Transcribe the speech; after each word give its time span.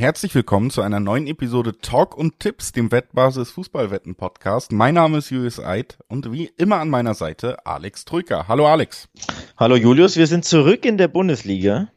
Herzlich 0.00 0.34
willkommen 0.34 0.70
zu 0.70 0.80
einer 0.80 0.98
neuen 0.98 1.26
Episode 1.26 1.76
Talk 1.76 2.16
und 2.16 2.40
Tipps, 2.40 2.72
dem 2.72 2.90
Wettbasis 2.90 3.50
Fußballwetten 3.50 4.14
Podcast. 4.14 4.72
Mein 4.72 4.94
Name 4.94 5.18
ist 5.18 5.28
Julius 5.28 5.60
Eid 5.60 5.98
und 6.08 6.32
wie 6.32 6.50
immer 6.56 6.78
an 6.78 6.88
meiner 6.88 7.12
Seite 7.12 7.66
Alex 7.66 8.06
Trücker. 8.06 8.48
Hallo 8.48 8.66
Alex. 8.66 9.10
Hallo 9.58 9.76
Julius, 9.76 10.16
wir 10.16 10.26
sind 10.26 10.46
zurück 10.46 10.86
in 10.86 10.96
der 10.96 11.08
Bundesliga. 11.08 11.88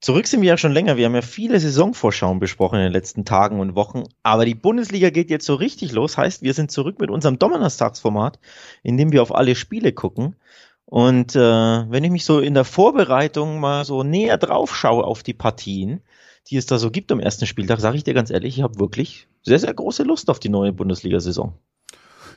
Zurück 0.00 0.26
sind 0.26 0.40
wir 0.40 0.48
ja 0.48 0.56
schon 0.56 0.72
länger. 0.72 0.96
Wir 0.96 1.04
haben 1.04 1.14
ja 1.14 1.20
viele 1.20 1.60
Saisonvorschauen 1.60 2.40
besprochen 2.40 2.78
in 2.78 2.84
den 2.84 2.92
letzten 2.92 3.26
Tagen 3.26 3.60
und 3.60 3.74
Wochen. 3.74 4.04
Aber 4.22 4.46
die 4.46 4.54
Bundesliga 4.54 5.10
geht 5.10 5.28
jetzt 5.28 5.44
so 5.44 5.54
richtig 5.54 5.92
los. 5.92 6.16
Heißt, 6.16 6.40
wir 6.40 6.54
sind 6.54 6.70
zurück 6.70 6.98
mit 6.98 7.10
unserem 7.10 7.38
Donnerstagsformat, 7.38 8.38
in 8.82 8.96
dem 8.96 9.12
wir 9.12 9.20
auf 9.20 9.34
alle 9.34 9.54
Spiele 9.54 9.92
gucken. 9.92 10.34
Und 10.86 11.36
äh, 11.36 11.40
wenn 11.90 12.04
ich 12.04 12.10
mich 12.10 12.24
so 12.24 12.40
in 12.40 12.54
der 12.54 12.64
Vorbereitung 12.64 13.60
mal 13.60 13.84
so 13.84 14.02
näher 14.02 14.38
drauf 14.38 14.74
schaue 14.74 15.04
auf 15.04 15.22
die 15.22 15.34
Partien, 15.34 16.00
die 16.50 16.56
es 16.56 16.66
da 16.66 16.78
so 16.78 16.90
gibt 16.90 17.12
am 17.12 17.20
ersten 17.20 17.46
Spieltag, 17.46 17.80
sage 17.80 17.96
ich 17.96 18.04
dir 18.04 18.14
ganz 18.14 18.30
ehrlich, 18.30 18.56
ich 18.56 18.62
habe 18.62 18.78
wirklich 18.78 19.28
sehr, 19.42 19.58
sehr 19.58 19.74
große 19.74 20.02
Lust 20.02 20.30
auf 20.30 20.40
die 20.40 20.48
neue 20.48 20.72
Bundesliga-Saison. 20.72 21.54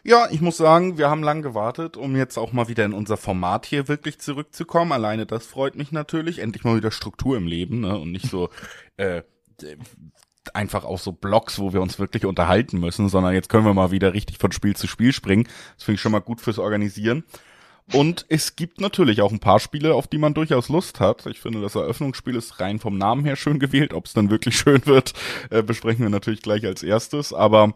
Ja, 0.04 0.28
ich 0.32 0.42
muss 0.42 0.58
sagen, 0.58 0.98
wir 0.98 1.10
haben 1.10 1.22
lang 1.22 1.44
gewartet, 1.44 1.96
um 1.96 2.16
jetzt 2.16 2.38
auch 2.38 2.54
mal 2.54 2.68
wieder 2.68 2.86
in 2.86 2.94
unser 2.94 3.18
Format 3.18 3.68
hier 3.68 3.88
wirklich 3.88 4.20
zurückzukommen. 4.20 4.92
Alleine 4.92 5.28
das 5.28 5.46
freut 5.46 5.76
mich 5.76 5.92
natürlich. 5.92 6.40
Endlich 6.40 6.64
mal 6.64 6.76
wieder 6.76 6.90
Struktur 6.90 7.38
im 7.38 7.46
Leben 7.46 7.82
ne? 7.82 7.98
und 8.00 8.12
nicht 8.12 8.28
so 8.28 8.50
äh, 8.98 9.22
einfach 10.56 10.86
auch 10.86 10.98
so 10.98 11.12
Blogs, 11.12 11.60
wo 11.60 11.72
wir 11.72 11.82
uns 11.82 12.00
wirklich 12.00 12.26
unterhalten 12.26 12.80
müssen, 12.80 13.10
sondern 13.10 13.36
jetzt 13.36 13.50
können 13.50 13.66
wir 13.66 13.76
mal 13.76 13.92
wieder 13.92 14.14
richtig 14.14 14.40
von 14.40 14.52
Spiel 14.52 14.76
zu 14.76 14.88
Spiel 14.88 15.14
springen. 15.14 15.48
Das 15.76 15.84
finde 15.84 15.96
ich 15.96 16.02
schon 16.02 16.12
mal 16.12 16.20
gut 16.20 16.42
fürs 16.42 16.58
Organisieren. 16.58 17.24
Und 17.94 18.26
es 18.30 18.56
gibt 18.56 18.80
natürlich 18.80 19.22
auch 19.22 19.32
ein 19.32 19.40
paar 19.40 19.60
Spiele, 19.60 19.96
auf 19.96 20.08
die 20.08 20.18
man 20.18 20.34
durchaus 20.34 20.70
Lust 20.70 21.00
hat. 21.00 21.26
Ich 21.26 21.40
finde, 21.40 21.62
das 21.62 21.76
Eröffnungsspiel 21.76 22.36
ist 22.36 22.60
rein 22.60 22.80
vom 22.80 22.98
Namen 22.98 23.26
her 23.26 23.36
schön 23.36 23.60
gewählt. 23.60 23.94
Ob 23.94 24.06
es 24.06 24.14
dann 24.14 24.30
wirklich 24.30 24.58
schön 24.60 24.86
wird, 24.86 25.14
äh, 25.50 25.62
besprechen 25.62 26.04
wir 26.04 26.10
natürlich 26.10 26.42
gleich 26.42 26.66
als 26.66 26.84
erstes. 26.84 27.34
Aber 27.34 27.74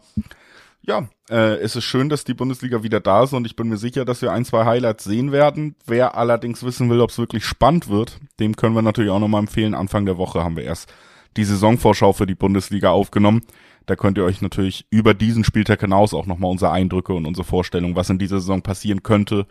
ja, 0.82 1.08
äh, 1.28 1.56
es 1.56 1.76
ist 1.76 1.84
schön, 1.84 2.08
dass 2.08 2.24
die 2.24 2.34
Bundesliga 2.34 2.82
wieder 2.82 3.00
da 3.00 3.24
ist 3.24 3.32
und 3.32 3.46
ich 3.46 3.56
bin 3.56 3.68
mir 3.68 3.76
sicher, 3.76 4.04
dass 4.04 4.22
wir 4.22 4.32
ein, 4.32 4.44
zwei 4.44 4.64
Highlights 4.64 5.04
sehen 5.04 5.32
werden. 5.32 5.74
Wer 5.84 6.16
allerdings 6.16 6.62
wissen 6.62 6.88
will, 6.88 7.00
ob 7.00 7.10
es 7.10 7.18
wirklich 7.18 7.44
spannend 7.44 7.88
wird, 7.88 8.18
dem 8.38 8.56
können 8.56 8.74
wir 8.74 8.82
natürlich 8.82 9.10
auch 9.10 9.18
nochmal 9.18 9.40
empfehlen. 9.40 9.74
Anfang 9.74 10.06
der 10.06 10.16
Woche 10.16 10.44
haben 10.44 10.56
wir 10.56 10.64
erst 10.64 10.92
die 11.36 11.44
Saisonvorschau 11.44 12.12
für 12.12 12.26
die 12.26 12.34
Bundesliga 12.34 12.90
aufgenommen. 12.90 13.42
Da 13.86 13.96
könnt 13.96 14.16
ihr 14.18 14.24
euch 14.24 14.40
natürlich 14.42 14.86
über 14.90 15.12
diesen 15.14 15.44
Spieltag 15.44 15.80
hinaus 15.80 16.14
auch 16.14 16.26
nochmal 16.26 16.50
unsere 16.50 16.72
Eindrücke 16.72 17.12
und 17.12 17.26
unsere 17.26 17.44
Vorstellung, 17.44 17.94
was 17.96 18.10
in 18.10 18.18
dieser 18.18 18.40
Saison 18.40 18.62
passieren 18.62 19.02
könnte, 19.02 19.46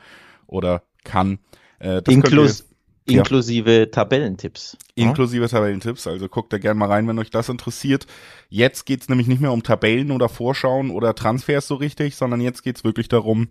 oder 0.47 0.83
kann. 1.03 1.39
Äh, 1.79 2.01
das 2.01 2.13
Inklus 2.13 2.65
ihr, 3.05 3.19
inklusive 3.19 3.79
ja. 3.79 3.85
Tabellentipps. 3.85 4.77
Inklusive 4.95 5.47
Tabellentipps, 5.47 6.07
also 6.07 6.27
guckt 6.27 6.51
da 6.53 6.57
gerne 6.57 6.79
mal 6.79 6.89
rein, 6.89 7.07
wenn 7.07 7.19
euch 7.19 7.29
das 7.29 7.49
interessiert. 7.49 8.07
Jetzt 8.49 8.85
geht's 8.85 9.09
nämlich 9.09 9.27
nicht 9.27 9.41
mehr 9.41 9.51
um 9.51 9.63
Tabellen 9.63 10.11
oder 10.11 10.29
Vorschauen 10.29 10.89
oder 10.89 11.15
Transfers 11.15 11.67
so 11.67 11.75
richtig, 11.75 12.15
sondern 12.15 12.41
jetzt 12.41 12.63
geht's 12.63 12.83
wirklich 12.83 13.07
darum, 13.07 13.49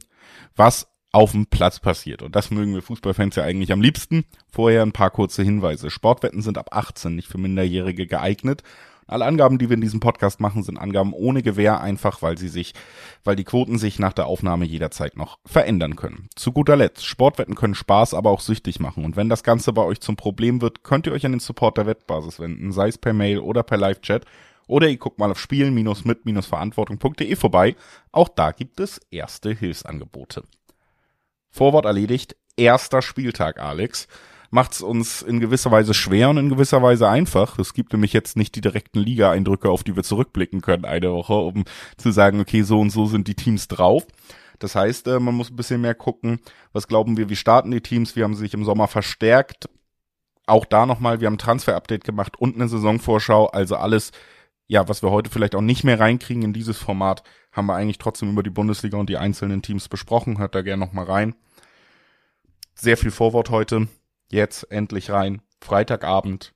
was 0.56 0.88
auf 1.12 1.30
dem 1.30 1.46
Platz 1.46 1.78
passiert. 1.78 2.22
Und 2.22 2.34
das 2.34 2.50
mögen 2.50 2.74
wir 2.74 2.82
Fußballfans 2.82 3.36
ja 3.36 3.44
eigentlich 3.44 3.70
am 3.70 3.80
liebsten. 3.80 4.24
Vorher 4.50 4.82
ein 4.82 4.92
paar 4.92 5.10
kurze 5.10 5.44
Hinweise. 5.44 5.88
Sportwetten 5.88 6.42
sind 6.42 6.58
ab 6.58 6.70
18 6.72 7.14
nicht 7.14 7.28
für 7.28 7.38
Minderjährige 7.38 8.08
geeignet. 8.08 8.64
Alle 9.06 9.26
Angaben, 9.26 9.58
die 9.58 9.68
wir 9.68 9.74
in 9.74 9.80
diesem 9.80 10.00
Podcast 10.00 10.40
machen, 10.40 10.62
sind 10.62 10.78
Angaben 10.78 11.12
ohne 11.12 11.42
Gewähr, 11.42 11.80
einfach 11.80 12.22
weil 12.22 12.38
sie 12.38 12.48
sich, 12.48 12.72
weil 13.22 13.36
die 13.36 13.44
Quoten 13.44 13.78
sich 13.78 13.98
nach 13.98 14.12
der 14.14 14.26
Aufnahme 14.26 14.64
jederzeit 14.64 15.16
noch 15.16 15.38
verändern 15.44 15.96
können. 15.96 16.28
Zu 16.34 16.52
guter 16.52 16.76
Letzt, 16.76 17.04
Sportwetten 17.04 17.54
können 17.54 17.74
Spaß, 17.74 18.14
aber 18.14 18.30
auch 18.30 18.40
süchtig 18.40 18.80
machen. 18.80 19.04
Und 19.04 19.16
wenn 19.16 19.28
das 19.28 19.42
Ganze 19.42 19.72
bei 19.72 19.82
euch 19.82 20.00
zum 20.00 20.16
Problem 20.16 20.62
wird, 20.62 20.84
könnt 20.84 21.06
ihr 21.06 21.12
euch 21.12 21.26
an 21.26 21.32
den 21.32 21.40
Support 21.40 21.76
der 21.76 21.86
Wettbasis 21.86 22.40
wenden, 22.40 22.72
sei 22.72 22.88
es 22.88 22.98
per 22.98 23.12
Mail 23.12 23.40
oder 23.40 23.62
per 23.62 23.76
Live-Chat. 23.76 24.24
Oder 24.66 24.88
ihr 24.88 24.96
guckt 24.96 25.18
mal 25.18 25.30
auf 25.30 25.38
spielen-mit-verantwortung.de 25.38 27.36
vorbei. 27.36 27.76
Auch 28.12 28.30
da 28.30 28.52
gibt 28.52 28.80
es 28.80 28.98
erste 29.10 29.52
Hilfsangebote. 29.52 30.44
Vorwort 31.50 31.84
erledigt. 31.84 32.36
Erster 32.56 33.02
Spieltag, 33.02 33.60
Alex 33.60 34.08
macht 34.54 34.72
es 34.72 34.82
uns 34.82 35.20
in 35.20 35.40
gewisser 35.40 35.72
Weise 35.72 35.94
schwer 35.94 36.30
und 36.30 36.36
in 36.36 36.48
gewisser 36.48 36.80
Weise 36.80 37.08
einfach. 37.08 37.58
Es 37.58 37.74
gibt 37.74 37.92
nämlich 37.92 38.12
jetzt 38.12 38.36
nicht 38.36 38.54
die 38.54 38.60
direkten 38.60 39.00
Liga-Eindrücke, 39.00 39.68
auf 39.68 39.82
die 39.82 39.96
wir 39.96 40.04
zurückblicken 40.04 40.60
können 40.60 40.84
eine 40.84 41.12
Woche, 41.12 41.34
um 41.34 41.64
zu 41.96 42.12
sagen, 42.12 42.38
okay, 42.38 42.62
so 42.62 42.78
und 42.78 42.90
so 42.90 43.06
sind 43.06 43.26
die 43.26 43.34
Teams 43.34 43.66
drauf. 43.66 44.06
Das 44.60 44.76
heißt, 44.76 45.08
äh, 45.08 45.18
man 45.18 45.34
muss 45.34 45.50
ein 45.50 45.56
bisschen 45.56 45.80
mehr 45.80 45.96
gucken, 45.96 46.38
was 46.72 46.86
glauben 46.86 47.16
wir, 47.16 47.28
wie 47.28 47.34
starten 47.34 47.72
die 47.72 47.80
Teams, 47.80 48.14
wie 48.14 48.22
haben 48.22 48.34
sie 48.34 48.42
sich 48.42 48.54
im 48.54 48.64
Sommer 48.64 48.86
verstärkt. 48.86 49.68
Auch 50.46 50.64
da 50.64 50.86
nochmal, 50.86 51.20
wir 51.20 51.26
haben 51.26 51.34
ein 51.34 51.38
Transfer-Update 51.38 52.04
gemacht 52.04 52.36
und 52.38 52.54
eine 52.54 52.68
Saisonvorschau, 52.68 53.46
also 53.46 53.74
alles, 53.74 54.12
ja, 54.68 54.88
was 54.88 55.02
wir 55.02 55.10
heute 55.10 55.30
vielleicht 55.30 55.56
auch 55.56 55.62
nicht 55.62 55.82
mehr 55.82 55.98
reinkriegen 55.98 56.44
in 56.44 56.52
dieses 56.52 56.78
Format, 56.78 57.24
haben 57.50 57.66
wir 57.66 57.74
eigentlich 57.74 57.98
trotzdem 57.98 58.30
über 58.30 58.44
die 58.44 58.50
Bundesliga 58.50 58.98
und 58.98 59.10
die 59.10 59.18
einzelnen 59.18 59.62
Teams 59.62 59.88
besprochen. 59.88 60.38
Hört 60.38 60.54
da 60.54 60.62
gerne 60.62 60.86
nochmal 60.86 61.06
rein. 61.06 61.34
Sehr 62.76 62.96
viel 62.96 63.10
Vorwort 63.10 63.50
heute 63.50 63.88
jetzt 64.34 64.70
endlich 64.70 65.10
rein. 65.10 65.40
Freitagabend. 65.60 66.52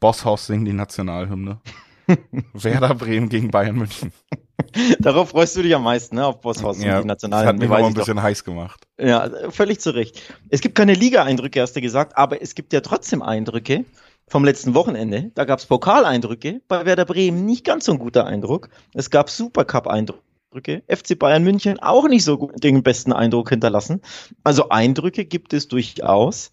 Bosshaus 0.00 0.46
singen 0.46 0.64
die 0.64 0.72
Nationalhymne. 0.72 1.60
Werder 2.52 2.94
Bremen 2.94 3.28
gegen 3.28 3.50
Bayern 3.50 3.76
München. 3.76 4.12
Darauf 4.98 5.30
freust 5.30 5.56
du 5.56 5.62
dich 5.62 5.74
am 5.74 5.84
meisten, 5.84 6.16
ne? 6.16 6.26
Auf 6.26 6.40
Bosshaus 6.40 6.82
ja, 6.82 6.96
und 6.96 7.04
die 7.04 7.08
Nationalhymne. 7.08 7.58
Das 7.58 7.68
hat 7.68 7.70
mich 7.70 7.84
auch 7.84 7.88
ein 7.88 7.94
bisschen 7.94 8.16
doch. 8.16 8.22
heiß 8.22 8.44
gemacht. 8.44 8.86
Ja, 8.98 9.30
völlig 9.50 9.80
zu 9.80 9.90
Recht. 9.94 10.20
Es 10.50 10.60
gibt 10.60 10.74
keine 10.74 10.94
Liga-Eindrücke, 10.94 11.62
hast 11.62 11.74
du 11.74 11.80
gesagt, 11.80 12.16
aber 12.16 12.42
es 12.42 12.54
gibt 12.54 12.72
ja 12.72 12.80
trotzdem 12.80 13.22
Eindrücke 13.22 13.84
vom 14.28 14.44
letzten 14.44 14.74
Wochenende. 14.74 15.30
Da 15.34 15.44
gab 15.44 15.58
es 15.58 15.66
Pokaleindrücke. 15.66 16.60
Bei 16.68 16.84
Werder 16.84 17.04
Bremen 17.04 17.46
nicht 17.46 17.64
ganz 17.64 17.86
so 17.86 17.92
ein 17.92 17.98
guter 17.98 18.26
Eindruck. 18.26 18.68
Es 18.94 19.10
gab 19.10 19.30
Supercup-Eindrücke. 19.30 20.82
FC 20.88 21.18
Bayern 21.18 21.44
München 21.44 21.78
auch 21.80 22.08
nicht 22.08 22.24
so 22.24 22.50
den 22.56 22.82
besten 22.82 23.12
Eindruck 23.12 23.50
hinterlassen. 23.50 24.02
Also 24.44 24.68
Eindrücke 24.68 25.24
gibt 25.24 25.52
es 25.52 25.68
durchaus. 25.68 26.52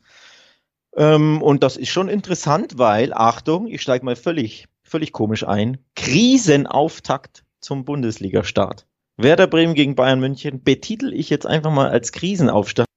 Ähm, 0.97 1.41
und 1.41 1.63
das 1.63 1.77
ist 1.77 1.89
schon 1.89 2.09
interessant, 2.09 2.77
weil, 2.77 3.13
Achtung, 3.13 3.67
ich 3.67 3.81
steige 3.81 4.03
mal 4.03 4.15
völlig, 4.15 4.65
völlig 4.83 5.11
komisch 5.11 5.45
ein. 5.45 5.77
Krisenauftakt 5.95 7.43
zum 7.61 7.85
Bundesliga-Start. 7.85 8.87
Werder 9.15 9.47
Bremen 9.47 9.75
gegen 9.75 9.95
Bayern 9.95 10.19
München 10.19 10.63
betitel 10.63 11.13
ich 11.13 11.29
jetzt 11.29 11.45
einfach 11.45 11.71
mal 11.71 11.89
als 11.89 12.11
Krisenauftakt, 12.11 12.89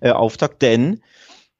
äh, 0.00 0.10
Auftakt, 0.10 0.62
denn 0.62 1.00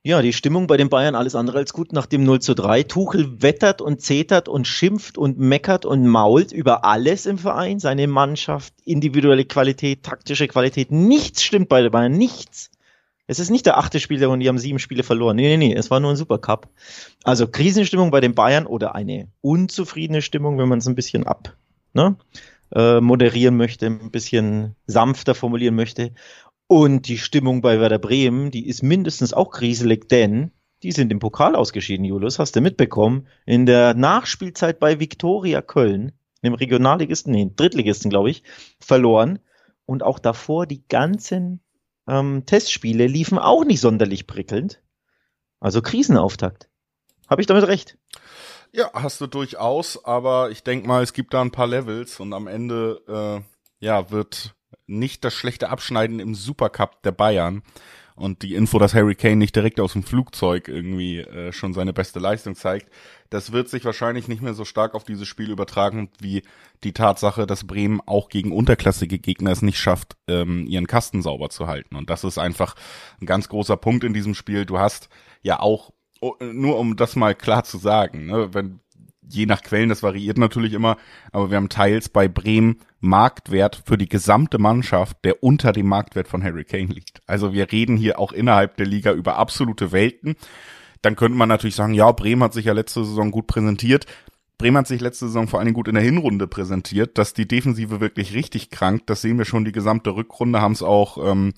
ja, 0.02 0.22
die 0.22 0.32
Stimmung 0.32 0.66
bei 0.66 0.78
den 0.78 0.88
Bayern 0.88 1.14
alles 1.14 1.34
andere 1.34 1.58
als 1.58 1.74
gut 1.74 1.92
nach 1.92 2.06
dem 2.06 2.24
0 2.24 2.40
zu 2.40 2.54
3. 2.54 2.84
Tuchel 2.84 3.42
wettert 3.42 3.82
und 3.82 4.00
zetert 4.00 4.48
und 4.48 4.66
schimpft 4.66 5.18
und 5.18 5.38
meckert 5.38 5.84
und 5.84 6.06
mault 6.06 6.52
über 6.52 6.86
alles 6.86 7.26
im 7.26 7.36
Verein, 7.36 7.80
seine 7.80 8.06
Mannschaft, 8.06 8.72
individuelle 8.84 9.44
Qualität, 9.44 10.02
taktische 10.02 10.48
Qualität. 10.48 10.90
Nichts 10.90 11.42
stimmt 11.42 11.68
bei 11.68 11.82
den 11.82 11.90
Bayern, 11.90 12.12
nichts. 12.12 12.70
Es 13.30 13.38
ist 13.38 13.50
nicht 13.50 13.64
der 13.64 13.78
achte 13.78 14.00
Spieler 14.00 14.28
und 14.28 14.40
die 14.40 14.48
haben 14.48 14.58
sieben 14.58 14.80
Spiele 14.80 15.04
verloren. 15.04 15.36
Nee, 15.36 15.56
nee, 15.56 15.68
nee, 15.68 15.72
es 15.72 15.88
war 15.88 16.00
nur 16.00 16.10
ein 16.10 16.16
Supercup. 16.16 16.68
Also 17.22 17.46
Krisenstimmung 17.46 18.10
bei 18.10 18.20
den 18.20 18.34
Bayern 18.34 18.66
oder 18.66 18.96
eine 18.96 19.28
unzufriedene 19.40 20.20
Stimmung, 20.20 20.58
wenn 20.58 20.68
man 20.68 20.80
es 20.80 20.88
ein 20.88 20.96
bisschen 20.96 21.28
ab 21.28 21.56
ne, 21.92 22.16
äh, 22.74 23.00
moderieren 23.00 23.56
möchte, 23.56 23.86
ein 23.86 24.10
bisschen 24.10 24.74
sanfter 24.88 25.36
formulieren 25.36 25.76
möchte. 25.76 26.12
Und 26.66 27.06
die 27.06 27.18
Stimmung 27.18 27.62
bei 27.62 27.78
Werder 27.78 28.00
Bremen, 28.00 28.50
die 28.50 28.66
ist 28.66 28.82
mindestens 28.82 29.32
auch 29.32 29.52
kriselig, 29.52 30.08
denn 30.08 30.50
die 30.82 30.90
sind 30.90 31.12
im 31.12 31.20
Pokal 31.20 31.54
ausgeschieden, 31.54 32.04
Julius, 32.04 32.40
hast 32.40 32.56
du 32.56 32.60
mitbekommen. 32.60 33.28
In 33.46 33.64
der 33.64 33.94
Nachspielzeit 33.94 34.80
bei 34.80 34.98
Viktoria 34.98 35.62
Köln, 35.62 36.10
dem 36.42 36.54
Regionalligisten, 36.54 37.32
nee, 37.32 37.48
Drittligisten, 37.54 38.10
glaube 38.10 38.30
ich, 38.30 38.42
verloren. 38.80 39.38
Und 39.86 40.02
auch 40.02 40.18
davor 40.18 40.66
die 40.66 40.82
ganzen 40.88 41.60
ähm, 42.08 42.44
Testspiele 42.46 43.06
liefen 43.06 43.38
auch 43.38 43.64
nicht 43.64 43.80
sonderlich 43.80 44.26
prickelnd. 44.26 44.82
Also 45.60 45.82
Krisenauftakt. 45.82 46.68
Habe 47.28 47.42
ich 47.42 47.46
damit 47.46 47.66
recht? 47.66 47.98
Ja, 48.72 48.90
hast 48.92 49.20
du 49.20 49.26
durchaus, 49.26 50.04
aber 50.04 50.50
ich 50.50 50.62
denke 50.62 50.86
mal, 50.86 51.02
es 51.02 51.12
gibt 51.12 51.34
da 51.34 51.40
ein 51.40 51.50
paar 51.50 51.66
Levels 51.66 52.20
und 52.20 52.32
am 52.32 52.46
Ende 52.46 53.44
äh, 53.80 53.84
ja 53.84 54.10
wird 54.10 54.54
nicht 54.90 55.24
das 55.24 55.34
schlechte 55.34 55.70
Abschneiden 55.70 56.20
im 56.20 56.34
Supercup 56.34 57.02
der 57.02 57.12
Bayern 57.12 57.62
und 58.20 58.42
die 58.42 58.54
Info, 58.54 58.78
dass 58.78 58.94
Harry 58.94 59.14
Kane 59.14 59.36
nicht 59.36 59.56
direkt 59.56 59.80
aus 59.80 59.94
dem 59.94 60.02
Flugzeug 60.02 60.68
irgendwie 60.68 61.20
äh, 61.20 61.52
schon 61.52 61.72
seine 61.72 61.94
beste 61.94 62.18
Leistung 62.18 62.54
zeigt, 62.54 62.92
das 63.30 63.52
wird 63.52 63.68
sich 63.68 63.84
wahrscheinlich 63.84 64.28
nicht 64.28 64.42
mehr 64.42 64.52
so 64.52 64.66
stark 64.66 64.94
auf 64.94 65.04
dieses 65.04 65.26
Spiel 65.26 65.50
übertragen, 65.50 66.10
wie 66.20 66.42
die 66.84 66.92
Tatsache, 66.92 67.46
dass 67.46 67.66
Bremen 67.66 68.02
auch 68.04 68.28
gegen 68.28 68.52
unterklassige 68.52 69.18
Gegner 69.18 69.52
es 69.52 69.62
nicht 69.62 69.78
schafft, 69.78 70.16
ähm, 70.28 70.66
ihren 70.66 70.86
Kasten 70.86 71.22
sauber 71.22 71.48
zu 71.48 71.66
halten. 71.66 71.96
Und 71.96 72.10
das 72.10 72.24
ist 72.24 72.36
einfach 72.36 72.74
ein 73.22 73.26
ganz 73.26 73.48
großer 73.48 73.78
Punkt 73.78 74.04
in 74.04 74.12
diesem 74.12 74.34
Spiel. 74.34 74.66
Du 74.66 74.78
hast 74.78 75.08
ja 75.40 75.60
auch, 75.60 75.92
oh, 76.20 76.34
nur 76.40 76.78
um 76.78 76.96
das 76.96 77.16
mal 77.16 77.34
klar 77.34 77.64
zu 77.64 77.78
sagen, 77.78 78.26
ne, 78.26 78.52
wenn 78.52 78.80
je 79.32 79.46
nach 79.46 79.62
Quellen, 79.62 79.88
das 79.88 80.02
variiert 80.02 80.38
natürlich 80.38 80.72
immer, 80.72 80.96
aber 81.32 81.50
wir 81.50 81.56
haben 81.56 81.68
teils 81.68 82.08
bei 82.08 82.28
Bremen 82.28 82.80
Marktwert 83.00 83.82
für 83.86 83.96
die 83.96 84.08
gesamte 84.08 84.58
Mannschaft, 84.58 85.18
der 85.24 85.42
unter 85.42 85.72
dem 85.72 85.86
Marktwert 85.86 86.28
von 86.28 86.42
Harry 86.42 86.64
Kane 86.64 86.92
liegt. 86.92 87.22
Also 87.26 87.52
wir 87.52 87.72
reden 87.72 87.96
hier 87.96 88.18
auch 88.18 88.32
innerhalb 88.32 88.76
der 88.76 88.86
Liga 88.86 89.12
über 89.12 89.36
absolute 89.36 89.92
Welten. 89.92 90.36
Dann 91.02 91.16
könnte 91.16 91.38
man 91.38 91.48
natürlich 91.48 91.76
sagen, 91.76 91.94
ja, 91.94 92.12
Bremen 92.12 92.42
hat 92.42 92.52
sich 92.52 92.66
ja 92.66 92.74
letzte 92.74 93.04
Saison 93.04 93.30
gut 93.30 93.46
präsentiert. 93.46 94.06
Bremen 94.58 94.76
hat 94.76 94.86
sich 94.86 95.00
letzte 95.00 95.26
Saison 95.26 95.48
vor 95.48 95.58
allen 95.58 95.66
Dingen 95.66 95.74
gut 95.74 95.88
in 95.88 95.94
der 95.94 96.04
Hinrunde 96.04 96.46
präsentiert, 96.46 97.16
dass 97.16 97.32
die 97.32 97.48
Defensive 97.48 98.00
wirklich 98.00 98.34
richtig 98.34 98.68
krank. 98.68 99.06
Das 99.06 99.22
sehen 99.22 99.38
wir 99.38 99.46
schon 99.46 99.64
die 99.64 99.72
gesamte 99.72 100.14
Rückrunde, 100.14 100.60
haben 100.60 100.72
es 100.72 100.82
auch 100.82 101.16
ähm, 101.30 101.54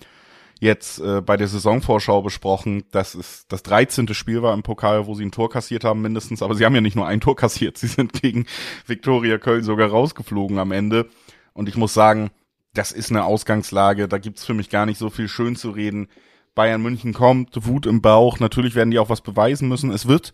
jetzt 0.62 1.00
äh, 1.00 1.20
bei 1.20 1.37
der 1.37 1.49
Saisonvorschau 1.49 2.23
besprochen, 2.23 2.85
dass 2.93 3.17
es 3.17 3.47
das 3.49 3.64
13. 3.64 4.14
Spiel 4.14 4.43
war 4.43 4.55
im 4.55 4.62
Pokal, 4.62 5.06
wo 5.06 5.14
sie 5.14 5.25
ein 5.25 5.32
Tor 5.32 5.50
kassiert 5.50 5.82
haben 5.82 6.00
mindestens. 6.00 6.41
Aber 6.41 6.55
sie 6.55 6.64
haben 6.64 6.75
ja 6.75 6.81
nicht 6.81 6.94
nur 6.94 7.06
ein 7.06 7.20
Tor 7.20 7.35
kassiert, 7.35 7.76
sie 7.79 7.88
sind 7.88 8.12
gegen 8.12 8.47
Viktoria 8.87 9.38
Köln 9.38 9.64
sogar 9.64 9.91
rausgeflogen 9.91 10.61
am 10.61 10.70
Ende. 10.70 11.09
Und 11.53 11.69
ich 11.69 11.76
muss 11.76 11.94
sagen, 11.94 12.31
das 12.75 12.93
ist 12.93 13.11
eine 13.11 13.25
Ausgangslage, 13.25 14.06
da 14.06 14.19
gibt's 14.19 14.44
für 14.44 14.55
mich 14.55 14.70
gar 14.70 14.87
nicht 14.87 14.99
so 14.99 15.11
viel 15.11 15.29
schön 15.29 15.56
zu 15.56 15.70
reden. 15.70 16.09
Bayern 16.55 16.81
München 16.81 17.12
kommt, 17.12 17.67
Wut 17.67 17.87
im 17.87 18.00
Bauch, 18.00 18.38
natürlich 18.38 18.76
werden 18.76 18.93
die 18.93 19.00
auch 19.00 19.09
was 19.09 19.20
beweisen 19.20 19.69
müssen. 19.69 19.91
Es 19.91 20.06
wird, 20.06 20.32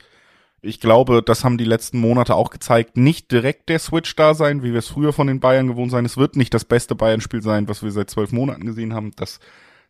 ich 0.61 0.79
glaube, 0.79 1.23
das 1.23 1.43
haben 1.43 1.57
die 1.57 1.65
letzten 1.65 2.01
Monate 2.01 2.35
auch 2.35 2.51
gezeigt, 2.51 2.99
nicht 2.99 3.33
direkt 3.33 3.71
der 3.71 3.79
Switch 3.79 4.15
da 4.15 4.35
sein, 4.35 4.63
wie 4.63 4.73
wir 4.73 4.81
es 4.81 4.89
früher 4.89 5.15
von 5.15 5.27
den 5.27 5.41
Bayern 5.41 5.69
gewohnt 5.69 5.91
sein. 5.91 6.05
Es 6.05 6.19
wird 6.19 6.37
nicht 6.37 6.53
das 6.53 6.67
beste 6.67 6.95
Bayern-Spiel 6.95 7.43
sein, 7.43 7.67
was 7.67 7.83
wir 7.83 7.93
seit 7.93 8.11
zwölf 8.11 8.31
Monaten 8.31 8.67
gesehen 8.67 8.93
haben. 8.93 9.13
Das 9.17 9.41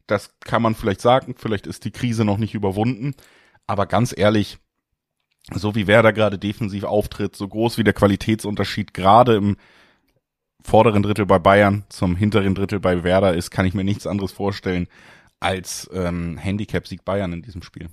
das 0.09 0.35
kann 0.41 0.63
man 0.63 0.75
vielleicht 0.75 1.01
sagen. 1.01 1.35
Vielleicht 1.39 1.67
ist 1.67 1.85
die 1.85 1.93
Krise 1.93 2.25
noch 2.25 2.39
nicht 2.39 2.55
überwunden. 2.55 3.15
Aber 3.67 3.87
ganz 3.87 4.15
ehrlich, 4.17 4.59
so 5.53 5.75
wie 5.75 5.87
Werder 5.87 6.13
gerade 6.13 6.39
defensiv 6.39 6.85
auftritt, 6.85 7.37
so 7.37 7.47
groß 7.47 7.79
wie 7.79 7.85
der 7.85 7.93
Qualitätsunterschied 7.93 8.95
gerade 8.95 9.37
im 9.37 9.57
vorderen 10.63 11.03
Drittel 11.03 11.27
bei 11.27 11.39
Bayern 11.39 11.85
zum 11.89 12.17
hinteren 12.17 12.55
Drittel 12.55 12.81
bei 12.81 13.05
Werder 13.05 13.35
ist, 13.35 13.51
kann 13.51 13.67
ich 13.67 13.75
mir 13.75 13.85
nichts 13.85 14.07
anderes 14.07 14.33
vorstellen 14.33 14.89
als 15.41 15.89
ähm, 15.93 16.37
Handicap-Sieg 16.37 17.05
Bayern 17.05 17.33
in 17.33 17.43
diesem 17.43 17.63
Spiel. 17.63 17.89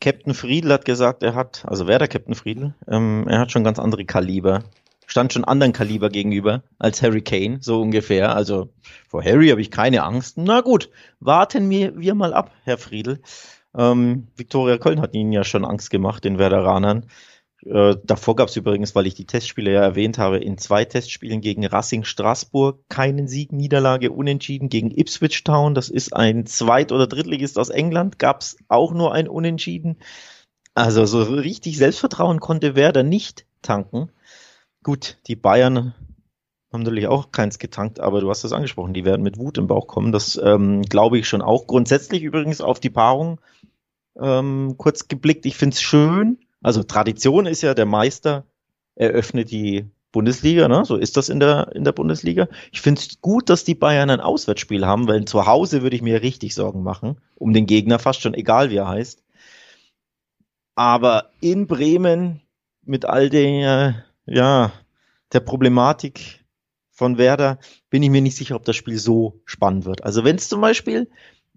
Captain 0.00 0.34
Friedl 0.34 0.72
hat 0.72 0.84
gesagt, 0.84 1.22
er 1.22 1.34
hat, 1.34 1.64
also 1.66 1.86
Werder 1.86 2.08
Captain 2.08 2.34
Friedl, 2.34 2.74
ähm, 2.88 3.26
er 3.28 3.38
hat 3.38 3.52
schon 3.52 3.64
ganz 3.64 3.78
andere 3.78 4.04
Kaliber 4.04 4.64
stand 5.10 5.32
schon 5.32 5.44
anderen 5.44 5.72
Kaliber 5.72 6.08
gegenüber 6.08 6.62
als 6.78 7.02
Harry 7.02 7.22
Kane, 7.22 7.58
so 7.60 7.80
ungefähr. 7.80 8.34
Also 8.34 8.72
vor 9.08 9.24
Harry 9.24 9.48
habe 9.48 9.60
ich 9.60 9.70
keine 9.70 10.04
Angst. 10.04 10.38
Na 10.38 10.60
gut, 10.60 10.88
warten 11.18 11.68
wir, 11.68 11.98
wir 11.98 12.14
mal 12.14 12.32
ab, 12.32 12.52
Herr 12.64 12.78
Friedel. 12.78 13.20
Ähm, 13.76 14.28
Viktoria 14.36 14.78
Köln 14.78 15.00
hat 15.00 15.14
ihnen 15.14 15.32
ja 15.32 15.42
schon 15.42 15.64
Angst 15.64 15.90
gemacht, 15.90 16.24
den 16.24 16.38
Werderanern. 16.38 17.06
Äh, 17.66 17.96
davor 18.04 18.36
gab 18.36 18.48
es 18.48 18.56
übrigens, 18.56 18.94
weil 18.94 19.06
ich 19.06 19.14
die 19.14 19.26
Testspiele 19.26 19.72
ja 19.72 19.82
erwähnt 19.82 20.16
habe, 20.16 20.38
in 20.38 20.58
zwei 20.58 20.84
Testspielen 20.84 21.40
gegen 21.40 21.66
Racing 21.66 22.04
Straßburg 22.04 22.88
keinen 22.88 23.26
Sieg, 23.26 23.52
Niederlage, 23.52 24.12
Unentschieden 24.12 24.68
gegen 24.68 24.92
Ipswich 24.92 25.42
Town. 25.42 25.74
Das 25.74 25.88
ist 25.88 26.14
ein 26.14 26.46
Zweit- 26.46 26.92
oder 26.92 27.08
Drittligist 27.08 27.58
aus 27.58 27.68
England. 27.68 28.20
Gab 28.20 28.42
es 28.42 28.56
auch 28.68 28.92
nur 28.92 29.12
ein 29.12 29.28
Unentschieden. 29.28 29.98
Also 30.74 31.04
so 31.04 31.22
richtig 31.22 31.76
Selbstvertrauen 31.76 32.38
konnte 32.38 32.76
Werder 32.76 33.02
nicht 33.02 33.44
tanken. 33.60 34.10
Gut, 34.82 35.18
die 35.26 35.36
Bayern 35.36 35.94
haben 36.72 36.82
natürlich 36.82 37.08
auch 37.08 37.32
keins 37.32 37.58
getankt, 37.58 38.00
aber 38.00 38.20
du 38.20 38.30
hast 38.30 38.44
das 38.44 38.52
angesprochen, 38.52 38.94
die 38.94 39.04
werden 39.04 39.22
mit 39.22 39.38
Wut 39.38 39.58
im 39.58 39.66
Bauch 39.66 39.86
kommen. 39.86 40.12
Das 40.12 40.40
ähm, 40.42 40.82
glaube 40.82 41.18
ich 41.18 41.28
schon 41.28 41.42
auch. 41.42 41.66
Grundsätzlich 41.66 42.22
übrigens 42.22 42.60
auf 42.60 42.80
die 42.80 42.90
Paarung 42.90 43.40
ähm, 44.18 44.76
kurz 44.78 45.08
geblickt. 45.08 45.46
Ich 45.46 45.56
finde 45.56 45.74
es 45.74 45.82
schön. 45.82 46.38
Also 46.62 46.82
Tradition 46.82 47.46
ist 47.46 47.62
ja, 47.62 47.74
der 47.74 47.86
Meister 47.86 48.44
eröffnet 48.94 49.50
die 49.50 49.86
Bundesliga, 50.12 50.66
ne? 50.66 50.84
so 50.84 50.96
ist 50.96 51.16
das 51.16 51.28
in 51.28 51.40
der, 51.40 51.70
in 51.74 51.84
der 51.84 51.92
Bundesliga. 51.92 52.48
Ich 52.72 52.80
finde 52.80 53.00
es 53.00 53.20
gut, 53.20 53.48
dass 53.48 53.64
die 53.64 53.76
Bayern 53.76 54.10
ein 54.10 54.20
Auswärtsspiel 54.20 54.84
haben, 54.84 55.06
weil 55.06 55.24
zu 55.24 55.46
Hause 55.46 55.82
würde 55.82 55.96
ich 55.96 56.02
mir 56.02 56.22
richtig 56.22 56.54
Sorgen 56.54 56.82
machen, 56.82 57.18
um 57.36 57.52
den 57.52 57.66
Gegner, 57.66 57.98
fast 57.98 58.20
schon 58.20 58.34
egal 58.34 58.70
wie 58.70 58.76
er 58.76 58.88
heißt. 58.88 59.22
Aber 60.74 61.30
in 61.40 61.66
Bremen 61.66 62.40
mit 62.82 63.04
all 63.04 63.30
den 63.30 64.02
ja, 64.30 64.72
der 65.32 65.40
Problematik 65.40 66.44
von 66.90 67.18
Werder 67.18 67.58
bin 67.90 68.02
ich 68.02 68.10
mir 68.10 68.20
nicht 68.20 68.36
sicher, 68.36 68.56
ob 68.56 68.64
das 68.64 68.76
Spiel 68.76 68.98
so 68.98 69.40
spannend 69.44 69.84
wird. 69.84 70.04
Also 70.04 70.24
wenn 70.24 70.36
es 70.36 70.48
zum 70.48 70.60
Beispiel, 70.60 71.10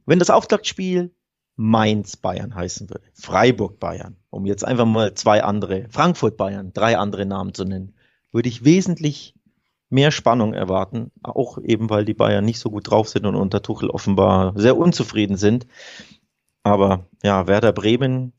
wenn 0.05 0.19
das 0.19 0.29
Auftaktspiel 0.29 1.13
Mainz 1.55 2.17
Bayern 2.17 2.55
heißen 2.55 2.89
würde, 2.89 3.05
Freiburg 3.13 3.79
Bayern, 3.79 4.17
um 4.31 4.45
jetzt 4.45 4.65
einfach 4.65 4.85
mal 4.85 5.13
zwei 5.13 5.43
andere, 5.43 5.85
Frankfurt 5.89 6.35
Bayern, 6.35 6.73
drei 6.73 6.97
andere 6.97 7.25
Namen 7.27 7.53
zu 7.53 7.63
nennen, 7.63 7.93
würde 8.31 8.49
ich 8.49 8.65
wesentlich 8.65 9.35
mehr 9.89 10.09
Spannung 10.09 10.55
erwarten, 10.55 11.11
auch 11.21 11.59
eben 11.59 11.91
weil 11.91 12.05
die 12.05 12.15
Bayern 12.15 12.43
nicht 12.43 12.59
so 12.59 12.71
gut 12.71 12.89
drauf 12.89 13.07
sind 13.07 13.27
und 13.27 13.35
unter 13.35 13.61
Tuchel 13.61 13.91
offenbar 13.91 14.53
sehr 14.55 14.75
unzufrieden 14.75 15.37
sind. 15.37 15.67
Aber 16.63 17.05
ja, 17.21 17.45
Werder 17.45 17.73
Bremen 17.73 18.33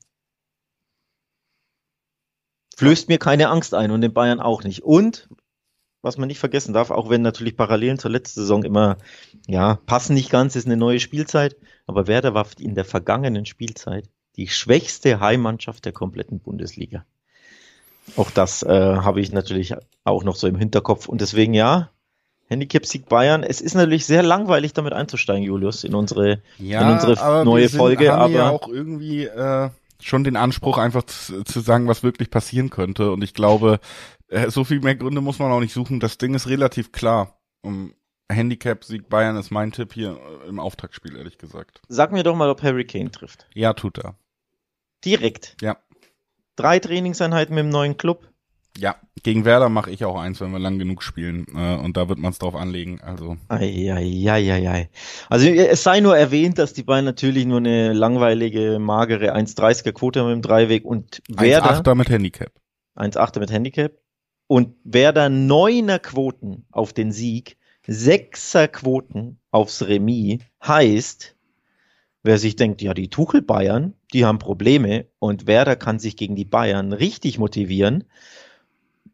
flößt 2.77 3.09
mir 3.09 3.19
keine 3.19 3.49
Angst 3.49 3.75
ein 3.75 3.91
und 3.91 4.01
den 4.01 4.13
Bayern 4.13 4.41
auch 4.41 4.65
nicht. 4.65 4.83
Und 4.83 5.29
was 6.03 6.19
man 6.19 6.29
nicht 6.29 6.39
vergessen 6.39 6.75
darf, 6.75 6.91
auch 6.91 7.09
wenn 7.09 7.23
natürlich 7.23 7.57
Parallelen 7.57 7.99
zur 7.99 8.11
letzten 8.11 8.41
Saison 8.41 8.63
immer, 8.63 8.99
ja, 9.47 9.77
passen 9.87 10.15
nicht 10.15 10.31
ganz, 10.31 10.55
ist 10.55 10.67
eine 10.67 10.77
neue 10.77 11.01
Spielzeit, 11.01 11.57
aber 11.87 12.07
Werder 12.07 12.35
war 12.35 12.47
in 12.59 12.75
der 12.75 12.85
vergangenen 12.85 13.47
Spielzeit 13.47 14.09
die 14.37 14.49
schwächste 14.49 15.21
Heimmannschaft 15.21 15.85
der 15.85 15.93
kompletten 15.93 16.41
Bundesliga. 16.41 17.05
Auch 18.17 18.31
das 18.31 18.63
äh, 18.63 18.69
habe 18.69 19.21
ich 19.21 19.33
natürlich 19.33 19.75
auch 20.05 20.25
noch 20.25 20.37
so 20.37 20.47
im 20.47 20.57
Hinterkopf 20.57 21.09
und 21.09 21.23
deswegen 21.23 21.55
ja, 21.55 21.91
Handicap-Sieg 22.49 23.09
Bayern. 23.09 23.43
Es 23.43 23.63
ist 23.63 23.75
natürlich 23.75 24.05
sehr 24.05 24.23
langweilig, 24.23 24.75
damit 24.75 24.93
einzusteigen, 24.93 25.43
Julius, 25.43 25.85
in 25.85 25.95
unsere, 25.95 26.43
ja, 26.59 26.83
in 26.83 26.95
unsere 26.95 27.45
neue 27.45 27.69
sind, 27.69 27.79
Folge. 27.79 28.13
Haben 28.13 28.21
aber 28.21 28.33
ja 28.33 28.51
auch 28.51 28.69
irgendwie 28.69 29.25
äh, 29.25 29.71
schon 30.01 30.25
den 30.25 30.37
Anspruch, 30.37 30.79
einfach 30.79 31.05
zu, 31.05 31.45
zu, 31.45 31.61
sagen, 31.61 31.89
was 31.89 32.03
wirklich 32.03 32.31
passieren 32.31 32.71
könnte. 32.71 33.11
Und 33.13 33.23
ich 33.23 33.35
glaube, 33.35 33.81
äh, 34.29 34.51
so 34.51 34.65
viel 34.65 34.81
mehr 34.81 34.97
Gründe 34.97 35.21
muss 35.21 35.39
man 35.39 35.53
auch 35.53 35.61
nicht 35.61 35.73
suchen. 35.73 36.01
Das 36.01 36.19
Ding 36.19 36.35
ist 36.35 36.49
relativ 36.49 36.93
klar. 36.93 37.41
Um 37.63 37.95
Handicap-Sieg 38.31 39.09
Bayern 39.09 39.37
ist 39.37 39.51
mein 39.51 39.73
Tipp 39.73 39.93
hier 39.93 40.19
äh, 40.45 40.49
im 40.49 40.59
Auftaktspiel, 40.59 41.17
ehrlich 41.17 41.39
gesagt. 41.39 41.81
Sag 41.89 42.13
mir 42.13 42.23
doch 42.23 42.37
mal, 42.37 42.51
ob 42.51 42.63
Harry 42.63 42.85
Kane 42.85 43.11
trifft. 43.11 43.47
Ja, 43.55 43.73
tut 43.73 43.99
er. 43.99 44.17
Direkt. 45.05 45.57
Ja. 45.61 45.79
Drei 46.57 46.79
Trainingseinheiten 46.79 47.55
mit 47.55 47.65
dem 47.65 47.71
neuen 47.71 47.97
Club. 47.97 48.29
Ja, 48.79 48.97
gegen 49.23 49.45
Werder 49.45 49.69
mache 49.69 49.91
ich 49.91 50.05
auch 50.05 50.19
eins, 50.19 50.41
wenn 50.41 50.51
wir 50.51 50.59
lang 50.59 50.79
genug 50.79 51.03
spielen. 51.03 51.47
Äh, 51.55 51.77
und 51.77 51.97
da 51.97 52.09
wird 52.09 52.19
man 52.19 52.33
es 52.33 52.39
drauf 52.39 52.55
anlegen. 52.55 53.01
Also. 53.01 53.37
Eieieiei. 53.49 54.91
Also 55.29 55.47
es 55.47 55.83
sei 55.83 56.01
nur 56.01 56.17
erwähnt, 56.17 56.59
dass 56.59 56.73
die 56.73 56.83
beiden 56.83 57.05
natürlich 57.05 57.47
nur 57.47 57.59
eine 57.59 57.93
langweilige, 57.93 58.79
magere 58.81 59.35
1,30er 59.35 59.93
Quote 59.93 60.21
haben 60.21 60.33
im 60.33 60.43
Dreiweg 60.43 60.85
und 60.85 61.23
Werder. 61.29 61.81
1,8er 61.81 61.95
mit 61.95 62.11
Handicap. 62.11 62.53
1,8er 62.97 63.41
mit 63.41 63.53
Handicap. 63.53 63.93
Und 64.47 64.75
Werder 64.85 65.29
neuner 65.29 65.99
Quoten 65.99 66.67
auf 66.71 66.93
den 66.93 67.13
Sieg, 67.13 67.57
sechser 67.87 68.69
Quoten 68.69 69.39
aufs 69.51 69.87
Remis 69.87 70.41
heißt, 70.63 71.37
wer 72.23 72.39
sich 72.39 72.57
denkt, 72.57 72.83
ja, 72.83 72.93
die 72.93 73.09
Tuchel 73.09 73.41
Bayern, 73.41 73.95
die 74.13 74.25
haben 74.25 74.39
Probleme 74.39 75.07
und 75.19 75.47
Werder 75.47 75.77
kann 75.77 75.99
sich 75.99 76.17
gegen 76.17 76.37
die 76.37 76.45
Bayern 76.45 76.93
richtig 76.93 77.39
motivieren 77.39 78.05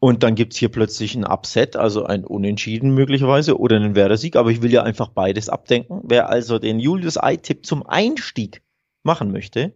und 0.00 0.22
dann 0.22 0.34
gibt's 0.34 0.56
hier 0.56 0.70
plötzlich 0.70 1.14
ein 1.14 1.26
Upset, 1.26 1.76
also 1.76 2.06
ein 2.06 2.24
Unentschieden 2.24 2.94
möglicherweise 2.94 3.58
oder 3.58 3.76
einen 3.76 3.94
Werder-Sieg. 3.94 4.34
Aber 4.34 4.50
ich 4.50 4.62
will 4.62 4.72
ja 4.72 4.82
einfach 4.82 5.10
beides 5.10 5.50
abdenken. 5.50 6.00
Wer 6.04 6.30
also 6.30 6.58
den 6.58 6.80
Julius 6.80 7.22
Ei-Tipp 7.22 7.66
zum 7.66 7.86
Einstieg 7.86 8.62
machen 9.02 9.30
möchte, 9.30 9.74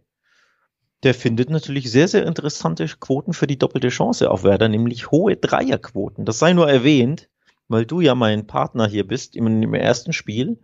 der 1.03 1.13
findet 1.13 1.51
natürlich 1.51 1.91
sehr, 1.91 2.07
sehr 2.07 2.25
interessante 2.25 2.87
Quoten 2.99 3.33
für 3.33 3.45
die 3.45 3.59
doppelte 3.59 3.89
Chance 3.89 4.31
auf 4.31 4.43
Werder, 4.43 4.67
nämlich 4.67 5.11
hohe 5.11 5.35
Dreierquoten. 5.35 6.25
Das 6.25 6.39
sei 6.39 6.53
nur 6.53 6.67
erwähnt, 6.67 7.29
weil 7.67 7.85
du 7.85 8.01
ja 8.01 8.15
mein 8.15 8.47
Partner 8.47 8.87
hier 8.87 9.07
bist 9.07 9.35
im, 9.35 9.61
im 9.61 9.73
ersten 9.75 10.11
Spiel. 10.11 10.57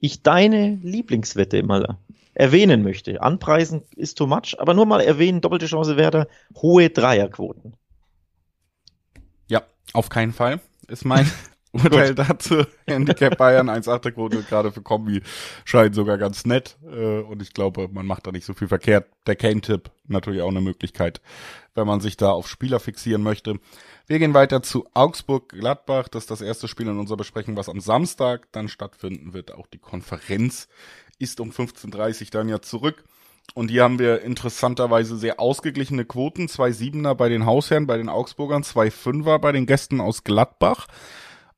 Ich 0.00 0.24
deine 0.24 0.80
Lieblingswette 0.82 1.62
mal 1.62 1.98
erwähnen 2.34 2.82
möchte. 2.82 3.22
Anpreisen 3.22 3.82
ist 3.94 4.18
too 4.18 4.26
much, 4.26 4.56
aber 4.58 4.74
nur 4.74 4.86
mal 4.86 5.00
erwähnen, 5.00 5.40
doppelte 5.40 5.66
Chance 5.66 5.96
Werder, 5.96 6.26
hohe 6.56 6.90
Dreierquoten. 6.90 7.76
Auf 9.92 10.08
keinen 10.08 10.32
Fall 10.32 10.60
ist 10.88 11.04
mein 11.04 11.30
Urteil 11.72 12.14
dazu. 12.14 12.64
Handicap 12.86 13.36
Bayern 13.36 13.68
1,8er 13.68 14.12
Quote 14.12 14.42
gerade 14.42 14.70
für 14.70 14.82
Kombi 14.82 15.22
scheint 15.64 15.94
sogar 15.94 16.18
ganz 16.18 16.46
nett. 16.46 16.76
Äh, 16.84 17.20
und 17.20 17.42
ich 17.42 17.52
glaube, 17.52 17.88
man 17.92 18.06
macht 18.06 18.26
da 18.26 18.32
nicht 18.32 18.44
so 18.44 18.54
viel 18.54 18.68
verkehrt. 18.68 19.08
Der 19.26 19.36
Kane-Tipp 19.36 19.90
natürlich 20.06 20.42
auch 20.42 20.48
eine 20.48 20.60
Möglichkeit, 20.60 21.20
wenn 21.74 21.86
man 21.86 22.00
sich 22.00 22.16
da 22.16 22.30
auf 22.30 22.48
Spieler 22.48 22.78
fixieren 22.78 23.22
möchte. 23.22 23.58
Wir 24.06 24.18
gehen 24.18 24.34
weiter 24.34 24.62
zu 24.62 24.86
Augsburg-Gladbach. 24.94 26.08
Das 26.08 26.24
ist 26.24 26.30
das 26.30 26.40
erste 26.42 26.68
Spiel 26.68 26.86
in 26.86 26.98
unserer 26.98 27.16
Besprechung, 27.16 27.56
was 27.56 27.68
am 27.68 27.80
Samstag 27.80 28.46
dann 28.52 28.68
stattfinden 28.68 29.32
wird. 29.32 29.52
Auch 29.52 29.66
die 29.66 29.78
Konferenz 29.78 30.68
ist 31.18 31.40
um 31.40 31.50
15.30 31.50 32.20
Uhr 32.22 32.26
dann 32.30 32.48
ja 32.48 32.60
zurück. 32.60 33.04
Und 33.52 33.70
hier 33.70 33.84
haben 33.84 33.98
wir 33.98 34.22
interessanterweise 34.22 35.16
sehr 35.16 35.38
ausgeglichene 35.38 36.04
Quoten. 36.04 36.48
Zwei 36.48 36.72
Siebener 36.72 37.14
bei 37.14 37.28
den 37.28 37.46
Hausherren, 37.46 37.86
bei 37.86 37.96
den 37.96 38.08
Augsburgern, 38.08 38.64
zwei 38.64 38.90
Fünfer 38.90 39.38
bei 39.38 39.52
den 39.52 39.66
Gästen 39.66 40.00
aus 40.00 40.24
Gladbach. 40.24 40.88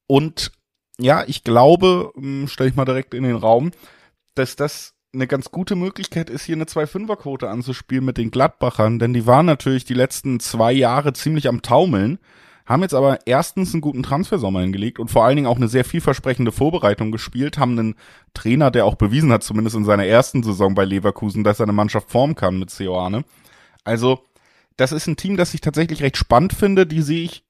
Und 0.07 0.53
ja, 0.99 1.25
ich 1.27 1.45
glaube, 1.45 2.13
hm, 2.15 2.49
stelle 2.49 2.71
ich 2.71 2.77
mal 2.77 2.85
direkt 2.85 3.15
in 3.15 3.23
den 3.23 3.37
Raum, 3.37 3.71
dass 4.35 4.57
das 4.57 4.95
eine 5.17 5.27
ganz 5.27 5.51
gute 5.51 5.77
Möglichkeit 5.77 6.31
ist, 6.31 6.45
hier 6.45 6.57
eine 6.57 6.67
Zwei-Fünfer-Quote 6.67 7.49
anzuspielen 7.49 8.05
mit 8.05 8.19
den 8.19 8.31
Gladbachern, 8.31 8.99
denn 8.99 9.15
die 9.15 9.27
waren 9.27 9.47
natürlich 9.47 9.85
die 9.85 9.95
letzten 9.95 10.41
zwei 10.41 10.73
Jahre 10.73 11.15
ziemlich 11.15 11.49
am 11.49 11.63
Taumeln, 11.63 12.19
haben 12.67 12.83
jetzt 12.83 12.95
aber 12.95 13.21
erstens 13.27 13.73
einen 13.73 13.81
guten 13.81 14.03
Transfersommer 14.03 14.61
hingelegt 14.61 14.99
und 14.99 15.11
vor 15.11 15.25
allen 15.25 15.37
Dingen 15.37 15.47
auch 15.47 15.57
eine 15.57 15.69
sehr 15.69 15.85
vielversprechende 15.85 16.53
Vorbereitung 16.53 17.13
gespielt, 17.13 17.59
haben 17.59 17.79
einen 17.79 17.95
Trainer, 18.35 18.71
der 18.71 18.85
auch 18.85 18.97
bewiesen 18.97 19.33
hat, 19.33 19.45
zumindest 19.45 19.77
in 19.77 19.85
seiner 19.85 20.05
ersten 20.05 20.43
Saison 20.43 20.75
bei 20.75 20.85
Leverkusen, 20.85 21.45
dass 21.45 21.61
er 21.61 21.65
eine 21.65 21.73
Mannschaft 21.73 22.11
formen 22.11 22.35
kann 22.35 22.59
mit 22.59 22.71
Seoane. 22.71 23.25
Also, 23.85 24.21
das 24.77 24.93
ist 24.93 25.07
ein 25.07 25.17
Team, 25.17 25.37
das 25.37 25.55
ich 25.55 25.61
tatsächlich 25.61 26.03
recht 26.03 26.17
spannend 26.17 26.53
finde. 26.53 26.87
Die 26.87 27.03
sehe 27.03 27.25
ich 27.25 27.46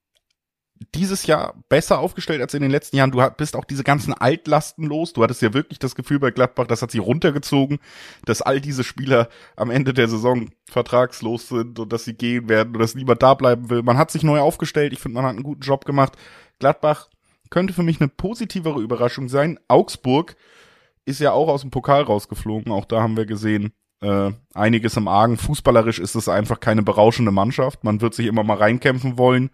dieses 0.93 1.25
Jahr 1.25 1.55
besser 1.69 1.99
aufgestellt 1.99 2.41
als 2.41 2.53
in 2.53 2.61
den 2.61 2.71
letzten 2.71 2.97
Jahren. 2.97 3.11
Du 3.11 3.27
bist 3.37 3.55
auch 3.55 3.65
diese 3.65 3.83
ganzen 3.83 4.13
Altlasten 4.13 4.85
los. 4.85 5.13
Du 5.13 5.23
hattest 5.23 5.41
ja 5.41 5.53
wirklich 5.53 5.79
das 5.79 5.95
Gefühl 5.95 6.19
bei 6.19 6.31
Gladbach, 6.31 6.67
das 6.67 6.81
hat 6.81 6.91
sie 6.91 6.97
runtergezogen, 6.99 7.79
dass 8.25 8.41
all 8.41 8.61
diese 8.61 8.83
Spieler 8.83 9.29
am 9.55 9.71
Ende 9.71 9.93
der 9.93 10.07
Saison 10.07 10.49
vertragslos 10.69 11.49
sind 11.49 11.79
und 11.79 11.91
dass 11.93 12.05
sie 12.05 12.13
gehen 12.13 12.49
werden 12.49 12.73
und 12.73 12.79
dass 12.79 12.95
niemand 12.95 13.23
da 13.23 13.33
bleiben 13.33 13.69
will. 13.69 13.83
Man 13.83 13.97
hat 13.97 14.11
sich 14.11 14.23
neu 14.23 14.39
aufgestellt. 14.39 14.93
Ich 14.93 14.99
finde, 14.99 15.15
man 15.15 15.25
hat 15.25 15.35
einen 15.35 15.43
guten 15.43 15.61
Job 15.61 15.85
gemacht. 15.85 16.13
Gladbach 16.59 17.09
könnte 17.49 17.73
für 17.73 17.83
mich 17.83 18.01
eine 18.01 18.09
positivere 18.09 18.81
Überraschung 18.81 19.29
sein. 19.29 19.59
Augsburg 19.67 20.35
ist 21.05 21.19
ja 21.19 21.31
auch 21.31 21.47
aus 21.47 21.61
dem 21.61 21.71
Pokal 21.71 22.03
rausgeflogen. 22.03 22.71
Auch 22.71 22.85
da 22.85 23.01
haben 23.01 23.15
wir 23.15 23.25
gesehen, 23.25 23.71
äh, 24.01 24.31
einiges 24.53 24.97
im 24.97 25.07
Argen. 25.07 25.37
Fußballerisch 25.37 25.99
ist 25.99 26.15
es 26.15 26.27
einfach 26.27 26.59
keine 26.59 26.83
berauschende 26.83 27.31
Mannschaft. 27.31 27.83
Man 27.83 28.01
wird 28.01 28.13
sich 28.13 28.27
immer 28.27 28.43
mal 28.43 28.57
reinkämpfen 28.57 29.17
wollen 29.17 29.49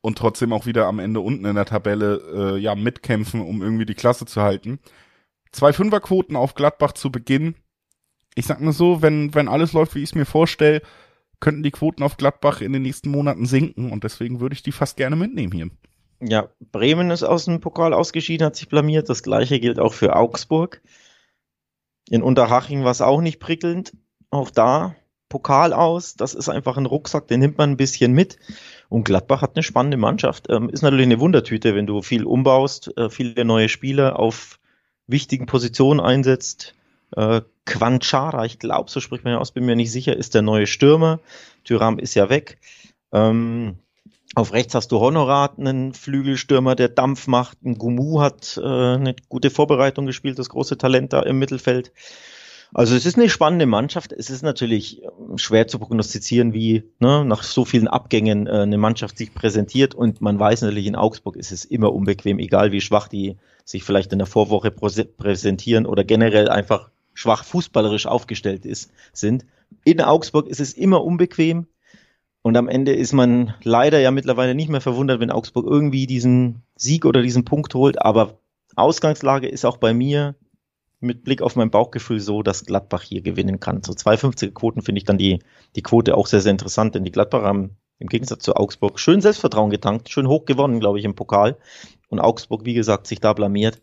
und 0.00 0.18
trotzdem 0.18 0.52
auch 0.52 0.66
wieder 0.66 0.86
am 0.86 0.98
Ende 0.98 1.20
unten 1.20 1.44
in 1.44 1.54
der 1.54 1.64
Tabelle 1.64 2.54
äh, 2.54 2.58
ja 2.58 2.74
mitkämpfen, 2.74 3.40
um 3.40 3.62
irgendwie 3.62 3.86
die 3.86 3.94
Klasse 3.94 4.26
zu 4.26 4.42
halten. 4.42 4.78
Zwei 5.52 5.72
Fünferquoten 5.72 6.36
auf 6.36 6.54
Gladbach 6.54 6.92
zu 6.92 7.12
Beginn. 7.12 7.54
Ich 8.34 8.46
sag 8.46 8.60
nur 8.60 8.72
so, 8.72 9.02
wenn, 9.02 9.34
wenn 9.34 9.48
alles 9.48 9.72
läuft, 9.72 9.94
wie 9.94 10.02
ich 10.02 10.10
es 10.10 10.14
mir 10.14 10.24
vorstelle, 10.24 10.80
könnten 11.40 11.62
die 11.62 11.70
Quoten 11.70 12.02
auf 12.02 12.16
Gladbach 12.16 12.60
in 12.60 12.72
den 12.72 12.82
nächsten 12.82 13.10
Monaten 13.10 13.46
sinken 13.46 13.90
und 13.92 14.04
deswegen 14.04 14.40
würde 14.40 14.54
ich 14.54 14.62
die 14.62 14.72
fast 14.72 14.96
gerne 14.96 15.16
mitnehmen 15.16 15.52
hier. 15.52 15.70
Ja, 16.20 16.48
Bremen 16.70 17.10
ist 17.10 17.24
aus 17.24 17.46
dem 17.46 17.60
Pokal 17.60 17.92
ausgeschieden, 17.92 18.46
hat 18.46 18.56
sich 18.56 18.68
blamiert. 18.68 19.08
Das 19.08 19.24
gleiche 19.24 19.58
gilt 19.58 19.80
auch 19.80 19.92
für 19.92 20.14
Augsburg. 20.14 20.80
In 22.08 22.22
Unterhaching 22.22 22.84
war 22.84 22.92
es 22.92 23.00
auch 23.00 23.20
nicht 23.20 23.40
prickelnd. 23.40 23.92
Auch 24.30 24.50
da 24.50 24.94
Pokal 25.32 25.72
aus. 25.72 26.14
Das 26.14 26.34
ist 26.34 26.50
einfach 26.50 26.76
ein 26.76 26.84
Rucksack, 26.84 27.26
den 27.26 27.40
nimmt 27.40 27.56
man 27.56 27.70
ein 27.70 27.76
bisschen 27.78 28.12
mit. 28.12 28.36
Und 28.90 29.04
Gladbach 29.04 29.40
hat 29.40 29.56
eine 29.56 29.62
spannende 29.62 29.96
Mannschaft. 29.96 30.48
Ähm, 30.50 30.68
ist 30.68 30.82
natürlich 30.82 31.06
eine 31.06 31.20
Wundertüte, 31.20 31.74
wenn 31.74 31.86
du 31.86 32.02
viel 32.02 32.24
umbaust, 32.24 32.94
äh, 32.98 33.08
viele 33.08 33.46
neue 33.46 33.70
Spieler 33.70 34.18
auf 34.18 34.60
wichtigen 35.06 35.46
Positionen 35.46 36.00
einsetzt. 36.00 36.74
Äh, 37.16 37.40
Quanchara, 37.64 38.44
ich 38.44 38.58
glaube, 38.58 38.90
so 38.90 39.00
spricht 39.00 39.24
man 39.24 39.32
ja 39.32 39.38
aus, 39.38 39.52
bin 39.52 39.64
mir 39.64 39.74
nicht 39.74 39.90
sicher, 39.90 40.14
ist 40.14 40.34
der 40.34 40.42
neue 40.42 40.66
Stürmer. 40.66 41.18
Tyram 41.64 41.98
ist 41.98 42.14
ja 42.14 42.28
weg. 42.28 42.58
Ähm, 43.10 43.76
auf 44.34 44.52
rechts 44.52 44.74
hast 44.74 44.92
du 44.92 45.00
Honorat, 45.00 45.58
einen 45.58 45.94
Flügelstürmer, 45.94 46.74
der 46.74 46.90
Dampf 46.90 47.26
macht. 47.26 47.62
Ein 47.64 47.78
Gumu 47.78 48.20
hat 48.20 48.60
äh, 48.62 48.66
eine 48.66 49.16
gute 49.30 49.48
Vorbereitung 49.48 50.04
gespielt, 50.04 50.38
das 50.38 50.50
große 50.50 50.76
Talent 50.76 51.14
da 51.14 51.22
im 51.22 51.38
Mittelfeld. 51.38 51.90
Also 52.74 52.96
es 52.96 53.04
ist 53.04 53.18
eine 53.18 53.28
spannende 53.28 53.66
Mannschaft. 53.66 54.12
Es 54.12 54.30
ist 54.30 54.42
natürlich 54.42 55.02
ähm, 55.02 55.36
schwer 55.36 55.68
zu 55.68 55.78
prognostizieren, 55.78 56.54
wie 56.54 56.84
ne, 57.00 57.24
nach 57.24 57.42
so 57.42 57.64
vielen 57.64 57.88
Abgängen 57.88 58.46
äh, 58.46 58.50
eine 58.50 58.78
Mannschaft 58.78 59.18
sich 59.18 59.34
präsentiert. 59.34 59.94
Und 59.94 60.20
man 60.20 60.38
weiß 60.38 60.62
natürlich, 60.62 60.86
in 60.86 60.96
Augsburg 60.96 61.36
ist 61.36 61.52
es 61.52 61.64
immer 61.64 61.92
unbequem, 61.92 62.38
egal 62.38 62.72
wie 62.72 62.80
schwach 62.80 63.08
die 63.08 63.36
sich 63.64 63.84
vielleicht 63.84 64.12
in 64.12 64.18
der 64.18 64.26
Vorwoche 64.26 64.70
präsentieren 64.70 65.86
oder 65.86 66.02
generell 66.02 66.48
einfach 66.48 66.90
schwach 67.14 67.44
fußballerisch 67.44 68.06
aufgestellt 68.06 68.64
ist, 68.64 68.90
sind. 69.12 69.44
In 69.84 70.00
Augsburg 70.00 70.48
ist 70.48 70.60
es 70.60 70.72
immer 70.72 71.04
unbequem. 71.04 71.66
Und 72.40 72.56
am 72.56 72.68
Ende 72.68 72.92
ist 72.92 73.12
man 73.12 73.54
leider 73.62 74.00
ja 74.00 74.10
mittlerweile 74.10 74.56
nicht 74.56 74.68
mehr 74.68 74.80
verwundert, 74.80 75.20
wenn 75.20 75.30
Augsburg 75.30 75.64
irgendwie 75.64 76.06
diesen 76.06 76.62
Sieg 76.74 77.04
oder 77.04 77.22
diesen 77.22 77.44
Punkt 77.44 77.74
holt. 77.74 78.02
Aber 78.02 78.40
Ausgangslage 78.74 79.46
ist 79.46 79.64
auch 79.64 79.76
bei 79.76 79.94
mir 79.94 80.34
mit 81.02 81.24
Blick 81.24 81.42
auf 81.42 81.56
mein 81.56 81.70
Bauchgefühl 81.70 82.20
so, 82.20 82.42
dass 82.42 82.64
Gladbach 82.64 83.02
hier 83.02 83.22
gewinnen 83.22 83.60
kann. 83.60 83.82
So 83.82 83.92
250 83.92 84.54
Quoten 84.54 84.82
finde 84.82 84.98
ich 84.98 85.04
dann 85.04 85.18
die, 85.18 85.40
die 85.76 85.82
Quote 85.82 86.16
auch 86.16 86.26
sehr, 86.26 86.40
sehr 86.40 86.52
interessant, 86.52 86.94
denn 86.94 87.04
die 87.04 87.12
Gladbacher 87.12 87.46
haben 87.46 87.76
im 87.98 88.08
Gegensatz 88.08 88.42
zu 88.42 88.56
Augsburg 88.56 88.98
schön 88.98 89.20
Selbstvertrauen 89.20 89.70
getankt, 89.70 90.10
schön 90.10 90.28
hoch 90.28 90.44
gewonnen, 90.44 90.80
glaube 90.80 90.98
ich, 90.98 91.04
im 91.04 91.14
Pokal. 91.14 91.56
Und 92.08 92.20
Augsburg, 92.20 92.64
wie 92.64 92.74
gesagt, 92.74 93.06
sich 93.06 93.20
da 93.20 93.32
blamiert. 93.32 93.80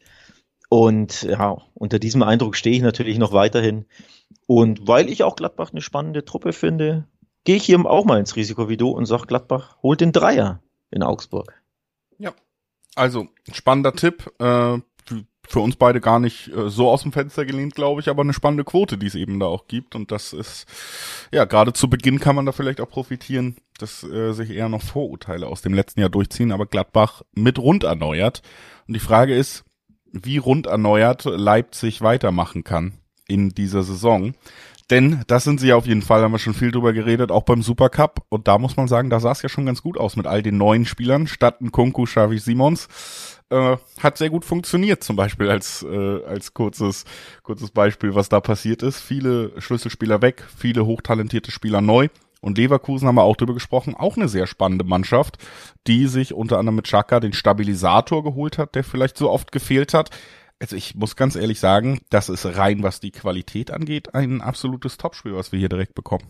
Und 0.69 1.23
ja, 1.23 1.57
unter 1.73 1.99
diesem 1.99 2.21
Eindruck 2.21 2.55
stehe 2.55 2.75
ich 2.75 2.81
natürlich 2.81 3.17
noch 3.17 3.33
weiterhin. 3.33 3.85
Und 4.45 4.87
weil 4.87 5.09
ich 5.09 5.23
auch 5.23 5.35
Gladbach 5.35 5.71
eine 5.71 5.81
spannende 5.81 6.25
Truppe 6.25 6.53
finde, 6.53 7.07
gehe 7.43 7.55
ich 7.55 7.63
hier 7.63 7.83
auch 7.85 8.05
mal 8.05 8.19
ins 8.19 8.35
Risiko 8.35 8.69
wie 8.69 8.77
du 8.77 8.89
und 8.89 9.05
sage, 9.05 9.25
Gladbach 9.25 9.77
holt 9.81 10.01
den 10.01 10.11
Dreier 10.11 10.61
in 10.91 11.01
Augsburg. 11.01 11.61
Ja, 12.17 12.33
also 12.95 13.27
spannender 13.51 13.93
Tipp. 13.93 14.31
Äh, 14.39 14.79
für 15.49 15.61
uns 15.61 15.75
beide 15.75 15.99
gar 15.99 16.19
nicht 16.19 16.47
äh, 16.49 16.69
so 16.69 16.89
aus 16.89 17.01
dem 17.01 17.11
Fenster 17.11 17.43
gelehnt, 17.43 17.73
glaube 17.73 18.01
ich, 18.01 18.09
aber 18.09 18.21
eine 18.21 18.33
spannende 18.33 18.63
Quote, 18.63 18.97
die 18.99 19.07
es 19.07 19.15
eben 19.15 19.39
da 19.39 19.47
auch 19.47 19.67
gibt. 19.67 19.95
Und 19.95 20.11
das 20.11 20.31
ist, 20.31 20.67
ja, 21.31 21.45
gerade 21.45 21.73
zu 21.73 21.89
Beginn 21.89 22.19
kann 22.19 22.35
man 22.35 22.45
da 22.45 22.51
vielleicht 22.51 22.79
auch 22.79 22.89
profitieren, 22.89 23.57
dass 23.79 24.03
äh, 24.03 24.31
sich 24.33 24.51
eher 24.51 24.69
noch 24.69 24.83
Vorurteile 24.83 25.47
aus 25.47 25.63
dem 25.63 25.73
letzten 25.73 26.01
Jahr 26.01 26.09
durchziehen, 26.09 26.51
aber 26.51 26.67
Gladbach 26.67 27.23
mit 27.33 27.57
rund 27.57 27.83
erneuert. 27.83 28.43
Und 28.87 28.93
die 28.93 28.99
Frage 28.99 29.35
ist, 29.35 29.63
wie 30.11 30.37
rund 30.37 30.67
erneuert 30.67 31.25
Leipzig 31.25 32.01
weitermachen 32.01 32.63
kann 32.63 32.93
in 33.27 33.49
dieser 33.49 33.81
Saison. 33.81 34.33
Denn 34.91 35.23
das 35.27 35.43
sind 35.43 35.59
sie 35.59 35.73
auf 35.73 35.85
jeden 35.85 36.01
Fall, 36.01 36.21
haben 36.21 36.31
wir 36.31 36.39
schon 36.39 36.55
viel 36.55 36.71
drüber 36.71 36.93
geredet, 36.93 37.31
auch 37.31 37.43
beim 37.43 37.61
Supercup. 37.63 38.23
Und 38.29 38.47
da 38.47 38.57
muss 38.57 38.77
man 38.77 38.87
sagen, 38.87 39.09
da 39.09 39.19
sah 39.19 39.31
es 39.31 39.41
ja 39.41 39.49
schon 39.49 39.65
ganz 39.65 39.81
gut 39.81 39.97
aus 39.97 40.15
mit 40.15 40.27
all 40.27 40.43
den 40.43 40.57
neuen 40.57 40.85
Spielern, 40.85 41.27
statt 41.27 41.61
ein 41.61 41.71
Kunku, 41.71 42.05
Xavi 42.05 42.37
Simons 42.39 42.87
äh, 43.49 43.77
hat 43.99 44.17
sehr 44.17 44.29
gut 44.29 44.45
funktioniert, 44.45 45.03
zum 45.03 45.15
Beispiel 45.15 45.49
als, 45.49 45.83
äh, 45.83 46.23
als 46.25 46.53
kurzes, 46.53 47.05
kurzes 47.43 47.71
Beispiel, 47.71 48.15
was 48.15 48.29
da 48.29 48.39
passiert 48.41 48.83
ist. 48.83 48.99
Viele 48.99 49.59
Schlüsselspieler 49.59 50.21
weg, 50.21 50.45
viele 50.55 50.85
hochtalentierte 50.85 51.51
Spieler 51.51 51.81
neu. 51.81 52.09
Und 52.41 52.57
Leverkusen 52.57 53.07
haben 53.07 53.15
wir 53.15 53.23
auch 53.23 53.35
drüber 53.35 53.53
gesprochen, 53.53 53.95
auch 53.95 54.15
eine 54.15 54.29
sehr 54.29 54.47
spannende 54.47 54.85
Mannschaft, 54.85 55.37
die 55.87 56.07
sich 56.07 56.33
unter 56.33 56.57
anderem 56.57 56.77
mit 56.77 56.87
Chaka 56.87 57.19
den 57.19 57.33
Stabilisator 57.33 58.23
geholt 58.23 58.57
hat, 58.57 58.75
der 58.75 58.85
vielleicht 58.85 59.17
so 59.17 59.29
oft 59.29 59.51
gefehlt 59.51 59.93
hat. 59.93 60.09
Also 60.59 60.75
ich 60.75 60.95
muss 60.95 61.15
ganz 61.15 61.35
ehrlich 61.35 61.59
sagen, 61.59 62.01
das 62.09 62.29
ist 62.29 62.45
rein, 62.45 62.83
was 62.83 62.99
die 62.99 63.11
Qualität 63.11 63.71
angeht, 63.71 64.13
ein 64.13 64.41
absolutes 64.41 64.97
Topspiel, 64.97 65.35
was 65.35 65.51
wir 65.51 65.59
hier 65.59 65.69
direkt 65.69 65.95
bekommen. 65.95 66.23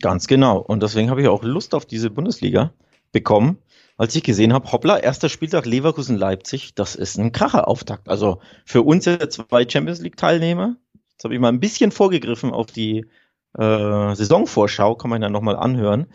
Ganz 0.00 0.26
genau. 0.26 0.58
Und 0.58 0.82
deswegen 0.82 1.10
habe 1.10 1.20
ich 1.20 1.28
auch 1.28 1.42
Lust 1.42 1.74
auf 1.74 1.84
diese 1.84 2.08
Bundesliga 2.08 2.72
bekommen 3.12 3.58
als 4.02 4.16
ich 4.16 4.24
gesehen 4.24 4.52
habe, 4.52 4.72
hoppla, 4.72 4.98
erster 4.98 5.28
Spieltag 5.28 5.64
Leverkusen-Leipzig, 5.64 6.74
das 6.74 6.96
ist 6.96 7.18
ein 7.18 7.30
Kracher-Auftakt. 7.30 8.08
Also 8.08 8.40
für 8.64 8.82
uns 8.82 9.04
ja 9.04 9.30
zwei 9.30 9.64
Champions 9.68 10.00
League-Teilnehmer. 10.00 10.74
Jetzt 11.12 11.22
habe 11.22 11.34
ich 11.34 11.40
mal 11.40 11.50
ein 11.50 11.60
bisschen 11.60 11.92
vorgegriffen 11.92 12.50
auf 12.50 12.66
die 12.66 13.06
äh, 13.56 14.14
Saisonvorschau, 14.16 14.96
kann 14.96 15.08
man 15.08 15.22
ja 15.22 15.28
nochmal 15.28 15.54
anhören. 15.54 16.08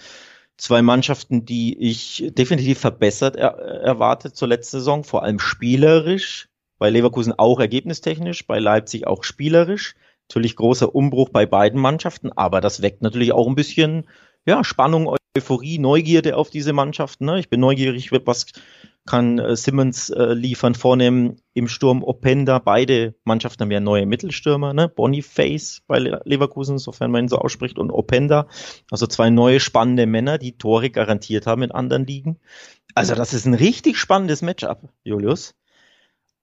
Zwei 0.58 0.82
Mannschaften, 0.82 1.46
die 1.46 1.80
ich 1.80 2.30
definitiv 2.36 2.78
verbessert 2.78 3.38
er 3.38 3.58
erwartet 3.58 4.36
zur 4.36 4.50
letzten 4.50 4.80
Saison, 4.80 5.06
vor 5.06 5.24
allem 5.24 5.40
spielerisch. 5.40 6.50
Bei 6.80 6.90
Leverkusen 6.90 7.40
auch 7.40 7.62
ergebnistechnisch, 7.62 8.48
bei 8.48 8.60
Leipzig 8.60 9.08
auch 9.08 9.24
spielerisch. 9.24 9.96
Natürlich 10.28 10.58
großer 10.58 10.94
Umbruch 10.94 11.30
bei 11.30 11.46
beiden 11.46 11.80
Mannschaften, 11.80 12.34
aber 12.34 12.60
das 12.60 12.82
weckt 12.82 13.02
natürlich 13.02 13.32
auch 13.32 13.48
ein 13.48 13.56
bisschen 13.56 14.10
ja, 14.46 14.66
Spannung, 14.66 15.08
Euphorie, 15.38 15.78
Neugierde 15.78 16.36
auf 16.36 16.50
diese 16.50 16.74
Mannschaften. 16.74 17.26
Ne? 17.26 17.40
Ich 17.40 17.50
bin 17.50 17.60
neugierig, 17.60 18.12
was 18.12 18.48
kann 19.06 19.40
äh, 19.40 19.56
Simmons 19.56 20.10
äh, 20.10 20.34
liefern. 20.34 20.76
Vornehmen 20.76 21.38
im 21.54 21.68
Sturm 21.68 22.04
Openda. 22.04 22.60
Beide 22.60 23.16
Mannschaften 23.24 23.62
haben 23.62 23.72
ja 23.72 23.80
neue 23.80 24.06
Mittelstürmer. 24.06 24.74
Ne? 24.74 24.90
Boniface 24.90 25.82
bei 25.88 25.98
Leverkusen, 25.98 26.78
sofern 26.78 27.12
man 27.12 27.26
ihn 27.26 27.30
so 27.30 27.38
ausspricht, 27.38 27.80
und 27.80 27.90
Openda. 27.90 28.48
Also 28.92 29.08
zwei 29.08 29.30
neue 29.30 29.60
spannende 29.60 30.06
Männer, 30.06 30.38
die 30.38 30.58
Tore 30.58 30.90
garantiert 30.90 31.48
haben 31.48 31.64
in 31.64 31.72
anderen 31.72 32.06
Ligen. 32.06 32.40
Also 32.94 33.16
das 33.16 33.34
ist 33.34 33.46
ein 33.46 33.54
richtig 33.54 33.98
spannendes 33.98 34.42
Matchup, 34.42 34.90
Julius. 35.04 35.56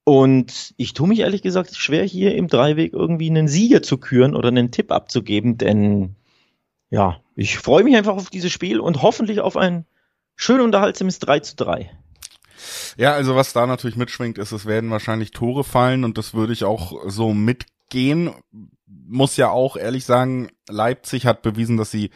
Und 0.05 0.75
ich 0.77 0.93
tue 0.93 1.09
mich 1.09 1.21
ehrlich 1.21 1.43
gesagt 1.43 1.77
schwer, 1.77 2.05
hier 2.05 2.35
im 2.35 2.49
Dreiweg 2.49 2.93
irgendwie 2.93 3.31
einen 3.31 3.49
Sieger 3.49 3.83
zu 3.83 3.99
küren 3.99 4.37
oder 4.37 4.49
einen 4.49 4.71
Tipp 4.71 4.93
abzugeben, 4.93 5.57
denn 5.57 6.17
ja, 6.95 7.21
ich 7.35 7.59
freue 7.59 7.83
mich 7.83 7.97
einfach 7.97 8.15
auf 8.15 8.31
dieses 8.31 8.53
Spiel 8.53 8.79
und 8.79 9.03
hoffentlich 9.03 9.41
auf 9.41 9.57
ein 9.57 9.85
schön 10.37 10.61
unterhaltsames 10.61 11.19
3 11.19 11.41
zu 11.41 11.57
3. 11.57 11.91
Ja, 12.97 13.15
also 13.15 13.35
was 13.35 13.53
da 13.53 13.67
natürlich 13.67 13.97
mitschwingt, 13.97 14.39
ist, 14.39 14.53
es 14.53 14.65
werden 14.65 14.91
wahrscheinlich 14.91 15.33
Tore 15.33 15.65
fallen 15.65 16.05
und 16.05 16.19
das 16.19 16.35
würde 16.35 16.53
ich 16.53 16.63
auch 16.63 16.93
so 17.09 17.35
mitgehen. 17.35 18.31
Muss 18.87 19.37
ja 19.37 19.51
auch 19.51 19.77
ehrlich 19.77 20.05
sagen, 20.05 20.51
Leipzig 20.69 21.27
hat 21.27 21.43
bewiesen, 21.43 21.77
dass 21.77 21.91
sie 21.91 22.11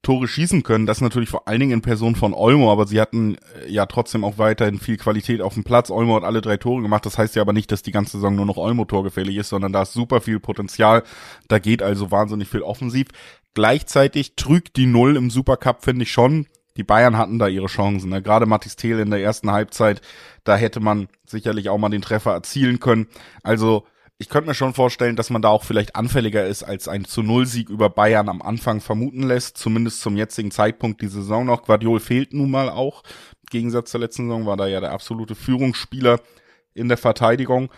Tore 0.00 0.26
schießen 0.26 0.62
können. 0.62 0.86
Das 0.86 1.02
natürlich 1.02 1.28
vor 1.28 1.46
allen 1.46 1.60
Dingen 1.60 1.72
in 1.72 1.82
Person 1.82 2.14
von 2.14 2.32
Olmo, 2.32 2.72
aber 2.72 2.86
sie 2.86 3.00
hatten 3.00 3.36
äh, 3.62 3.70
ja 3.70 3.86
trotzdem 3.86 4.24
auch 4.24 4.38
weiterhin 4.38 4.78
viel 4.78 4.96
Qualität 4.96 5.42
auf 5.42 5.54
dem 5.54 5.64
Platz. 5.64 5.90
Olmo 5.90 6.16
hat 6.16 6.24
alle 6.24 6.40
drei 6.40 6.56
Tore 6.56 6.82
gemacht. 6.82 7.04
Das 7.04 7.18
heißt 7.18 7.34
ja 7.36 7.42
aber 7.42 7.52
nicht, 7.52 7.72
dass 7.72 7.82
die 7.82 7.92
ganze 7.92 8.18
Saison 8.18 8.36
nur 8.36 8.46
noch 8.46 8.56
Olmo 8.56 8.84
torgefährlich 8.84 9.36
ist, 9.36 9.48
sondern 9.48 9.72
da 9.72 9.82
ist 9.82 9.92
super 9.92 10.20
viel 10.20 10.40
Potenzial. 10.40 11.02
Da 11.48 11.58
geht 11.58 11.82
also 11.82 12.10
wahnsinnig 12.10 12.48
viel 12.48 12.62
offensiv. 12.62 13.08
Gleichzeitig 13.54 14.34
trügt 14.36 14.76
die 14.76 14.86
Null 14.86 15.16
im 15.16 15.30
Supercup, 15.30 15.84
finde 15.84 16.02
ich 16.02 16.12
schon, 16.12 16.46
die 16.76 16.82
Bayern 16.82 17.16
hatten 17.16 17.38
da 17.38 17.46
ihre 17.46 17.66
Chancen. 17.66 18.10
Ne? 18.10 18.20
Gerade 18.20 18.46
Mathis 18.46 18.76
Thiel 18.76 18.98
in 18.98 19.10
der 19.10 19.22
ersten 19.22 19.50
Halbzeit, 19.50 20.00
da 20.42 20.56
hätte 20.56 20.80
man 20.80 21.08
sicherlich 21.24 21.68
auch 21.68 21.78
mal 21.78 21.88
den 21.88 22.02
Treffer 22.02 22.32
erzielen 22.32 22.80
können. 22.80 23.06
Also 23.42 23.84
ich 24.18 24.28
könnte 24.28 24.48
mir 24.48 24.54
schon 24.54 24.74
vorstellen, 24.74 25.16
dass 25.16 25.30
man 25.30 25.42
da 25.42 25.48
auch 25.48 25.64
vielleicht 25.64 25.96
anfälliger 25.96 26.46
ist, 26.46 26.62
als 26.62 26.88
ein 26.88 27.04
zu 27.04 27.22
Null 27.22 27.46
Sieg 27.46 27.68
über 27.68 27.90
Bayern 27.90 28.28
am 28.28 28.42
Anfang 28.42 28.80
vermuten 28.80 29.22
lässt. 29.22 29.58
Zumindest 29.58 30.00
zum 30.00 30.16
jetzigen 30.16 30.50
Zeitpunkt 30.50 31.00
die 31.00 31.08
Saison 31.08 31.44
noch. 31.46 31.64
Guardiol 31.64 32.00
fehlt 32.00 32.32
nun 32.32 32.50
mal 32.50 32.70
auch. 32.70 33.02
Im 33.42 33.50
Gegensatz 33.50 33.90
zur 33.90 34.00
letzten 34.00 34.28
Saison 34.28 34.46
war 34.46 34.56
da 34.56 34.66
ja 34.66 34.80
der 34.80 34.92
absolute 34.92 35.34
Führungsspieler 35.34 36.20
in 36.74 36.88
der 36.88 36.98
Verteidigung. 36.98 37.70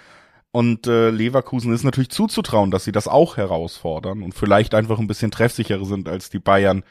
Und 0.56 0.86
äh, 0.86 1.10
Leverkusen 1.10 1.74
ist 1.74 1.84
natürlich 1.84 2.08
zuzutrauen, 2.08 2.70
dass 2.70 2.84
sie 2.84 2.92
das 2.92 3.08
auch 3.08 3.36
herausfordern 3.36 4.22
und 4.22 4.32
vielleicht 4.32 4.74
einfach 4.74 4.98
ein 4.98 5.06
bisschen 5.06 5.30
treffsicherer 5.30 5.84
sind 5.84 6.08
als 6.08 6.30
die 6.30 6.38
Bayern 6.38 6.82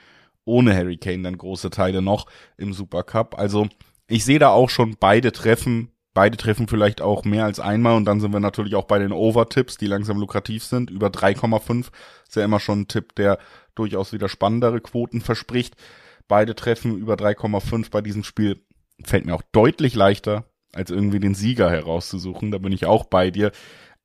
ohne 0.44 0.76
Harry 0.76 0.98
Kane 0.98 1.24
dann 1.24 1.36
große 1.36 1.72
Teile 1.72 2.04
noch 2.04 2.28
im 2.58 2.74
Supercup. 2.74 3.40
Also 3.40 3.68
ich 4.08 4.24
sehe 4.24 4.38
da 4.38 4.50
auch 4.50 4.70
schon 4.70 4.98
beide 5.00 5.32
Treffen, 5.32 5.90
beide 6.14 6.38
Treffen 6.38 6.68
vielleicht 6.68 7.02
auch 7.02 7.26
mehr 7.26 7.46
als 7.46 7.60
einmal 7.60 7.96
und 7.96 8.06
dann 8.06 8.20
sind 8.20 8.34
wir 8.34 8.40
natürlich 8.40 8.76
auch 8.76 8.86
bei 8.86 9.00
den 9.00 9.12
Over-Tipps, 9.12 9.78
die 9.78 9.88
langsam 9.88 10.20
lukrativ 10.20 10.64
sind. 10.64 10.92
Über 10.92 11.08
3,5 11.08 11.88
ist 12.28 12.36
ja 12.36 12.46
immer 12.46 12.60
schon 12.60 12.82
ein 12.82 12.88
Tipp, 12.88 13.16
der 13.16 13.40
durchaus 13.74 14.14
wieder 14.14 14.30
spannendere 14.30 14.80
Quoten 14.80 15.22
verspricht. 15.22 15.76
Beide 16.28 16.54
Treffen 16.54 17.00
über 17.00 17.16
3,5 17.16 17.90
bei 17.90 18.02
diesem 18.02 18.24
Spiel 18.24 18.62
fällt 19.04 19.26
mir 19.26 19.34
auch 19.34 19.44
deutlich 19.52 19.96
leichter 19.96 20.46
als 20.76 20.92
irgendwie 20.92 21.20
den 21.20 21.36
Sieger 21.36 21.72
herauszusuchen. 21.72 22.52
Da 22.52 22.58
bin 22.58 22.72
ich 22.72 22.86
auch 22.86 23.06
bei 23.06 23.32
dir. 23.32 23.52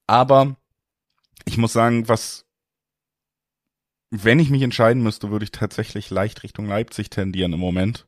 Aber 0.07 0.57
ich 1.45 1.59
muss 1.59 1.73
sagen, 1.73 2.09
was, 2.09 2.47
wenn 4.11 4.39
ich 4.39 4.51
mich 4.51 4.63
entscheiden 4.63 5.03
müsste, 5.03 5.31
würde 5.31 5.45
ich 5.45 5.51
tatsächlich 5.51 6.11
leicht 6.11 6.43
Richtung 6.43 6.67
Leipzig 6.67 7.11
tendieren 7.11 7.53
im 7.53 7.61
Moment. 7.61 8.07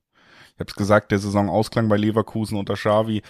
Ich 0.54 0.60
habe 0.60 0.70
es 0.70 0.76
gesagt, 0.76 1.10
der 1.10 1.18
Saisonausklang 1.18 1.88
bei 1.88 1.96
Leverkusen 1.96 2.56
unter 2.56 2.74
Xavi, 2.74 3.22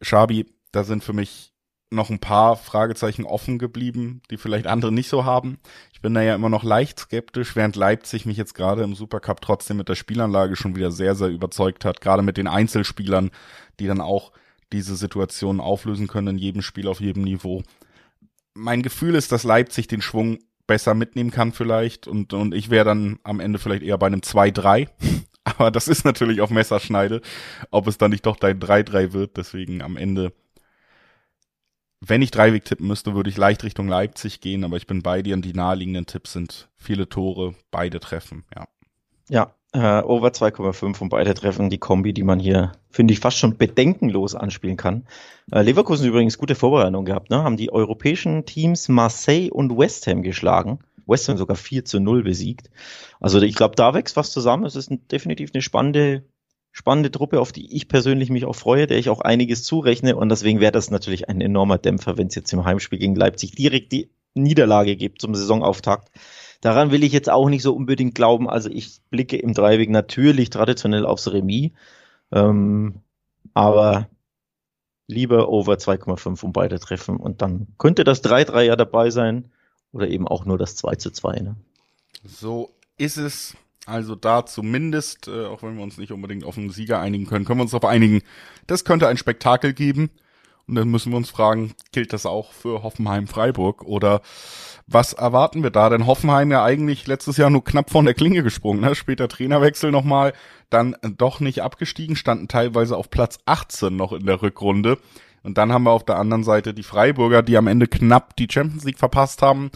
Xabi, 0.00 0.46
da 0.72 0.84
sind 0.84 1.04
für 1.04 1.12
mich 1.12 1.52
noch 1.90 2.10
ein 2.10 2.18
paar 2.18 2.56
Fragezeichen 2.56 3.24
offen 3.24 3.58
geblieben, 3.58 4.22
die 4.30 4.38
vielleicht 4.38 4.66
andere 4.66 4.90
nicht 4.90 5.10
so 5.10 5.24
haben. 5.24 5.58
Ich 5.92 6.00
bin 6.00 6.14
da 6.14 6.22
ja 6.22 6.34
immer 6.34 6.48
noch 6.48 6.64
leicht 6.64 6.98
skeptisch, 6.98 7.54
während 7.54 7.76
Leipzig 7.76 8.24
mich 8.24 8.38
jetzt 8.38 8.54
gerade 8.54 8.82
im 8.82 8.94
Supercup 8.94 9.42
trotzdem 9.42 9.76
mit 9.76 9.90
der 9.90 9.94
Spielanlage 9.94 10.56
schon 10.56 10.74
wieder 10.74 10.90
sehr, 10.90 11.14
sehr 11.14 11.28
überzeugt 11.28 11.84
hat. 11.84 12.00
Gerade 12.00 12.22
mit 12.22 12.38
den 12.38 12.48
Einzelspielern, 12.48 13.30
die 13.78 13.86
dann 13.86 14.00
auch 14.00 14.32
diese 14.72 14.96
Situation 14.96 15.60
auflösen 15.60 16.08
können 16.08 16.36
in 16.36 16.38
jedem 16.38 16.62
Spiel 16.62 16.88
auf 16.88 17.00
jedem 17.00 17.22
Niveau. 17.22 17.62
Mein 18.54 18.82
Gefühl 18.82 19.14
ist, 19.14 19.32
dass 19.32 19.44
Leipzig 19.44 19.88
den 19.88 20.02
Schwung 20.02 20.38
besser 20.66 20.94
mitnehmen 20.94 21.30
kann 21.30 21.52
vielleicht 21.52 22.06
und, 22.06 22.32
und 22.32 22.54
ich 22.54 22.70
wäre 22.70 22.84
dann 22.84 23.18
am 23.24 23.40
Ende 23.40 23.58
vielleicht 23.58 23.82
eher 23.82 23.98
bei 23.98 24.06
einem 24.06 24.20
2-3. 24.20 24.88
Aber 25.44 25.70
das 25.70 25.88
ist 25.88 26.04
natürlich 26.04 26.40
auf 26.40 26.50
Messerschneide, 26.50 27.20
ob 27.70 27.88
es 27.88 27.98
dann 27.98 28.12
nicht 28.12 28.26
doch 28.26 28.36
dein 28.36 28.60
3-3 28.60 29.12
wird. 29.12 29.36
Deswegen 29.36 29.82
am 29.82 29.96
Ende, 29.96 30.32
wenn 32.00 32.22
ich 32.22 32.30
Dreiweg 32.30 32.64
tippen 32.64 32.86
müsste, 32.86 33.14
würde 33.14 33.28
ich 33.28 33.36
leicht 33.36 33.64
Richtung 33.64 33.88
Leipzig 33.88 34.40
gehen, 34.40 34.64
aber 34.64 34.76
ich 34.76 34.86
bin 34.86 35.02
bei 35.02 35.20
dir 35.22 35.34
und 35.34 35.44
die 35.44 35.52
naheliegenden 35.52 36.06
Tipps 36.06 36.32
sind 36.32 36.68
viele 36.76 37.08
Tore, 37.08 37.54
beide 37.70 37.98
treffen, 38.00 38.44
ja. 38.54 38.68
Ja, 39.28 39.54
äh, 39.72 40.02
over 40.02 40.28
2,5 40.28 41.00
und 41.00 41.08
beide 41.08 41.34
treffen 41.34 41.70
die 41.70 41.78
Kombi, 41.78 42.12
die 42.12 42.22
man 42.22 42.38
hier, 42.38 42.72
finde 42.90 43.12
ich, 43.14 43.20
fast 43.20 43.38
schon 43.38 43.56
bedenkenlos 43.56 44.34
anspielen 44.34 44.76
kann. 44.76 45.06
Äh, 45.50 45.62
Leverkusen 45.62 46.06
übrigens 46.06 46.38
gute 46.38 46.54
Vorbereitung 46.54 47.04
gehabt, 47.04 47.30
ne? 47.30 47.42
haben 47.42 47.56
die 47.56 47.72
europäischen 47.72 48.44
Teams 48.44 48.88
Marseille 48.88 49.50
und 49.50 49.76
West 49.76 50.06
Ham 50.06 50.22
geschlagen. 50.22 50.80
West 51.06 51.28
Ham 51.28 51.38
sogar 51.38 51.56
4 51.56 51.84
zu 51.84 52.00
0 52.00 52.22
besiegt. 52.22 52.70
Also 53.18 53.40
ich 53.40 53.54
glaube, 53.54 53.74
da 53.76 53.94
wächst 53.94 54.16
was 54.16 54.30
zusammen. 54.30 54.66
Es 54.66 54.76
ist 54.76 54.90
ein, 54.90 55.06
definitiv 55.08 55.50
eine 55.54 55.62
spannende, 55.62 56.24
spannende 56.70 57.10
Truppe, 57.10 57.40
auf 57.40 57.52
die 57.52 57.74
ich 57.74 57.88
persönlich 57.88 58.30
mich 58.30 58.44
auch 58.44 58.54
freue, 58.54 58.86
der 58.86 58.98
ich 58.98 59.08
auch 59.08 59.20
einiges 59.20 59.64
zurechne. 59.64 60.16
Und 60.16 60.28
deswegen 60.28 60.60
wäre 60.60 60.72
das 60.72 60.90
natürlich 60.90 61.28
ein 61.28 61.40
enormer 61.40 61.78
Dämpfer, 61.78 62.18
wenn 62.18 62.28
es 62.28 62.34
jetzt 62.34 62.52
im 62.52 62.64
Heimspiel 62.64 62.98
gegen 62.98 63.16
Leipzig 63.16 63.52
direkt 63.52 63.92
die 63.92 64.10
Niederlage 64.34 64.96
gibt 64.96 65.20
zum 65.20 65.34
Saisonauftakt. 65.34 66.10
Daran 66.62 66.92
will 66.92 67.02
ich 67.02 67.12
jetzt 67.12 67.28
auch 67.28 67.48
nicht 67.48 67.62
so 67.62 67.74
unbedingt 67.74 68.14
glauben. 68.14 68.48
Also 68.48 68.70
ich 68.70 69.00
blicke 69.10 69.36
im 69.36 69.52
Dreiweg 69.52 69.90
natürlich 69.90 70.48
traditionell 70.48 71.04
aufs 71.04 71.30
Remis. 71.30 71.72
Ähm, 72.30 73.00
aber 73.52 74.08
lieber 75.08 75.48
over 75.48 75.74
2,5 75.74 76.44
um 76.44 76.52
beide 76.52 76.78
treffen. 76.78 77.16
Und 77.16 77.42
dann 77.42 77.66
könnte 77.78 78.04
das 78.04 78.22
3-3 78.22 78.62
ja 78.62 78.76
dabei 78.76 79.10
sein. 79.10 79.50
Oder 79.92 80.08
eben 80.08 80.28
auch 80.28 80.44
nur 80.44 80.56
das 80.56 80.76
2 80.76 80.94
zu 80.94 81.10
2. 81.10 81.40
Ne? 81.40 81.56
So 82.24 82.70
ist 82.96 83.16
es. 83.16 83.56
Also 83.84 84.14
da 84.14 84.46
zumindest, 84.46 85.26
äh, 85.26 85.46
auch 85.46 85.64
wenn 85.64 85.76
wir 85.76 85.82
uns 85.82 85.98
nicht 85.98 86.12
unbedingt 86.12 86.44
auf 86.44 86.56
einen 86.56 86.70
Sieger 86.70 87.00
einigen 87.00 87.26
können, 87.26 87.44
können 87.44 87.58
wir 87.58 87.62
uns 87.64 87.72
darauf 87.72 87.90
einigen, 87.90 88.22
das 88.68 88.84
könnte 88.84 89.08
ein 89.08 89.16
Spektakel 89.16 89.72
geben. 89.72 90.10
Und 90.72 90.76
dann 90.76 90.88
müssen 90.88 91.12
wir 91.12 91.18
uns 91.18 91.28
fragen, 91.28 91.74
gilt 91.92 92.14
das 92.14 92.24
auch 92.24 92.50
für 92.50 92.82
Hoffenheim-Freiburg 92.82 93.82
oder 93.82 94.22
was 94.86 95.12
erwarten 95.12 95.62
wir 95.62 95.68
da? 95.68 95.90
Denn 95.90 96.06
Hoffenheim 96.06 96.50
ja 96.50 96.64
eigentlich 96.64 97.06
letztes 97.06 97.36
Jahr 97.36 97.50
nur 97.50 97.62
knapp 97.62 97.90
von 97.90 98.06
der 98.06 98.14
Klinge 98.14 98.42
gesprungen, 98.42 98.80
ne? 98.80 98.94
Später 98.94 99.28
Trainerwechsel 99.28 99.90
nochmal, 99.90 100.32
dann 100.70 100.96
doch 101.18 101.40
nicht 101.40 101.60
abgestiegen, 101.60 102.16
standen 102.16 102.48
teilweise 102.48 102.96
auf 102.96 103.10
Platz 103.10 103.38
18 103.44 103.94
noch 103.94 104.14
in 104.14 104.24
der 104.24 104.40
Rückrunde. 104.40 104.96
Und 105.42 105.58
dann 105.58 105.74
haben 105.74 105.82
wir 105.82 105.90
auf 105.90 106.06
der 106.06 106.16
anderen 106.16 106.42
Seite 106.42 106.72
die 106.72 106.84
Freiburger, 106.84 107.42
die 107.42 107.58
am 107.58 107.66
Ende 107.66 107.86
knapp 107.86 108.34
die 108.36 108.48
Champions 108.50 108.84
League 108.84 108.98
verpasst 108.98 109.42
haben. 109.42 109.70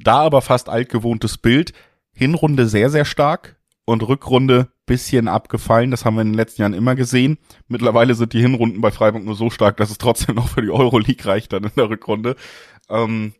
Da 0.00 0.18
aber 0.18 0.42
fast 0.42 0.68
altgewohntes 0.68 1.38
Bild. 1.38 1.74
Hinrunde 2.12 2.66
sehr, 2.66 2.90
sehr 2.90 3.04
stark 3.04 3.54
und 3.84 4.02
Rückrunde 4.02 4.66
bisschen 4.90 5.28
abgefallen. 5.28 5.92
Das 5.92 6.04
haben 6.04 6.16
wir 6.16 6.22
in 6.22 6.30
den 6.30 6.34
letzten 6.34 6.62
Jahren 6.62 6.74
immer 6.74 6.96
gesehen. 6.96 7.38
Mittlerweile 7.68 8.16
sind 8.16 8.32
die 8.32 8.40
Hinrunden 8.40 8.80
bei 8.80 8.90
Freiburg 8.90 9.22
nur 9.22 9.36
so 9.36 9.48
stark, 9.48 9.76
dass 9.76 9.88
es 9.88 9.98
trotzdem 9.98 10.34
noch 10.34 10.48
für 10.48 10.62
die 10.62 10.70
Euroleague 10.70 11.24
reicht 11.24 11.52
dann 11.52 11.62
in 11.62 11.70
der 11.76 11.88
Rückrunde. 11.88 12.34
Ähm, 12.88 13.32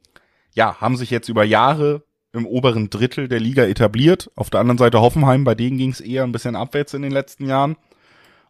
ja, 0.55 0.81
haben 0.81 0.97
sich 0.97 1.11
jetzt 1.11 1.29
über 1.29 1.43
Jahre 1.43 2.05
im 2.33 2.47
oberen 2.47 2.89
Drittel 2.89 3.27
der 3.27 3.41
Liga 3.41 3.65
etabliert. 3.65 4.31
Auf 4.37 4.51
der 4.51 4.61
anderen 4.61 4.79
Seite 4.79 5.01
Hoffenheim, 5.01 5.43
bei 5.43 5.57
denen 5.57 5.77
ging 5.77 5.91
es 5.91 6.01
eher 6.01 6.23
ein 6.23 6.31
bisschen 6.31 6.55
abwärts 6.55 6.95
in 6.95 7.03
den 7.03 7.11
letzten 7.11 7.47
Jahren. 7.47 7.77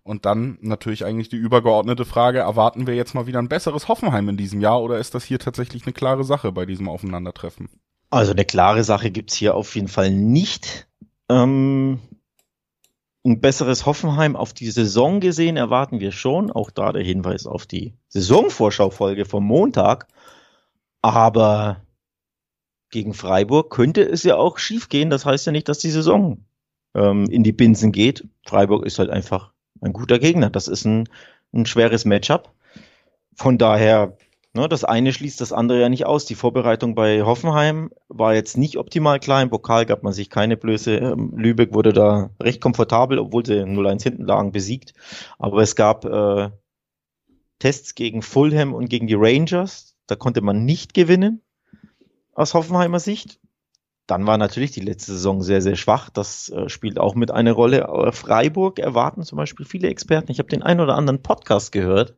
Und 0.02 0.26
dann 0.26 0.58
natürlich 0.60 1.06
eigentlich 1.06 1.30
die 1.30 1.36
übergeordnete 1.36 2.04
Frage, 2.04 2.40
erwarten 2.40 2.86
wir 2.86 2.94
jetzt 2.94 3.14
mal 3.14 3.26
wieder 3.26 3.38
ein 3.38 3.48
besseres 3.48 3.88
Hoffenheim 3.88 4.28
in 4.28 4.36
diesem 4.36 4.60
Jahr 4.60 4.82
oder 4.82 4.98
ist 4.98 5.14
das 5.14 5.24
hier 5.24 5.38
tatsächlich 5.38 5.86
eine 5.86 5.94
klare 5.94 6.24
Sache 6.24 6.52
bei 6.52 6.66
diesem 6.66 6.86
Aufeinandertreffen? 6.86 7.70
Also 8.10 8.32
eine 8.32 8.44
klare 8.44 8.84
Sache 8.84 9.10
gibt's 9.10 9.36
hier 9.36 9.54
auf 9.54 9.74
jeden 9.74 9.88
Fall 9.88 10.10
nicht. 10.10 10.86
Ähm, 11.30 12.00
ein 13.24 13.40
besseres 13.40 13.84
Hoffenheim 13.86 14.34
auf 14.34 14.52
die 14.52 14.70
Saison 14.70 15.20
gesehen 15.20 15.56
erwarten 15.56 16.00
wir 16.00 16.12
schon. 16.12 16.50
Auch 16.50 16.70
da 16.70 16.92
der 16.92 17.02
Hinweis 17.02 17.46
auf 17.46 17.66
die 17.66 17.94
Saisonvorschaufolge 18.08 19.26
vom 19.26 19.44
Montag. 19.44 20.06
Aber 21.02 21.82
gegen 22.90 23.14
Freiburg 23.14 23.70
könnte 23.70 24.02
es 24.02 24.22
ja 24.22 24.36
auch 24.36 24.58
schief 24.58 24.88
gehen. 24.88 25.10
Das 25.10 25.26
heißt 25.26 25.46
ja 25.46 25.52
nicht, 25.52 25.68
dass 25.68 25.78
die 25.78 25.90
Saison 25.90 26.44
ähm, 26.94 27.26
in 27.26 27.44
die 27.44 27.52
Binsen 27.52 27.92
geht. 27.92 28.26
Freiburg 28.46 28.86
ist 28.86 28.98
halt 28.98 29.10
einfach 29.10 29.52
ein 29.82 29.92
guter 29.92 30.18
Gegner. 30.18 30.50
Das 30.50 30.66
ist 30.66 30.84
ein, 30.84 31.08
ein 31.52 31.66
schweres 31.66 32.04
Matchup. 32.04 32.52
Von 33.34 33.58
daher, 33.58 34.16
ne, 34.54 34.68
das 34.68 34.84
eine 34.84 35.12
schließt 35.12 35.40
das 35.40 35.52
andere 35.52 35.80
ja 35.80 35.88
nicht 35.88 36.06
aus. 36.06 36.24
Die 36.24 36.34
Vorbereitung 36.34 36.94
bei 36.94 37.22
Hoffenheim 37.22 37.90
war 38.08 38.34
jetzt 38.34 38.56
nicht 38.56 38.76
optimal 38.76 39.20
klar. 39.20 39.42
Im 39.42 39.50
Pokal 39.50 39.86
gab 39.86 40.02
man 40.02 40.12
sich 40.12 40.30
keine 40.30 40.56
Blöße. 40.56 40.96
Ähm, 40.96 41.32
Lübeck 41.36 41.74
wurde 41.74 41.92
da 41.92 42.30
recht 42.40 42.60
komfortabel, 42.60 43.18
obwohl 43.18 43.44
sie 43.44 43.62
0-1 43.62 44.02
hinten 44.02 44.24
lagen, 44.24 44.52
besiegt. 44.52 44.94
Aber 45.38 45.62
es 45.62 45.76
gab 45.76 46.04
äh, 46.04 46.50
Tests 47.58 47.94
gegen 47.94 48.22
Fulham 48.22 48.74
und 48.74 48.88
gegen 48.88 49.06
die 49.06 49.16
Rangers. 49.16 49.96
Da 50.06 50.16
konnte 50.16 50.40
man 50.40 50.64
nicht 50.64 50.94
gewinnen 50.94 51.42
aus 52.34 52.54
Hoffenheimer 52.54 53.00
Sicht. 53.00 53.38
Dann 54.06 54.26
war 54.26 54.38
natürlich 54.38 54.72
die 54.72 54.80
letzte 54.80 55.12
Saison 55.12 55.40
sehr, 55.40 55.62
sehr 55.62 55.76
schwach. 55.76 56.10
Das 56.10 56.48
äh, 56.48 56.68
spielt 56.68 56.98
auch 56.98 57.14
mit 57.14 57.30
eine 57.30 57.52
Rolle. 57.52 57.82
Äh, 57.82 58.10
Freiburg 58.10 58.80
erwarten 58.80 59.22
zum 59.22 59.36
Beispiel 59.36 59.64
viele 59.64 59.88
Experten. 59.88 60.32
Ich 60.32 60.40
habe 60.40 60.48
den 60.48 60.64
einen 60.64 60.80
oder 60.80 60.96
anderen 60.96 61.22
Podcast 61.22 61.70
gehört 61.70 62.16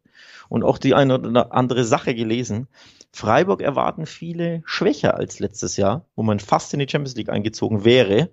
und 0.52 0.64
auch 0.64 0.76
die 0.76 0.92
eine 0.92 1.18
oder 1.18 1.54
andere 1.54 1.82
Sache 1.82 2.14
gelesen. 2.14 2.68
Freiburg 3.10 3.62
erwarten 3.62 4.04
viele 4.04 4.62
schwächer 4.66 5.14
als 5.14 5.38
letztes 5.38 5.78
Jahr, 5.78 6.04
wo 6.14 6.22
man 6.22 6.40
fast 6.40 6.74
in 6.74 6.78
die 6.78 6.86
Champions 6.86 7.16
League 7.16 7.30
eingezogen 7.30 7.86
wäre. 7.86 8.28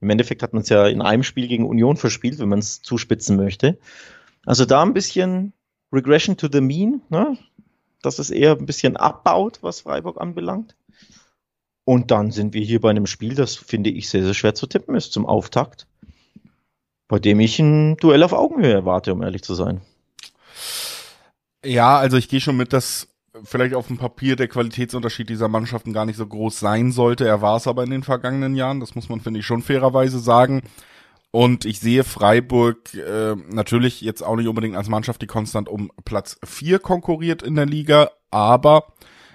Im 0.00 0.08
Endeffekt 0.08 0.44
hat 0.44 0.52
man 0.52 0.62
es 0.62 0.68
ja 0.68 0.86
in 0.86 1.02
einem 1.02 1.24
Spiel 1.24 1.48
gegen 1.48 1.66
Union 1.66 1.96
verspielt, 1.96 2.38
wenn 2.38 2.48
man 2.48 2.60
es 2.60 2.80
zuspitzen 2.82 3.36
möchte. 3.36 3.76
Also 4.46 4.66
da 4.66 4.82
ein 4.82 4.94
bisschen 4.94 5.52
Regression 5.92 6.36
to 6.36 6.46
the 6.50 6.60
Mean, 6.60 7.02
ne? 7.08 7.38
dass 8.02 8.20
es 8.20 8.30
eher 8.30 8.52
ein 8.52 8.66
bisschen 8.66 8.96
abbaut, 8.96 9.58
was 9.62 9.80
Freiburg 9.80 10.20
anbelangt. 10.20 10.76
Und 11.84 12.12
dann 12.12 12.30
sind 12.30 12.54
wir 12.54 12.62
hier 12.62 12.80
bei 12.80 12.90
einem 12.90 13.06
Spiel, 13.06 13.34
das 13.34 13.56
finde 13.56 13.90
ich 13.90 14.08
sehr, 14.08 14.22
sehr 14.22 14.34
schwer 14.34 14.54
zu 14.54 14.68
tippen 14.68 14.94
ist 14.94 15.12
zum 15.12 15.26
Auftakt, 15.26 15.88
bei 17.08 17.18
dem 17.18 17.40
ich 17.40 17.58
ein 17.58 17.96
Duell 17.96 18.22
auf 18.22 18.32
Augenhöhe 18.32 18.74
erwarte, 18.74 19.12
um 19.12 19.24
ehrlich 19.24 19.42
zu 19.42 19.54
sein. 19.54 19.80
Ja, 21.64 21.98
also 21.98 22.16
ich 22.16 22.28
gehe 22.28 22.40
schon 22.40 22.56
mit, 22.56 22.72
dass 22.72 23.08
vielleicht 23.42 23.74
auf 23.74 23.88
dem 23.88 23.98
Papier 23.98 24.36
der 24.36 24.48
Qualitätsunterschied 24.48 25.28
dieser 25.28 25.48
Mannschaften 25.48 25.92
gar 25.92 26.04
nicht 26.04 26.16
so 26.16 26.26
groß 26.26 26.60
sein 26.60 26.92
sollte. 26.92 27.26
Er 27.26 27.42
war 27.42 27.56
es 27.56 27.66
aber 27.66 27.82
in 27.82 27.90
den 27.90 28.02
vergangenen 28.02 28.54
Jahren, 28.54 28.80
das 28.80 28.94
muss 28.94 29.08
man, 29.08 29.20
finde 29.20 29.40
ich, 29.40 29.46
schon 29.46 29.62
fairerweise 29.62 30.18
sagen. 30.18 30.62
Und 31.30 31.64
ich 31.64 31.80
sehe 31.80 32.04
Freiburg 32.04 32.94
äh, 32.94 33.34
natürlich 33.50 34.00
jetzt 34.00 34.22
auch 34.22 34.36
nicht 34.36 34.46
unbedingt 34.46 34.76
als 34.76 34.88
Mannschaft, 34.88 35.20
die 35.20 35.26
konstant 35.26 35.68
um 35.68 35.90
Platz 36.04 36.38
4 36.44 36.78
konkurriert 36.78 37.42
in 37.42 37.56
der 37.56 37.66
Liga, 37.66 38.10
aber 38.30 38.92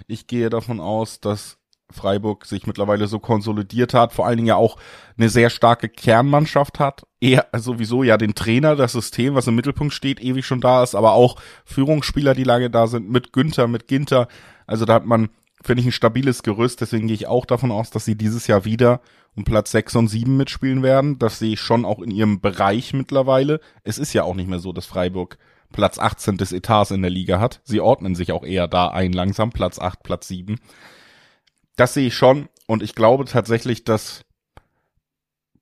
ich 0.07 0.25
gehe 0.25 0.49
davon 0.49 0.79
aus, 0.79 1.19
dass 1.19 1.59
Freiburg 1.91 2.45
sich 2.45 2.67
mittlerweile 2.67 3.08
so 3.08 3.19
konsolidiert 3.19 3.93
hat, 3.93 4.13
vor 4.13 4.25
allen 4.25 4.38
Dingen 4.38 4.47
ja 4.47 4.56
auch 4.56 4.78
eine 5.17 5.30
sehr 5.30 5.49
starke 5.49 5.89
Kernmannschaft 5.89 6.80
hat, 6.80 7.06
eher 7.19 7.47
sowieso 7.58 8.04
ja 8.04 8.17
den 8.17 8.36
Trainer, 8.36 8.75
das 8.75 8.93
System, 8.93 9.36
was 9.36 9.47
im 9.47 9.56
Mittelpunkt 9.56 9.93
steht, 9.93 10.21
ewig 10.21 10.45
schon 10.45 10.62
da 10.62 10.84
ist, 10.84 10.95
aber 10.95 11.13
auch 11.13 11.38
Führungsspieler, 11.65 12.34
die 12.34 12.43
lange 12.43 12.69
da 12.69 12.88
sind, 12.88 13.10
mit 13.10 13.34
Günther, 13.34 13.67
mit 13.67 13.88
Ginter, 13.88 14.28
also 14.67 14.86
da 14.86 14.93
hat 14.95 15.06
man, 15.06 15.30
finde 15.62 15.82
ich, 15.82 15.88
ein 15.88 15.91
stabiles 15.91 16.43
Gerüst, 16.43 16.82
deswegen 16.82 17.08
gehe 17.08 17.15
ich 17.15 17.28
auch 17.28 17.45
davon 17.45 17.71
aus, 17.71 17.89
dass 17.89 18.06
sie 18.06 18.15
dieses 18.15 18.47
Jahr 18.47 18.65
wieder 18.65 19.02
um 19.36 19.43
Platz 19.43 19.71
6 19.71 19.95
und 19.95 20.08
7 20.08 20.36
mitspielen 20.36 20.84
werden. 20.84 21.17
Das 21.19 21.39
sehe 21.39 21.54
ich 21.54 21.62
schon 21.62 21.86
auch 21.86 21.99
in 21.99 22.12
ihrem 22.12 22.41
Bereich 22.41 22.93
mittlerweile. 22.93 23.60
Es 23.84 23.97
ist 23.97 24.13
ja 24.13 24.23
auch 24.23 24.36
nicht 24.36 24.49
mehr 24.49 24.60
so, 24.60 24.73
dass 24.73 24.86
Freiburg 24.86 25.38
Platz 25.71 25.99
18 25.99 26.38
des 26.38 26.52
Etats 26.52 26.91
in 26.91 27.02
der 27.02 27.12
Liga 27.12 27.39
hat. 27.39 27.62
Sie 27.63 27.80
ordnen 27.80 28.15
sich 28.15 28.32
auch 28.32 28.43
eher 28.43 28.67
da 28.67 28.89
ein 28.89 29.13
langsam, 29.13 29.52
Platz 29.52 29.80
8, 29.80 30.04
Platz 30.04 30.28
7. 30.28 30.60
Das 31.79 31.93
sehe 31.93 32.07
ich 32.07 32.15
schon 32.15 32.49
und 32.67 32.83
ich 32.83 32.93
glaube 32.93 33.23
tatsächlich, 33.23 33.85
dass 33.85 34.25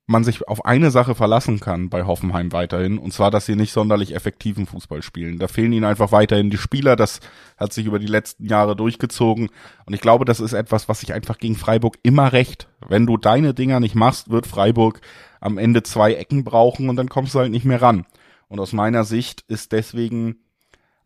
man 0.06 0.24
sich 0.24 0.48
auf 0.48 0.64
eine 0.64 0.90
Sache 0.90 1.14
verlassen 1.14 1.60
kann 1.60 1.90
bei 1.90 2.06
Hoffenheim 2.06 2.50
weiterhin, 2.50 2.98
und 2.98 3.12
zwar, 3.12 3.30
dass 3.30 3.46
sie 3.46 3.54
nicht 3.54 3.72
sonderlich 3.72 4.16
effektiven 4.16 4.66
Fußball 4.66 5.02
spielen. 5.02 5.38
Da 5.38 5.46
fehlen 5.46 5.72
ihnen 5.72 5.84
einfach 5.84 6.10
weiterhin 6.10 6.50
die 6.50 6.58
Spieler, 6.58 6.96
das 6.96 7.20
hat 7.56 7.72
sich 7.72 7.86
über 7.86 8.00
die 8.00 8.08
letzten 8.08 8.46
Jahre 8.46 8.74
durchgezogen, 8.74 9.50
und 9.86 9.94
ich 9.94 10.00
glaube, 10.00 10.24
das 10.24 10.40
ist 10.40 10.54
etwas, 10.54 10.88
was 10.88 10.98
sich 10.98 11.12
einfach 11.12 11.38
gegen 11.38 11.54
Freiburg 11.54 11.98
immer 12.02 12.32
recht. 12.32 12.66
Wenn 12.88 13.06
du 13.06 13.16
deine 13.16 13.54
Dinger 13.54 13.78
nicht 13.78 13.94
machst, 13.94 14.28
wird 14.28 14.48
Freiburg 14.48 15.00
am 15.40 15.56
Ende 15.56 15.84
zwei 15.84 16.14
Ecken 16.14 16.42
brauchen 16.42 16.88
und 16.88 16.96
dann 16.96 17.08
kommst 17.08 17.36
du 17.36 17.38
halt 17.38 17.52
nicht 17.52 17.64
mehr 17.64 17.80
ran. 17.80 18.06
Und 18.48 18.58
aus 18.58 18.72
meiner 18.72 19.04
Sicht 19.04 19.44
ist 19.46 19.70
deswegen, 19.70 20.38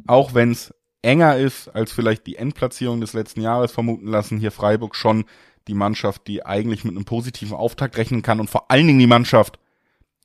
auch 0.07 0.33
wenn 0.33 0.53
es 0.53 0.73
enger 1.03 1.37
ist, 1.37 1.69
als 1.69 1.93
vielleicht 1.93 2.27
die 2.27 2.37
Endplatzierung 2.37 3.01
des 3.01 3.13
letzten 3.13 3.41
Jahres 3.41 3.73
vermuten 3.73 4.07
lassen, 4.07 4.39
hier 4.39 4.53
Freiburg 4.53 4.97
schon 4.97 5.25
die 5.69 5.75
Mannschaft, 5.75 6.27
die 6.27 6.45
eigentlich 6.45 6.85
mit 6.85 6.97
einem 6.97 7.05
positiven 7.05 7.57
Auftakt 7.57 7.97
rechnen 7.97 8.23
kann 8.23 8.41
und 8.41 8.51
vor 8.51 8.71
allen 8.71 8.87
Dingen 8.87 8.99
die 8.99 9.07
Mannschaft, 9.07 9.59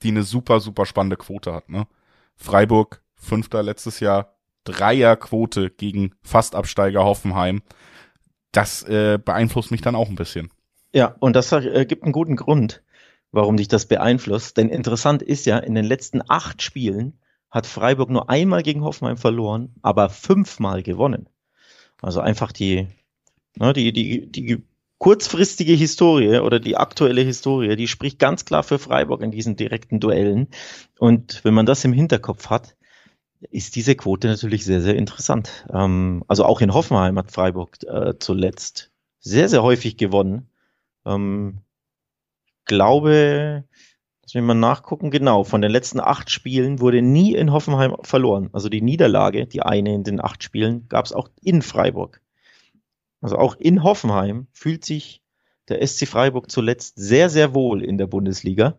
die 0.03 0.09
eine 0.09 0.23
super, 0.23 0.59
super 0.59 0.85
spannende 0.85 1.17
Quote 1.17 1.53
hat. 1.53 1.69
Ne? 1.69 1.87
Freiburg, 2.35 3.01
Fünfter 3.15 3.63
letztes 3.63 3.99
Jahr, 3.99 4.35
Dreierquote 4.63 5.71
gegen 5.71 6.13
Fastabsteiger 6.21 7.03
Hoffenheim. 7.03 7.63
Das 8.51 8.83
äh, 8.83 9.17
beeinflusst 9.23 9.71
mich 9.71 9.81
dann 9.81 9.95
auch 9.95 10.09
ein 10.09 10.15
bisschen. 10.15 10.51
Ja, 10.93 11.15
und 11.19 11.35
das 11.35 11.51
äh, 11.51 11.85
gibt 11.85 12.03
einen 12.03 12.11
guten 12.11 12.35
Grund, 12.35 12.83
warum 13.31 13.57
dich 13.57 13.67
das 13.67 13.87
beeinflusst. 13.87 14.57
Denn 14.57 14.69
interessant 14.69 15.21
ist 15.21 15.45
ja, 15.45 15.57
in 15.57 15.75
den 15.75 15.85
letzten 15.85 16.21
acht 16.27 16.61
Spielen 16.61 17.19
hat 17.49 17.67
Freiburg 17.67 18.09
nur 18.09 18.29
einmal 18.29 18.63
gegen 18.63 18.83
Hoffenheim 18.83 19.17
verloren, 19.17 19.73
aber 19.81 20.09
fünfmal 20.09 20.83
gewonnen. 20.83 21.29
Also 22.01 22.19
einfach 22.19 22.51
die, 22.51 22.87
ne, 23.57 23.73
die, 23.73 23.91
die, 23.91 24.31
die 24.31 24.63
kurzfristige 24.97 25.73
Historie 25.73 26.39
oder 26.39 26.59
die 26.59 26.77
aktuelle 26.77 27.21
Historie, 27.21 27.75
die 27.75 27.87
spricht 27.87 28.19
ganz 28.19 28.45
klar 28.45 28.63
für 28.63 28.79
Freiburg 28.79 29.21
in 29.21 29.31
diesen 29.31 29.55
direkten 29.55 29.99
Duellen. 29.99 30.47
Und 30.99 31.43
wenn 31.43 31.53
man 31.53 31.65
das 31.65 31.83
im 31.85 31.93
Hinterkopf 31.93 32.49
hat, 32.49 32.75
ist 33.51 33.75
diese 33.75 33.95
Quote 33.95 34.27
natürlich 34.27 34.65
sehr, 34.65 34.81
sehr 34.81 34.95
interessant. 34.95 35.65
Ähm, 35.71 36.23
also 36.27 36.43
auch 36.45 36.61
in 36.61 36.73
Hoffenheim 36.73 37.17
hat 37.19 37.31
Freiburg 37.31 37.77
äh, 37.83 38.15
zuletzt 38.19 38.91
sehr, 39.19 39.47
sehr 39.49 39.61
häufig 39.61 39.97
gewonnen. 39.97 40.49
Ähm, 41.05 41.59
glaube, 42.65 43.63
Lass 44.27 44.33
mich 44.33 44.43
mal 44.43 44.55
nachgucken. 44.55 45.09
Genau, 45.09 45.45
von 45.45 45.61
den 45.61 45.71
letzten 45.71 46.01
acht 46.01 46.29
Spielen 46.29 46.81
wurde 46.81 47.01
nie 47.01 47.33
in 47.33 47.53
Hoffenheim 47.53 47.95
verloren. 48.01 48.49
Also 48.51 48.67
die 48.67 48.81
Niederlage, 48.81 49.47
die 49.47 49.61
eine 49.61 49.95
in 49.95 50.03
den 50.03 50.19
acht 50.19 50.43
Spielen, 50.43 50.89
gab 50.89 51.05
es 51.05 51.13
auch 51.13 51.29
in 51.41 51.61
Freiburg. 51.61 52.21
Also 53.21 53.37
auch 53.37 53.55
in 53.55 53.83
Hoffenheim 53.83 54.47
fühlt 54.51 54.83
sich 54.83 55.21
der 55.69 55.85
SC 55.87 56.09
Freiburg 56.09 56.51
zuletzt 56.51 56.95
sehr, 56.97 57.29
sehr 57.29 57.55
wohl 57.55 57.81
in 57.81 57.97
der 57.97 58.07
Bundesliga. 58.07 58.77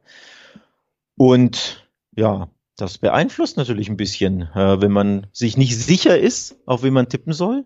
Und 1.17 1.89
ja, 2.15 2.51
das 2.77 2.99
beeinflusst 2.99 3.57
natürlich 3.57 3.89
ein 3.89 3.97
bisschen, 3.97 4.43
äh, 4.55 4.83
wenn 4.83 4.93
man 4.93 5.29
sich 5.33 5.57
nicht 5.57 5.79
sicher 5.79 6.19
ist, 6.19 6.59
auf 6.67 6.83
wen 6.83 6.93
man 6.93 7.09
tippen 7.09 7.33
soll. 7.33 7.65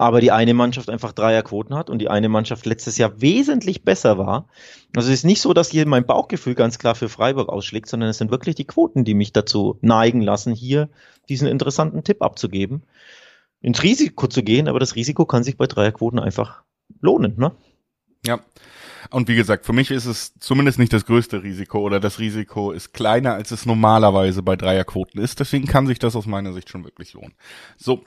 Aber 0.00 0.22
die 0.22 0.32
eine 0.32 0.54
Mannschaft 0.54 0.88
einfach 0.88 1.12
Dreierquoten 1.12 1.76
hat 1.76 1.90
und 1.90 1.98
die 1.98 2.08
eine 2.08 2.30
Mannschaft 2.30 2.64
letztes 2.64 2.96
Jahr 2.96 3.20
wesentlich 3.20 3.82
besser 3.82 4.16
war. 4.16 4.46
Also 4.96 5.08
es 5.08 5.18
ist 5.18 5.24
nicht 5.24 5.42
so, 5.42 5.52
dass 5.52 5.68
hier 5.68 5.86
mein 5.86 6.06
Bauchgefühl 6.06 6.54
ganz 6.54 6.78
klar 6.78 6.94
für 6.94 7.10
Freiburg 7.10 7.50
ausschlägt, 7.50 7.88
sondern 7.88 8.08
es 8.08 8.16
sind 8.16 8.30
wirklich 8.30 8.54
die 8.54 8.64
Quoten, 8.64 9.04
die 9.04 9.12
mich 9.12 9.34
dazu 9.34 9.76
neigen 9.82 10.22
lassen, 10.22 10.54
hier 10.54 10.88
diesen 11.28 11.48
interessanten 11.48 12.02
Tipp 12.02 12.22
abzugeben 12.22 12.82
ins 13.60 13.82
Risiko 13.82 14.26
zu 14.26 14.42
gehen, 14.42 14.68
aber 14.68 14.80
das 14.80 14.96
Risiko 14.96 15.26
kann 15.26 15.44
sich 15.44 15.56
bei 15.56 15.66
Dreierquoten 15.66 16.18
einfach 16.18 16.62
lohnen, 17.00 17.34
ne? 17.36 17.52
Ja. 18.24 18.40
Und 19.10 19.28
wie 19.28 19.34
gesagt, 19.34 19.64
für 19.64 19.72
mich 19.72 19.90
ist 19.90 20.06
es 20.06 20.34
zumindest 20.38 20.78
nicht 20.78 20.92
das 20.92 21.06
größte 21.06 21.42
Risiko 21.42 21.80
oder 21.80 22.00
das 22.00 22.18
Risiko 22.18 22.70
ist 22.70 22.92
kleiner, 22.92 23.34
als 23.34 23.50
es 23.50 23.64
normalerweise 23.64 24.42
bei 24.42 24.56
Dreierquoten 24.56 25.20
ist. 25.20 25.40
Deswegen 25.40 25.66
kann 25.66 25.86
sich 25.86 25.98
das 25.98 26.16
aus 26.16 26.26
meiner 26.26 26.52
Sicht 26.52 26.68
schon 26.68 26.84
wirklich 26.84 27.14
lohnen. 27.14 27.34
So, 27.76 28.04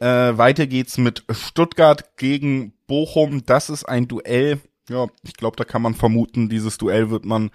äh, 0.00 0.36
weiter 0.36 0.66
geht's 0.66 0.98
mit 0.98 1.24
Stuttgart 1.30 2.16
gegen 2.16 2.72
Bochum. 2.86 3.44
Das 3.46 3.70
ist 3.70 3.84
ein 3.84 4.08
Duell. 4.08 4.60
Ja, 4.88 5.06
ich 5.22 5.34
glaube, 5.34 5.56
da 5.56 5.64
kann 5.64 5.82
man 5.82 5.94
vermuten, 5.94 6.48
dieses 6.48 6.78
Duell 6.78 7.10
wird 7.10 7.24
man 7.24 7.50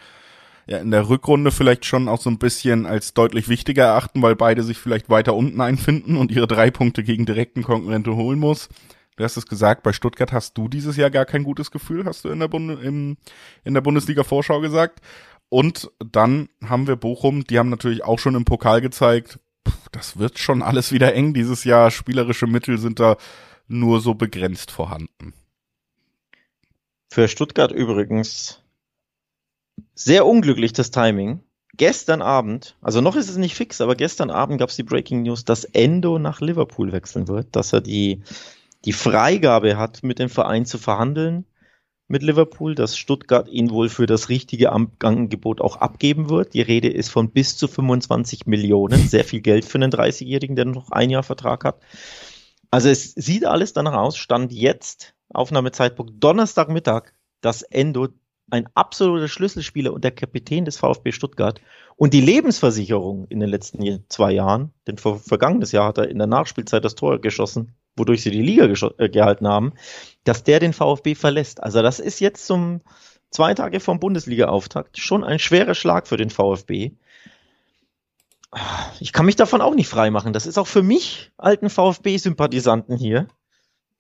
ja 0.68 0.78
in 0.78 0.92
der 0.92 1.10
Rückrunde 1.10 1.52
vielleicht 1.52 1.86
schon 1.86 2.08
auch 2.08 2.22
so 2.22 2.30
ein 2.30 2.40
bisschen 2.40 2.86
als 2.86 3.14
deutlich 3.14 3.50
wichtiger 3.50 3.86
erachten, 3.86 4.22
weil 4.22 4.36
beide 4.36 4.64
sich 4.64 4.78
vielleicht 4.78 5.10
weiter 5.10 5.36
unten 5.36 5.62
einfinden 5.62 6.18
und 6.18 6.32
ihre 6.32 6.48
drei 6.48 6.72
Punkte 6.72 7.04
gegen 7.04 7.26
direkten 7.26 7.64
Konkurrenten 7.64 8.16
holen 8.16 8.40
muss. 8.40 8.70
Du 9.18 9.24
hast 9.24 9.38
es 9.38 9.46
gesagt, 9.46 9.84
bei 9.84 9.94
Stuttgart 9.94 10.32
hast 10.32 10.58
du 10.58 10.68
dieses 10.68 10.98
Jahr 10.98 11.10
gar 11.10 11.26
kein 11.26 11.44
gutes 11.44 11.72
Gefühl, 11.72 12.06
hast 12.06 12.26
du 12.26 12.30
in 12.30 12.40
der, 12.40 12.48
Bund 12.48 12.82
im, 12.82 13.18
in 13.64 13.74
der 13.74 13.82
Bundesliga-Vorschau 13.82 14.62
gesagt. 14.62 15.00
Und 15.50 15.92
dann 16.00 16.48
haben 16.66 16.88
wir 16.88 16.96
Bochum, 16.96 17.44
die 17.44 17.60
haben 17.60 17.70
natürlich 17.70 18.04
auch 18.04 18.20
schon 18.20 18.36
im 18.36 18.46
Pokal 18.46 18.80
gezeigt, 18.82 19.40
das 19.92 20.18
wird 20.18 20.40
schon 20.40 20.62
alles 20.62 20.92
wieder 20.92 21.14
eng 21.14 21.34
dieses 21.34 21.64
Jahr. 21.64 21.92
Spielerische 21.92 22.48
Mittel 22.48 22.78
sind 22.78 23.00
da 23.00 23.18
nur 23.68 24.02
so 24.02 24.14
begrenzt 24.14 24.72
vorhanden. 24.72 25.34
Für 27.10 27.28
Stuttgart 27.28 27.72
übrigens 27.72 28.62
sehr 29.94 30.26
unglücklich 30.26 30.74
das 30.74 30.92
Timing. 30.92 31.42
Gestern 31.78 32.22
Abend, 32.22 32.76
also 32.82 33.00
noch 33.02 33.16
ist 33.16 33.30
es 33.30 33.38
nicht 33.38 33.56
fix, 33.56 33.80
aber 33.80 33.96
gestern 33.96 34.30
Abend 34.30 34.60
gab 34.60 34.70
es 34.70 34.76
die 34.76 34.84
Breaking 34.84 35.24
News, 35.24 35.46
dass 35.46 35.64
Endo 35.64 36.20
nach 36.20 36.42
Liverpool 36.42 36.92
wechseln 36.92 37.28
wird, 37.28 37.56
dass 37.56 37.72
er 37.72 37.82
die, 37.82 38.24
die 38.84 38.94
Freigabe 38.94 39.78
hat, 39.78 40.04
mit 40.04 40.20
dem 40.20 40.30
Verein 40.30 40.66
zu 40.66 40.78
verhandeln 40.78 41.46
mit 42.12 42.24
Liverpool, 42.24 42.76
dass 42.76 42.98
Stuttgart 42.98 43.48
ihn 43.48 43.72
wohl 43.72 43.90
für 43.90 44.06
das 44.06 44.30
richtige 44.30 44.72
Angebot 44.72 45.62
auch 45.62 45.78
abgeben 45.78 46.30
wird. 46.30 46.54
Die 46.54 46.62
Rede 46.62 46.90
ist 46.90 47.10
von 47.10 47.32
bis 47.32 47.58
zu 47.58 47.68
25 47.68 48.46
Millionen, 48.46 49.08
sehr 49.08 49.24
viel 49.24 49.42
Geld 49.42 49.66
für 49.66 49.78
einen 49.78 49.92
30-Jährigen, 49.92 50.56
der 50.56 50.66
noch 50.66 50.92
ein 50.92 51.10
Jahr 51.10 51.24
Vertrag 51.24 51.64
hat. 51.64 51.80
Also 52.70 52.90
es 52.90 53.14
sieht 53.14 53.46
alles 53.46 53.74
danach 53.74 53.94
aus, 53.94 54.18
stand 54.18 54.52
jetzt, 54.52 55.16
Aufnahmezeitpunkt 55.34 56.24
Donnerstagmittag, 56.24 57.14
dass 57.42 57.64
Endo 57.64 58.10
ein 58.50 58.68
absoluter 58.74 59.30
Schlüsselspieler 59.30 59.94
und 59.94 60.04
der 60.04 60.12
Kapitän 60.12 60.66
des 60.66 60.78
VfB 60.78 61.14
Stuttgart. 61.14 61.62
Und 61.96 62.14
die 62.14 62.22
Lebensversicherung 62.22 63.26
in 63.28 63.40
den 63.40 63.50
letzten 63.50 64.06
zwei 64.10 64.34
Jahren, 64.34 64.74
denn 64.88 64.98
vor 64.98 65.20
vergangenes 65.20 65.72
Jahr 65.72 65.88
hat 65.88 65.98
er 65.98 66.10
in 66.10 66.18
der 66.18 66.28
Nachspielzeit 66.28 66.84
das 66.84 66.96
Tor 66.96 67.20
geschossen, 67.20 67.74
wodurch 67.96 68.22
sie 68.22 68.32
die 68.32 68.42
Liga 68.42 68.66
äh, 68.98 69.10
gehalten 69.10 69.48
haben, 69.48 69.74
dass 70.24 70.44
der 70.44 70.60
den 70.60 70.74
VfB 70.74 71.16
verlässt. 71.16 71.62
Also 71.62 71.82
das 71.82 72.00
ist 72.00 72.20
jetzt 72.20 72.46
zum 72.46 72.82
zwei 73.30 73.54
Tage 73.54 73.80
vom 73.80 74.00
Bundesliga-Auftakt 74.00 74.98
schon 74.98 75.24
ein 75.24 75.40
schwerer 75.40 75.76
Schlag 75.76 76.08
für 76.08 76.18
den 76.18 76.30
VfB. 76.30 76.92
Ich 79.00 79.14
kann 79.14 79.26
mich 79.26 79.38
davon 79.38 79.62
auch 79.62 79.76
nicht 79.76 79.88
freimachen. 79.88 80.34
Das 80.34 80.46
ist 80.46 80.58
auch 80.58 80.68
für 80.68 80.84
mich, 80.84 81.32
alten 81.38 81.70
VfB-Sympathisanten 81.70 82.98
hier, 82.98 83.28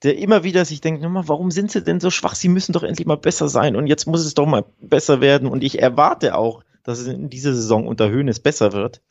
der 0.04 0.18
immer 0.18 0.44
wieder 0.44 0.66
sich 0.66 0.82
denkt, 0.82 1.04
warum 1.04 1.52
sind 1.52 1.72
sie 1.72 1.82
denn 1.82 2.00
so 2.00 2.10
schwach? 2.10 2.36
Sie 2.36 2.50
müssen 2.50 2.74
doch 2.74 2.84
endlich 2.84 3.08
mal 3.08 3.18
besser 3.18 3.48
sein 3.48 3.76
und 3.76 3.88
jetzt 3.88 4.08
muss 4.08 4.26
es 4.26 4.34
doch 4.34 4.46
mal 4.46 4.66
besser 4.82 5.22
werden 5.22 5.48
und 5.48 5.64
ich 5.64 5.82
erwarte 5.82 6.36
auch, 6.36 6.64
dass 6.84 7.00
es 7.00 7.08
in 7.08 7.30
dieser 7.30 7.54
Saison 7.54 7.88
unter 7.88 8.10
Höhnes 8.10 8.40
besser 8.40 8.74
wird. 8.74 9.02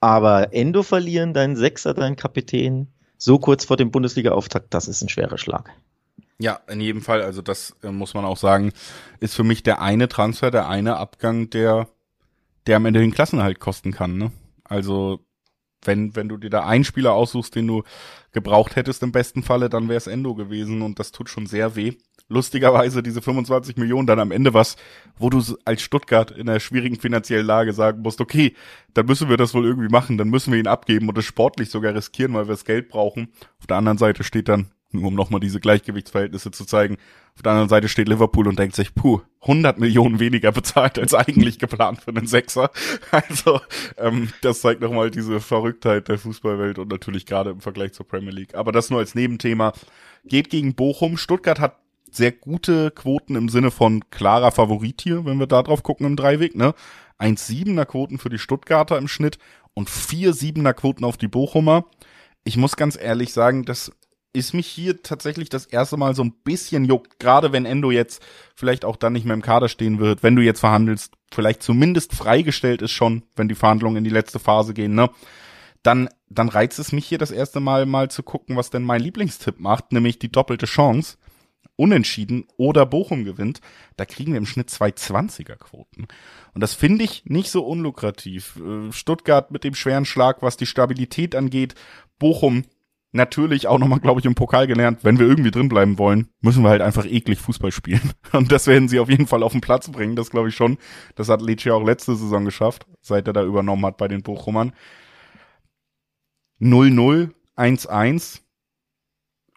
Aber 0.00 0.52
Endo 0.52 0.82
verlieren, 0.82 1.32
dein 1.32 1.56
Sechser, 1.56 1.94
dein 1.94 2.16
Kapitän, 2.16 2.88
so 3.16 3.38
kurz 3.38 3.64
vor 3.64 3.76
dem 3.76 3.90
Bundesliga-Auftakt, 3.90 4.72
das 4.74 4.88
ist 4.88 5.02
ein 5.02 5.08
schwerer 5.08 5.38
Schlag. 5.38 5.70
Ja, 6.38 6.60
in 6.68 6.80
jedem 6.80 7.00
Fall, 7.00 7.22
also 7.22 7.42
das 7.42 7.76
äh, 7.82 7.90
muss 7.90 8.14
man 8.14 8.24
auch 8.24 8.36
sagen, 8.36 8.72
ist 9.20 9.34
für 9.34 9.44
mich 9.44 9.62
der 9.62 9.80
eine 9.80 10.08
Transfer, 10.08 10.50
der 10.50 10.68
eine 10.68 10.96
Abgang, 10.96 11.48
der, 11.50 11.88
der 12.66 12.76
am 12.76 12.86
Ende 12.86 13.00
den 13.00 13.12
Klassenhalt 13.12 13.60
kosten 13.60 13.92
kann, 13.92 14.18
ne? 14.18 14.32
Also 14.64 15.20
wenn, 15.82 16.16
wenn 16.16 16.28
du 16.28 16.36
dir 16.36 16.50
da 16.50 16.66
einen 16.66 16.84
Spieler 16.84 17.12
aussuchst, 17.12 17.54
den 17.54 17.66
du 17.66 17.82
gebraucht 18.32 18.76
hättest 18.76 19.02
im 19.02 19.12
besten 19.12 19.42
Falle, 19.42 19.68
dann 19.68 19.88
wäre 19.88 19.98
es 19.98 20.06
Endo 20.06 20.34
gewesen 20.34 20.82
und 20.82 20.98
das 20.98 21.12
tut 21.12 21.28
schon 21.28 21.46
sehr 21.46 21.76
weh. 21.76 21.92
Lustigerweise 22.28 23.02
diese 23.02 23.22
25 23.22 23.76
Millionen 23.76 24.06
dann 24.06 24.18
am 24.18 24.30
Ende 24.30 24.54
was, 24.54 24.76
wo 25.18 25.30
du 25.30 25.42
als 25.64 25.82
Stuttgart 25.82 26.30
in 26.30 26.48
einer 26.48 26.60
schwierigen 26.60 26.98
finanziellen 26.98 27.46
Lage 27.46 27.72
sagen 27.72 28.02
musst, 28.02 28.20
okay, 28.20 28.54
dann 28.94 29.06
müssen 29.06 29.28
wir 29.28 29.36
das 29.36 29.54
wohl 29.54 29.64
irgendwie 29.64 29.88
machen, 29.88 30.18
dann 30.18 30.28
müssen 30.28 30.52
wir 30.52 30.58
ihn 30.58 30.66
abgeben 30.66 31.08
und 31.08 31.18
es 31.18 31.24
sportlich 31.24 31.70
sogar 31.70 31.94
riskieren, 31.94 32.34
weil 32.34 32.46
wir 32.46 32.54
das 32.54 32.64
Geld 32.64 32.88
brauchen. 32.88 33.28
Auf 33.60 33.66
der 33.66 33.76
anderen 33.76 33.98
Seite 33.98 34.24
steht 34.24 34.48
dann, 34.48 34.70
nur 34.90 35.08
um 35.08 35.14
nochmal 35.14 35.40
diese 35.40 35.60
Gleichgewichtsverhältnisse 35.60 36.50
zu 36.50 36.64
zeigen, 36.64 36.96
auf 37.34 37.42
der 37.42 37.50
anderen 37.50 37.68
Seite 37.68 37.88
steht 37.88 38.08
Liverpool 38.08 38.46
und 38.46 38.58
denkt 38.60 38.76
sich, 38.76 38.94
puh, 38.94 39.20
100 39.42 39.80
Millionen 39.80 40.20
weniger 40.20 40.52
bezahlt 40.52 41.00
als 41.00 41.14
eigentlich 41.14 41.58
geplant 41.58 42.00
für 42.00 42.10
einen 42.10 42.26
Sechser. 42.26 42.70
Also 43.10 43.60
ähm, 43.96 44.32
das 44.40 44.60
zeigt 44.60 44.80
nochmal 44.80 45.10
diese 45.10 45.40
Verrücktheit 45.40 46.08
der 46.08 46.18
Fußballwelt 46.18 46.78
und 46.78 46.90
natürlich 46.90 47.26
gerade 47.26 47.50
im 47.50 47.60
Vergleich 47.60 47.92
zur 47.92 48.06
Premier 48.06 48.30
League. 48.30 48.54
Aber 48.54 48.70
das 48.70 48.90
nur 48.90 49.00
als 49.00 49.14
Nebenthema. 49.14 49.72
Geht 50.24 50.48
gegen 50.48 50.74
Bochum. 50.74 51.16
Stuttgart 51.16 51.60
hat 51.60 51.83
sehr 52.16 52.32
gute 52.32 52.90
Quoten 52.90 53.36
im 53.36 53.48
Sinne 53.48 53.70
von 53.70 54.08
klarer 54.10 54.52
Favorit 54.52 55.02
hier, 55.02 55.24
wenn 55.24 55.38
wir 55.38 55.46
da 55.46 55.62
drauf 55.62 55.82
gucken 55.82 56.06
im 56.06 56.16
Dreiweg, 56.16 56.54
ne? 56.54 56.74
1,7er 57.18 57.84
Quoten 57.84 58.18
für 58.18 58.28
die 58.28 58.38
Stuttgarter 58.38 58.98
im 58.98 59.08
Schnitt 59.08 59.38
und 59.74 59.88
4,7er 59.88 60.72
Quoten 60.72 61.04
auf 61.04 61.16
die 61.16 61.28
Bochumer. 61.28 61.84
Ich 62.44 62.56
muss 62.56 62.76
ganz 62.76 62.98
ehrlich 63.00 63.32
sagen, 63.32 63.64
das 63.64 63.92
ist 64.34 64.52
mich 64.52 64.66
hier 64.66 65.02
tatsächlich 65.02 65.48
das 65.48 65.64
erste 65.64 65.96
Mal 65.96 66.14
so 66.14 66.24
ein 66.24 66.32
bisschen 66.42 66.84
juckt, 66.84 67.20
gerade 67.20 67.52
wenn 67.52 67.64
Endo 67.64 67.92
jetzt 67.92 68.20
vielleicht 68.56 68.84
auch 68.84 68.96
dann 68.96 69.12
nicht 69.12 69.24
mehr 69.24 69.34
im 69.34 69.42
Kader 69.42 69.68
stehen 69.68 70.00
wird, 70.00 70.22
wenn 70.22 70.34
du 70.34 70.42
jetzt 70.42 70.60
verhandelst, 70.60 71.14
vielleicht 71.32 71.62
zumindest 71.62 72.12
freigestellt 72.12 72.82
ist 72.82 72.90
schon, 72.90 73.22
wenn 73.36 73.48
die 73.48 73.54
Verhandlungen 73.54 73.96
in 73.96 74.04
die 74.04 74.10
letzte 74.10 74.40
Phase 74.40 74.74
gehen, 74.74 74.94
ne? 74.94 75.08
Dann, 75.84 76.08
dann 76.30 76.48
reizt 76.48 76.78
es 76.78 76.92
mich 76.92 77.06
hier 77.06 77.18
das 77.18 77.30
erste 77.30 77.60
Mal 77.60 77.84
mal 77.84 78.10
zu 78.10 78.22
gucken, 78.22 78.56
was 78.56 78.70
denn 78.70 78.82
mein 78.82 79.02
Lieblingstipp 79.02 79.60
macht, 79.60 79.92
nämlich 79.92 80.18
die 80.18 80.32
doppelte 80.32 80.66
Chance. 80.66 81.18
Unentschieden 81.76 82.46
oder 82.56 82.86
Bochum 82.86 83.24
gewinnt, 83.24 83.60
da 83.96 84.04
kriegen 84.04 84.32
wir 84.32 84.38
im 84.38 84.46
Schnitt 84.46 84.70
zwei 84.70 84.90
20er 84.90 85.56
Quoten. 85.56 86.06
Und 86.54 86.60
das 86.60 86.74
finde 86.74 87.04
ich 87.04 87.24
nicht 87.26 87.50
so 87.50 87.64
unlukrativ. 87.64 88.56
Äh, 88.56 88.92
Stuttgart 88.92 89.50
mit 89.50 89.64
dem 89.64 89.74
schweren 89.74 90.04
Schlag, 90.04 90.42
was 90.42 90.56
die 90.56 90.66
Stabilität 90.66 91.34
angeht. 91.34 91.74
Bochum 92.18 92.64
natürlich 93.14 93.68
auch 93.68 93.78
nochmal, 93.78 94.00
glaube 94.00 94.20
ich, 94.20 94.26
im 94.26 94.34
Pokal 94.34 94.66
gelernt, 94.66 95.04
wenn 95.04 95.18
wir 95.18 95.26
irgendwie 95.26 95.52
drin 95.52 95.68
bleiben 95.68 95.98
wollen, 95.98 96.28
müssen 96.40 96.64
wir 96.64 96.70
halt 96.70 96.82
einfach 96.82 97.06
eklig 97.06 97.38
Fußball 97.38 97.70
spielen. 97.72 98.12
Und 98.32 98.52
das 98.52 98.66
werden 98.66 98.88
sie 98.88 98.98
auf 98.98 99.08
jeden 99.08 99.26
Fall 99.26 99.42
auf 99.42 99.52
den 99.52 99.60
Platz 99.60 99.90
bringen, 99.90 100.16
das 100.16 100.30
glaube 100.30 100.48
ich 100.48 100.56
schon. 100.56 100.78
Das 101.14 101.28
hat 101.28 101.40
Lecce 101.40 101.72
auch 101.72 101.84
letzte 101.84 102.16
Saison 102.16 102.44
geschafft, 102.44 102.86
seit 103.00 103.26
er 103.26 103.32
da 103.32 103.44
übernommen 103.44 103.86
hat 103.86 103.96
bei 103.96 104.08
den 104.08 104.22
Bochumern. 104.22 104.72
0-0, 106.60 107.30
1-1 107.56 108.40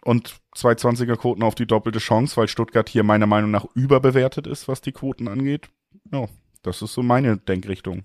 und 0.04 0.36
220er 0.58 1.16
Quoten 1.16 1.42
auf 1.42 1.54
die 1.54 1.66
doppelte 1.66 2.00
Chance, 2.00 2.36
weil 2.36 2.48
Stuttgart 2.48 2.88
hier 2.88 3.04
meiner 3.04 3.26
Meinung 3.26 3.50
nach 3.50 3.66
überbewertet 3.74 4.46
ist, 4.46 4.66
was 4.66 4.80
die 4.80 4.92
Quoten 4.92 5.28
angeht. 5.28 5.68
Ja, 6.12 6.26
das 6.62 6.82
ist 6.82 6.94
so 6.94 7.02
meine 7.02 7.36
Denkrichtung. 7.36 8.02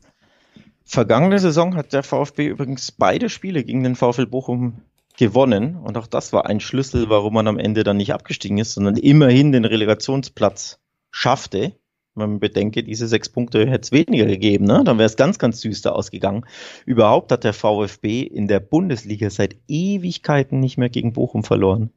Vergangene 0.85 1.39
Saison 1.39 1.75
hat 1.75 1.93
der 1.93 2.03
VfB 2.03 2.47
übrigens 2.47 2.91
beide 2.91 3.29
Spiele 3.29 3.63
gegen 3.63 3.83
den 3.83 3.95
VfL 3.95 4.27
Bochum 4.27 4.81
gewonnen. 5.17 5.75
Und 5.75 5.97
auch 5.97 6.07
das 6.07 6.33
war 6.33 6.45
ein 6.45 6.59
Schlüssel, 6.59 7.09
warum 7.09 7.33
man 7.33 7.47
am 7.47 7.57
Ende 7.59 7.83
dann 7.83 7.97
nicht 7.97 8.13
abgestiegen 8.13 8.57
ist, 8.57 8.73
sondern 8.73 8.97
immerhin 8.97 9.51
den 9.51 9.65
Relegationsplatz 9.65 10.79
schaffte. 11.11 11.73
Wenn 12.15 12.29
man 12.29 12.39
bedenke, 12.39 12.83
diese 12.83 13.07
sechs 13.07 13.29
Punkte 13.29 13.67
hätte 13.67 13.81
es 13.81 13.91
weniger 13.91 14.25
gegeben, 14.25 14.65
ne? 14.65 14.83
dann 14.85 14.99
wäre 14.99 15.07
es 15.07 15.15
ganz, 15.15 15.39
ganz 15.39 15.61
düster 15.61 15.95
ausgegangen. 15.95 16.45
Überhaupt 16.85 17.31
hat 17.31 17.43
der 17.43 17.53
VfB 17.53 18.21
in 18.21 18.47
der 18.47 18.59
Bundesliga 18.59 19.31
seit 19.31 19.55
Ewigkeiten 19.67 20.59
nicht 20.59 20.77
mehr 20.77 20.89
gegen 20.89 21.13
Bochum 21.13 21.43
verloren. 21.43 21.91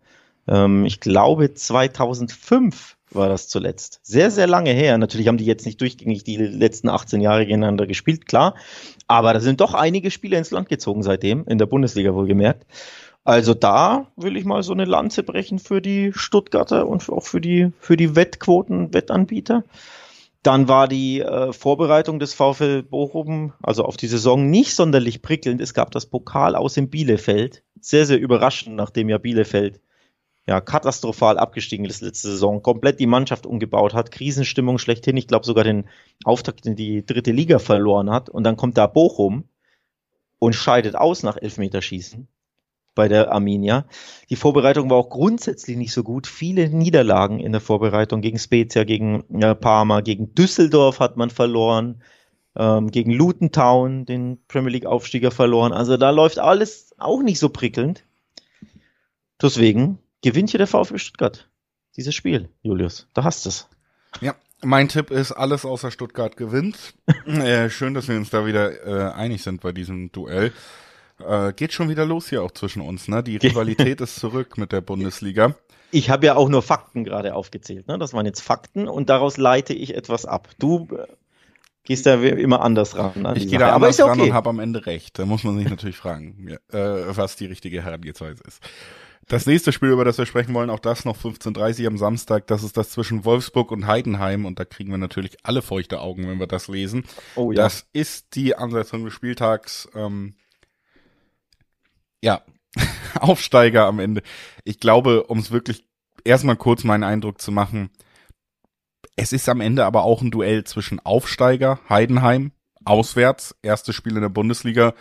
Ähm, 0.48 0.84
ich 0.84 1.00
glaube, 1.00 1.52
2005 1.54 2.96
war 3.10 3.28
das 3.28 3.48
zuletzt. 3.48 4.00
Sehr, 4.02 4.30
sehr 4.30 4.46
lange 4.46 4.70
her. 4.70 4.98
Natürlich 4.98 5.28
haben 5.28 5.38
die 5.38 5.44
jetzt 5.44 5.66
nicht 5.66 5.80
durchgängig 5.80 6.24
die 6.24 6.36
letzten 6.36 6.88
18 6.88 7.20
Jahre 7.20 7.46
gegeneinander 7.46 7.86
gespielt, 7.86 8.26
klar. 8.26 8.54
Aber 9.06 9.32
da 9.32 9.40
sind 9.40 9.60
doch 9.60 9.74
einige 9.74 10.10
Spiele 10.10 10.36
ins 10.36 10.50
Land 10.50 10.68
gezogen 10.68 11.02
seitdem, 11.02 11.44
in 11.46 11.58
der 11.58 11.66
Bundesliga 11.66 12.14
wohlgemerkt. 12.14 12.66
Also 13.24 13.54
da 13.54 14.06
will 14.16 14.36
ich 14.36 14.44
mal 14.44 14.62
so 14.62 14.72
eine 14.72 14.84
Lanze 14.84 15.24
brechen 15.24 15.58
für 15.58 15.82
die 15.82 16.12
Stuttgarter 16.14 16.86
und 16.86 17.08
auch 17.10 17.24
für 17.24 17.40
die, 17.40 17.72
für 17.80 17.96
die 17.96 18.14
Wettquoten, 18.14 18.94
Wettanbieter. 18.94 19.64
Dann 20.44 20.68
war 20.68 20.86
die 20.86 21.22
äh, 21.22 21.52
Vorbereitung 21.52 22.20
des 22.20 22.34
VfL 22.34 22.84
Bochum, 22.84 23.52
also 23.60 23.84
auf 23.84 23.96
die 23.96 24.06
Saison, 24.06 24.48
nicht 24.48 24.76
sonderlich 24.76 25.22
prickelnd. 25.22 25.60
Es 25.60 25.74
gab 25.74 25.90
das 25.90 26.06
Pokal 26.06 26.54
aus 26.54 26.76
in 26.76 26.88
Bielefeld. 26.88 27.64
Sehr, 27.80 28.06
sehr 28.06 28.20
überraschend, 28.20 28.76
nachdem 28.76 29.08
ja 29.08 29.18
Bielefeld 29.18 29.80
ja 30.46 30.60
katastrophal 30.60 31.38
abgestiegen 31.38 31.84
ist 31.86 32.02
letzte 32.02 32.28
Saison, 32.28 32.62
komplett 32.62 33.00
die 33.00 33.06
Mannschaft 33.06 33.46
umgebaut 33.46 33.94
hat, 33.94 34.12
Krisenstimmung 34.12 34.78
schlechthin. 34.78 35.16
Ich 35.16 35.26
glaube 35.26 35.44
sogar 35.44 35.64
den 35.64 35.88
Auftakt 36.24 36.66
in 36.66 36.76
die 36.76 37.04
dritte 37.04 37.32
Liga 37.32 37.58
verloren 37.58 38.10
hat. 38.10 38.28
Und 38.28 38.44
dann 38.44 38.56
kommt 38.56 38.78
da 38.78 38.86
Bochum 38.86 39.44
und 40.38 40.54
scheidet 40.54 40.94
aus 40.94 41.22
nach 41.22 41.36
Elfmeterschießen 41.36 42.28
bei 42.94 43.08
der 43.08 43.32
Arminia. 43.32 43.86
Die 44.30 44.36
Vorbereitung 44.36 44.88
war 44.88 44.96
auch 44.96 45.10
grundsätzlich 45.10 45.76
nicht 45.76 45.92
so 45.92 46.02
gut. 46.02 46.26
Viele 46.26 46.68
Niederlagen 46.68 47.40
in 47.40 47.52
der 47.52 47.60
Vorbereitung 47.60 48.20
gegen 48.22 48.38
Spezia, 48.38 48.84
gegen 48.84 49.24
äh, 49.40 49.54
Parma, 49.54 50.00
gegen 50.00 50.34
Düsseldorf 50.34 51.00
hat 51.00 51.16
man 51.16 51.30
verloren, 51.30 52.02
ähm, 52.56 52.90
gegen 52.90 53.10
Luton 53.10 53.52
Town, 53.52 54.06
den 54.06 54.38
Premier 54.48 54.70
League 54.70 54.86
Aufstieger 54.86 55.30
verloren. 55.30 55.72
Also 55.72 55.96
da 55.96 56.10
läuft 56.10 56.38
alles 56.38 56.94
auch 56.98 57.22
nicht 57.22 57.38
so 57.38 57.50
prickelnd. 57.50 58.04
Deswegen 59.42 59.98
gewinnt 60.26 60.50
hier 60.50 60.58
der 60.58 60.66
VfB 60.66 60.98
Stuttgart 60.98 61.48
dieses 61.96 62.12
Spiel, 62.12 62.48
Julius. 62.62 63.06
Da 63.14 63.22
hast 63.22 63.44
du 63.44 63.50
es. 63.50 63.68
Ja, 64.20 64.34
mein 64.60 64.88
Tipp 64.88 65.12
ist, 65.12 65.30
alles 65.30 65.64
außer 65.64 65.92
Stuttgart 65.92 66.36
gewinnt. 66.36 66.94
äh, 67.26 67.70
schön, 67.70 67.94
dass 67.94 68.08
wir 68.08 68.16
uns 68.16 68.30
da 68.30 68.44
wieder 68.44 68.84
äh, 68.84 69.12
einig 69.12 69.44
sind 69.44 69.60
bei 69.60 69.70
diesem 69.70 70.10
Duell. 70.10 70.52
Äh, 71.24 71.52
geht 71.52 71.72
schon 71.72 71.88
wieder 71.88 72.04
los 72.04 72.28
hier 72.28 72.42
auch 72.42 72.50
zwischen 72.50 72.82
uns, 72.82 73.06
ne? 73.06 73.22
Die 73.22 73.36
Rivalität 73.42 74.00
ist 74.00 74.16
zurück 74.16 74.58
mit 74.58 74.72
der 74.72 74.80
Bundesliga. 74.80 75.54
Ich 75.92 76.10
habe 76.10 76.26
ja 76.26 76.34
auch 76.34 76.48
nur 76.48 76.62
Fakten 76.62 77.04
gerade 77.04 77.32
aufgezählt, 77.36 77.86
ne? 77.86 77.96
Das 77.96 78.12
waren 78.12 78.26
jetzt 78.26 78.40
Fakten 78.40 78.88
und 78.88 79.08
daraus 79.08 79.36
leite 79.36 79.74
ich 79.74 79.94
etwas 79.94 80.26
ab. 80.26 80.48
Du 80.58 80.88
äh, 80.90 81.06
gehst 81.84 82.04
da 82.04 82.20
immer 82.20 82.62
anders 82.62 82.98
ran. 82.98 83.12
Ne, 83.22 83.34
ich 83.36 83.46
gehe 83.46 83.60
da 83.60 83.76
anders 83.76 84.00
ran 84.00 84.18
okay. 84.18 84.30
und 84.30 84.34
habe 84.34 84.50
am 84.50 84.58
Ende 84.58 84.86
recht. 84.86 85.20
Da 85.20 85.24
muss 85.24 85.44
man 85.44 85.56
sich 85.56 85.70
natürlich 85.70 85.96
fragen, 85.96 86.58
äh, 86.72 86.78
was 87.16 87.36
die 87.36 87.46
richtige 87.46 87.84
Herangehensweise 87.84 88.42
ist. 88.44 88.60
Das 89.28 89.44
nächste 89.44 89.72
Spiel, 89.72 89.88
über 89.88 90.04
das 90.04 90.18
wir 90.18 90.26
sprechen 90.26 90.54
wollen, 90.54 90.70
auch 90.70 90.78
das 90.78 91.04
noch 91.04 91.16
15.30 91.16 91.86
am 91.88 91.98
Samstag, 91.98 92.46
das 92.46 92.62
ist 92.62 92.76
das 92.76 92.90
zwischen 92.90 93.24
Wolfsburg 93.24 93.72
und 93.72 93.88
Heidenheim 93.88 94.44
und 94.44 94.60
da 94.60 94.64
kriegen 94.64 94.92
wir 94.92 94.98
natürlich 94.98 95.36
alle 95.42 95.62
feuchte 95.62 96.00
Augen, 96.00 96.28
wenn 96.28 96.38
wir 96.38 96.46
das 96.46 96.68
lesen. 96.68 97.04
Oh 97.34 97.50
ja. 97.50 97.56
Das 97.56 97.86
ist 97.92 98.36
die 98.36 98.54
Ansetzung 98.54 99.04
des 99.04 99.12
Spieltags. 99.12 99.88
Ähm, 99.94 100.34
ja, 102.22 102.42
Aufsteiger 103.20 103.86
am 103.86 103.98
Ende. 103.98 104.22
Ich 104.62 104.78
glaube, 104.78 105.24
um 105.24 105.40
es 105.40 105.50
wirklich 105.50 105.84
erstmal 106.24 106.56
kurz 106.56 106.84
meinen 106.84 107.02
Eindruck 107.02 107.40
zu 107.40 107.50
machen, 107.50 107.90
es 109.16 109.32
ist 109.32 109.48
am 109.48 109.60
Ende 109.60 109.86
aber 109.86 110.04
auch 110.04 110.22
ein 110.22 110.30
Duell 110.30 110.62
zwischen 110.62 111.00
Aufsteiger, 111.00 111.80
Heidenheim, 111.88 112.52
auswärts, 112.84 113.56
erstes 113.62 113.96
Spiel 113.96 114.14
in 114.14 114.22
der 114.22 114.28
Bundesliga 114.28 114.94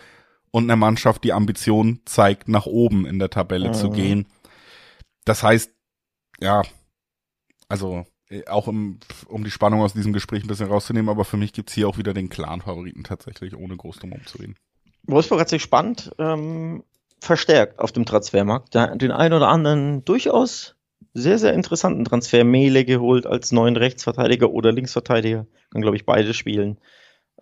und 0.56 0.64
einer 0.64 0.76
Mannschaft, 0.76 1.22
die 1.22 1.34
Ambition 1.34 2.00
zeigt, 2.06 2.48
nach 2.48 2.64
oben 2.64 3.04
in 3.04 3.18
der 3.18 3.28
Tabelle 3.28 3.68
mhm. 3.68 3.74
zu 3.74 3.90
gehen. 3.90 4.26
Das 5.26 5.42
heißt, 5.42 5.70
ja, 6.40 6.62
also 7.68 8.06
äh, 8.30 8.46
auch 8.46 8.66
im, 8.66 8.98
um 9.28 9.44
die 9.44 9.50
Spannung 9.50 9.82
aus 9.82 9.92
diesem 9.92 10.14
Gespräch 10.14 10.42
ein 10.42 10.46
bisschen 10.46 10.68
rauszunehmen, 10.68 11.10
aber 11.10 11.26
für 11.26 11.36
mich 11.36 11.52
gibt's 11.52 11.74
hier 11.74 11.86
auch 11.86 11.98
wieder 11.98 12.14
den 12.14 12.30
Clan-Favoriten 12.30 13.04
tatsächlich, 13.04 13.54
ohne 13.54 13.76
groß 13.76 13.98
drum 13.98 14.12
umzureden. 14.12 14.56
Wolfsburg 15.02 15.40
hat 15.40 15.50
sich 15.50 15.62
spannend 15.62 16.12
ähm, 16.18 16.84
verstärkt 17.20 17.78
auf 17.78 17.92
dem 17.92 18.06
Transfermarkt. 18.06 18.74
Den 18.74 19.12
einen 19.12 19.34
oder 19.34 19.48
anderen 19.48 20.06
durchaus 20.06 20.74
sehr, 21.12 21.38
sehr 21.38 21.52
interessanten 21.52 22.06
Transfer. 22.06 22.44
Mele 22.44 22.86
geholt 22.86 23.26
als 23.26 23.52
neuen 23.52 23.76
Rechtsverteidiger 23.76 24.50
oder 24.50 24.72
Linksverteidiger. 24.72 25.46
Kann, 25.70 25.82
glaube 25.82 25.98
ich, 25.98 26.06
beide 26.06 26.32
spielen. 26.32 26.78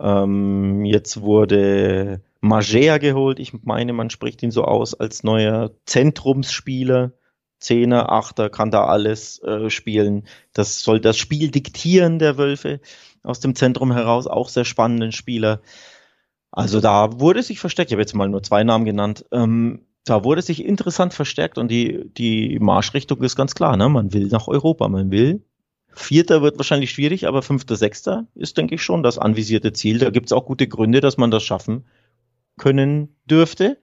Ähm, 0.00 0.84
jetzt 0.84 1.20
wurde 1.20 2.20
Magea 2.44 2.98
geholt. 2.98 3.40
Ich 3.40 3.52
meine, 3.64 3.92
man 3.94 4.10
spricht 4.10 4.42
ihn 4.42 4.50
so 4.50 4.64
aus 4.64 4.94
als 4.94 5.24
neuer 5.24 5.70
Zentrumsspieler. 5.86 7.12
Zehner, 7.58 8.12
Achter, 8.12 8.50
kann 8.50 8.70
da 8.70 8.84
alles 8.84 9.42
äh, 9.42 9.70
spielen. 9.70 10.26
Das 10.52 10.82
soll 10.82 11.00
das 11.00 11.16
Spiel 11.16 11.50
diktieren 11.50 12.18
der 12.18 12.36
Wölfe 12.36 12.80
aus 13.22 13.40
dem 13.40 13.54
Zentrum 13.54 13.90
heraus. 13.90 14.26
Auch 14.26 14.50
sehr 14.50 14.66
spannenden 14.66 15.12
Spieler. 15.12 15.62
Also 16.50 16.80
da 16.80 17.18
wurde 17.18 17.42
sich 17.42 17.60
verstärkt, 17.60 17.90
ich 17.90 17.94
habe 17.94 18.02
jetzt 18.02 18.14
mal 18.14 18.28
nur 18.28 18.42
zwei 18.42 18.62
Namen 18.62 18.84
genannt, 18.84 19.24
ähm, 19.32 19.86
da 20.04 20.22
wurde 20.22 20.42
sich 20.42 20.62
interessant 20.62 21.14
verstärkt 21.14 21.56
und 21.56 21.68
die, 21.68 22.10
die 22.12 22.58
Marschrichtung 22.60 23.22
ist 23.22 23.36
ganz 23.36 23.54
klar, 23.54 23.78
ne? 23.78 23.88
Man 23.88 24.12
will 24.12 24.26
nach 24.26 24.48
Europa, 24.48 24.86
man 24.88 25.10
will. 25.10 25.42
Vierter 25.94 26.42
wird 26.42 26.58
wahrscheinlich 26.58 26.90
schwierig, 26.90 27.26
aber 27.26 27.40
fünfter, 27.40 27.76
sechster 27.76 28.26
ist, 28.34 28.58
denke 28.58 28.74
ich, 28.74 28.82
schon 28.82 29.02
das 29.02 29.18
anvisierte 29.18 29.72
Ziel. 29.72 29.98
Da 29.98 30.10
gibt 30.10 30.26
es 30.26 30.32
auch 30.32 30.44
gute 30.44 30.68
Gründe, 30.68 31.00
dass 31.00 31.16
man 31.16 31.30
das 31.30 31.42
schaffen 31.42 31.86
können 32.58 33.16
dürfte. 33.24 33.78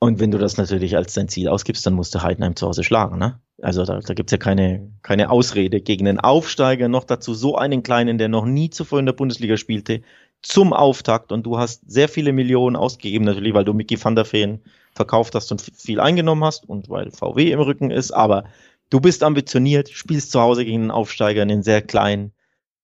Und 0.00 0.20
wenn 0.20 0.30
du 0.30 0.38
das 0.38 0.56
natürlich 0.56 0.96
als 0.96 1.14
dein 1.14 1.28
Ziel 1.28 1.48
ausgibst, 1.48 1.84
dann 1.84 1.94
musst 1.94 2.14
du 2.14 2.22
Heidenheim 2.22 2.54
zu 2.54 2.66
Hause 2.66 2.84
schlagen, 2.84 3.18
ne? 3.18 3.40
Also 3.60 3.84
da, 3.84 3.98
da 3.98 4.14
gibt 4.14 4.30
ja 4.30 4.38
keine, 4.38 4.92
keine 5.02 5.30
Ausrede 5.30 5.80
gegen 5.80 6.06
einen 6.06 6.20
Aufsteiger, 6.20 6.86
noch 6.86 7.02
dazu 7.02 7.34
so 7.34 7.56
einen 7.56 7.82
kleinen, 7.82 8.16
der 8.16 8.28
noch 8.28 8.44
nie 8.44 8.70
zuvor 8.70 9.00
in 9.00 9.06
der 9.06 9.12
Bundesliga 9.12 9.56
spielte, 9.56 10.02
zum 10.40 10.72
Auftakt 10.72 11.32
und 11.32 11.44
du 11.44 11.58
hast 11.58 11.82
sehr 11.90 12.08
viele 12.08 12.32
Millionen 12.32 12.76
ausgegeben, 12.76 13.24
natürlich, 13.24 13.54
weil 13.54 13.64
du 13.64 13.74
Mickey 13.74 14.02
van 14.02 14.14
der 14.14 14.24
Feen 14.24 14.62
verkauft 14.92 15.34
hast 15.34 15.50
und 15.50 15.60
viel 15.60 15.98
eingenommen 15.98 16.44
hast 16.44 16.68
und 16.68 16.88
weil 16.88 17.10
VW 17.10 17.50
im 17.50 17.60
Rücken 17.60 17.90
ist, 17.90 18.12
aber 18.12 18.44
du 18.90 19.00
bist 19.00 19.24
ambitioniert, 19.24 19.88
spielst 19.88 20.30
zu 20.30 20.40
Hause 20.40 20.64
gegen 20.64 20.82
einen 20.82 20.90
Aufsteiger, 20.92 21.42
einen 21.42 21.64
sehr 21.64 21.82
kleinen. 21.82 22.32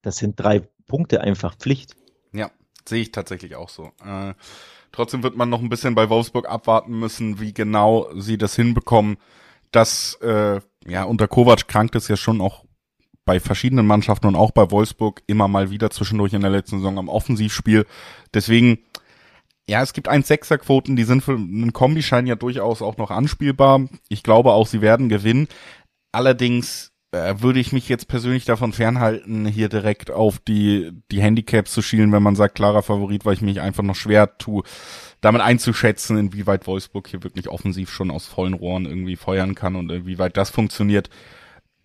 Das 0.02 0.16
sind 0.16 0.38
drei 0.38 0.62
Punkte 0.86 1.20
einfach 1.20 1.56
Pflicht. 1.56 1.94
Ja, 2.32 2.50
sehe 2.88 3.02
ich 3.02 3.12
tatsächlich 3.12 3.54
auch 3.54 3.68
so. 3.68 3.92
Äh, 4.04 4.34
trotzdem 4.94 5.22
wird 5.22 5.36
man 5.36 5.50
noch 5.50 5.60
ein 5.60 5.68
bisschen 5.68 5.94
bei 5.94 6.08
Wolfsburg 6.08 6.48
abwarten 6.48 6.98
müssen, 6.98 7.40
wie 7.40 7.52
genau 7.52 8.08
sie 8.14 8.38
das 8.38 8.54
hinbekommen. 8.56 9.16
dass 9.72 10.14
äh, 10.22 10.60
ja, 10.86 11.02
unter 11.04 11.26
Kovac 11.26 11.66
krankt 11.66 11.96
es 11.96 12.06
ja 12.08 12.16
schon 12.16 12.40
auch 12.40 12.64
bei 13.24 13.40
verschiedenen 13.40 13.86
Mannschaften 13.86 14.26
und 14.28 14.36
auch 14.36 14.52
bei 14.52 14.70
Wolfsburg 14.70 15.22
immer 15.26 15.48
mal 15.48 15.70
wieder 15.70 15.90
zwischendurch 15.90 16.32
in 16.32 16.42
der 16.42 16.50
letzten 16.50 16.78
Saison 16.78 16.98
am 16.98 17.08
Offensivspiel. 17.08 17.86
Deswegen, 18.32 18.78
ja, 19.66 19.82
es 19.82 19.94
gibt 19.94 20.08
1-6er-Quoten, 20.08 20.94
die 20.94 21.04
sind 21.04 21.22
für 21.22 21.32
einen 21.32 21.72
Kombischein 21.72 22.26
ja 22.26 22.36
durchaus 22.36 22.82
auch 22.82 22.98
noch 22.98 23.10
anspielbar. 23.10 23.88
Ich 24.08 24.22
glaube 24.22 24.52
auch, 24.52 24.66
sie 24.66 24.80
werden 24.80 25.08
gewinnen. 25.08 25.48
Allerdings 26.12 26.92
äh, 27.14 27.40
würde 27.40 27.60
ich 27.60 27.72
mich 27.72 27.88
jetzt 27.88 28.08
persönlich 28.08 28.44
davon 28.44 28.72
fernhalten, 28.72 29.46
hier 29.46 29.68
direkt 29.68 30.10
auf 30.10 30.38
die, 30.38 30.90
die 31.10 31.22
Handicaps 31.22 31.72
zu 31.72 31.80
schielen, 31.80 32.12
wenn 32.12 32.22
man 32.22 32.36
sagt, 32.36 32.56
klarer 32.56 32.82
Favorit, 32.82 33.24
weil 33.24 33.34
ich 33.34 33.40
mich 33.40 33.60
einfach 33.60 33.84
noch 33.84 33.94
schwer 33.94 34.36
tue, 34.36 34.64
damit 35.20 35.40
einzuschätzen, 35.40 36.18
inwieweit 36.18 36.66
Wolfsburg 36.66 37.08
hier 37.08 37.22
wirklich 37.22 37.48
offensiv 37.48 37.90
schon 37.90 38.10
aus 38.10 38.26
vollen 38.26 38.54
Rohren 38.54 38.84
irgendwie 38.84 39.16
feuern 39.16 39.54
kann 39.54 39.76
und 39.76 39.90
inwieweit 39.90 40.36
das 40.36 40.50
funktioniert. 40.50 41.08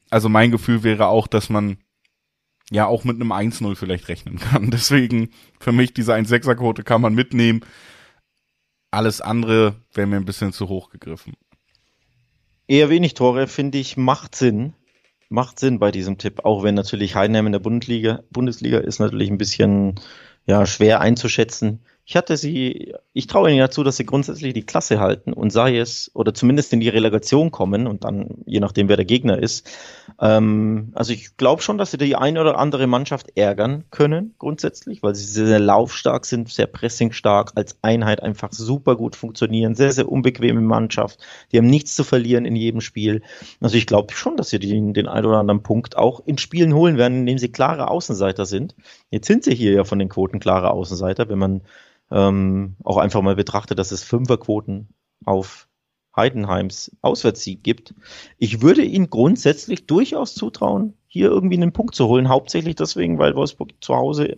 Also 0.10 0.28
mein 0.30 0.52
Gefühl 0.52 0.84
wäre 0.84 1.08
auch, 1.08 1.28
dass 1.28 1.50
man 1.50 1.78
ja 2.72 2.88
auch 2.88 3.04
mit 3.04 3.16
einem 3.16 3.32
1-0 3.32 3.76
vielleicht 3.76 4.08
rechnen 4.08 4.40
kann. 4.40 4.72
Deswegen 4.72 5.30
für 5.60 5.72
mich 5.72 5.94
diese 5.94 6.14
1-6er-Quote 6.14 6.84
kann 6.84 7.02
man 7.02 7.14
mitnehmen. 7.14 7.62
Alles 8.92 9.22
andere 9.22 9.76
wäre 9.94 10.08
mir 10.08 10.16
ein 10.16 10.26
bisschen 10.26 10.54
zu 10.54 10.68
hoch 10.68 10.90
gegriffen. 10.90 11.34
Eher 12.68 12.90
wenig 12.90 13.14
Tore, 13.14 13.48
finde 13.48 13.78
ich, 13.78 13.98
macht 13.98 14.36
Sinn. 14.36 14.74
Macht 15.30 15.60
Sinn 15.60 15.80
bei 15.80 15.92
diesem 15.92 16.18
Tipp, 16.18 16.44
auch 16.44 16.64
wenn 16.64 16.76
natürlich 16.76 17.16
Heidenheim 17.16 17.46
in 17.46 17.52
der 17.52 17.60
Bundesliga, 17.60 18.24
Bundesliga 18.32 18.80
ist 18.80 19.00
natürlich 19.00 19.30
ein 19.30 19.38
bisschen 19.38 19.96
ja, 20.46 20.66
schwer 20.66 21.02
einzuschätzen. 21.02 21.82
Ich 22.10 22.16
hatte 22.16 22.38
sie, 22.38 22.96
ich 23.14 23.28
traue 23.28 23.50
ihnen 23.50 23.60
ja 23.60 23.70
zu, 23.70 23.84
dass 23.84 23.98
sie 23.98 24.06
grundsätzlich 24.08 24.56
die 24.56 24.66
Klasse 24.66 25.00
halten 25.00 25.32
und 25.32 25.52
sei 25.52 25.78
es, 25.78 26.10
oder 26.16 26.34
zumindest 26.34 26.74
in 26.74 26.80
die 26.80 26.90
Relegation 26.90 27.52
kommen 27.52 27.86
und 27.86 28.04
dann, 28.04 28.40
je 28.48 28.60
nachdem, 28.60 28.90
wer 28.90 28.96
der 28.96 29.06
Gegner 29.06 29.38
ist. 29.38 29.70
Ähm, 30.20 30.92
also 30.96 31.14
ich 31.14 31.38
glaube 31.38 31.62
schon, 31.62 31.78
dass 31.78 31.92
sie 31.92 32.00
die 32.00 32.16
eine 32.16 32.42
oder 32.42 32.58
andere 32.58 32.88
Mannschaft 32.88 33.38
ärgern 33.38 33.84
können, 33.92 34.34
grundsätzlich, 34.40 35.04
weil 35.04 35.14
sie 35.14 35.24
sehr 35.24 35.60
laufstark 35.60 36.26
sind, 36.26 36.50
sehr 36.50 36.66
pressingstark, 36.66 37.52
als 37.54 37.78
Einheit 37.84 38.24
einfach 38.24 38.52
super 38.54 38.96
gut 38.96 39.16
funktionieren, 39.16 39.76
sehr, 39.76 39.92
sehr 39.92 40.12
unbequeme 40.12 40.62
Mannschaft. 40.62 41.20
Die 41.52 41.60
haben 41.60 41.70
nichts 41.70 41.94
zu 41.94 42.04
verlieren 42.04 42.46
in 42.46 42.56
jedem 42.56 42.82
Spiel. 42.82 43.22
Also 43.62 43.78
ich 43.78 43.86
glaube 43.86 44.16
schon, 44.16 44.36
dass 44.36 44.50
sie 44.50 44.58
den, 44.58 44.96
den 44.96 45.08
einen 45.08 45.28
oder 45.28 45.38
anderen 45.38 45.62
Punkt 45.62 45.96
auch 45.96 46.24
in 46.26 46.40
Spielen 46.40 46.74
holen 46.74 46.98
werden, 46.98 47.20
indem 47.20 47.38
sie 47.38 47.52
klare 47.52 47.88
Außenseiter 47.88 48.48
sind. 48.48 48.74
Jetzt 49.12 49.28
sind 49.28 49.44
sie 49.44 49.54
hier 49.54 49.74
ja 49.74 49.84
von 49.84 50.00
den 50.00 50.10
Quoten 50.10 50.40
klare 50.40 50.72
Außenseiter, 50.72 51.30
wenn 51.30 51.38
man 51.38 51.62
ähm, 52.12 52.76
auch 52.84 52.98
einfach 52.98 53.22
mal 53.22 53.36
betrachtet, 53.36 53.80
dass 53.80 53.92
es 53.92 54.04
Fünferquoten 54.04 54.90
auf 55.26 55.68
Heidenheims 56.16 56.92
Auswärtssieg 57.02 57.64
gibt. 57.64 57.94
Ich 58.38 58.62
würde 58.62 58.84
ihnen 58.84 59.10
grundsätzlich 59.10 59.88
durchaus 59.88 60.36
zutrauen, 60.36 60.94
hier 61.08 61.30
irgendwie 61.30 61.58
einen 61.58 61.74
Punkt 61.74 61.96
zu 61.96 62.08
holen. 62.08 62.30
Hauptsächlich 62.30 62.76
deswegen, 62.76 63.20
weil 63.20 63.36
Wolfsburg 63.36 63.72
zu 63.82 63.96
Hause 63.96 64.38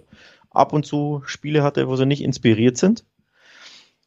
ab 0.49 0.73
und 0.73 0.85
zu 0.85 1.21
Spiele 1.25 1.63
hatte, 1.63 1.87
wo 1.87 1.95
sie 1.95 2.05
nicht 2.05 2.21
inspiriert 2.21 2.77
sind. 2.77 3.05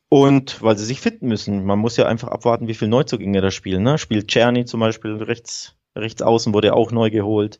Und 0.08 0.62
weil 0.62 0.78
sie 0.78 0.84
sich 0.84 1.00
finden 1.00 1.26
müssen. 1.26 1.64
Man 1.64 1.78
muss 1.78 1.96
ja 1.96 2.06
einfach 2.06 2.28
abwarten, 2.28 2.68
wie 2.68 2.74
viele 2.74 2.90
Neuzugänge 2.90 3.40
da 3.40 3.50
spielen. 3.50 3.82
Ne? 3.82 3.98
Spielt 3.98 4.28
Czerny 4.28 4.64
zum 4.64 4.78
Beispiel 4.78 5.14
rechts, 5.14 5.74
rechts 5.96 6.22
außen, 6.22 6.54
wurde 6.54 6.74
auch 6.74 6.92
neu 6.92 7.10
geholt. 7.10 7.58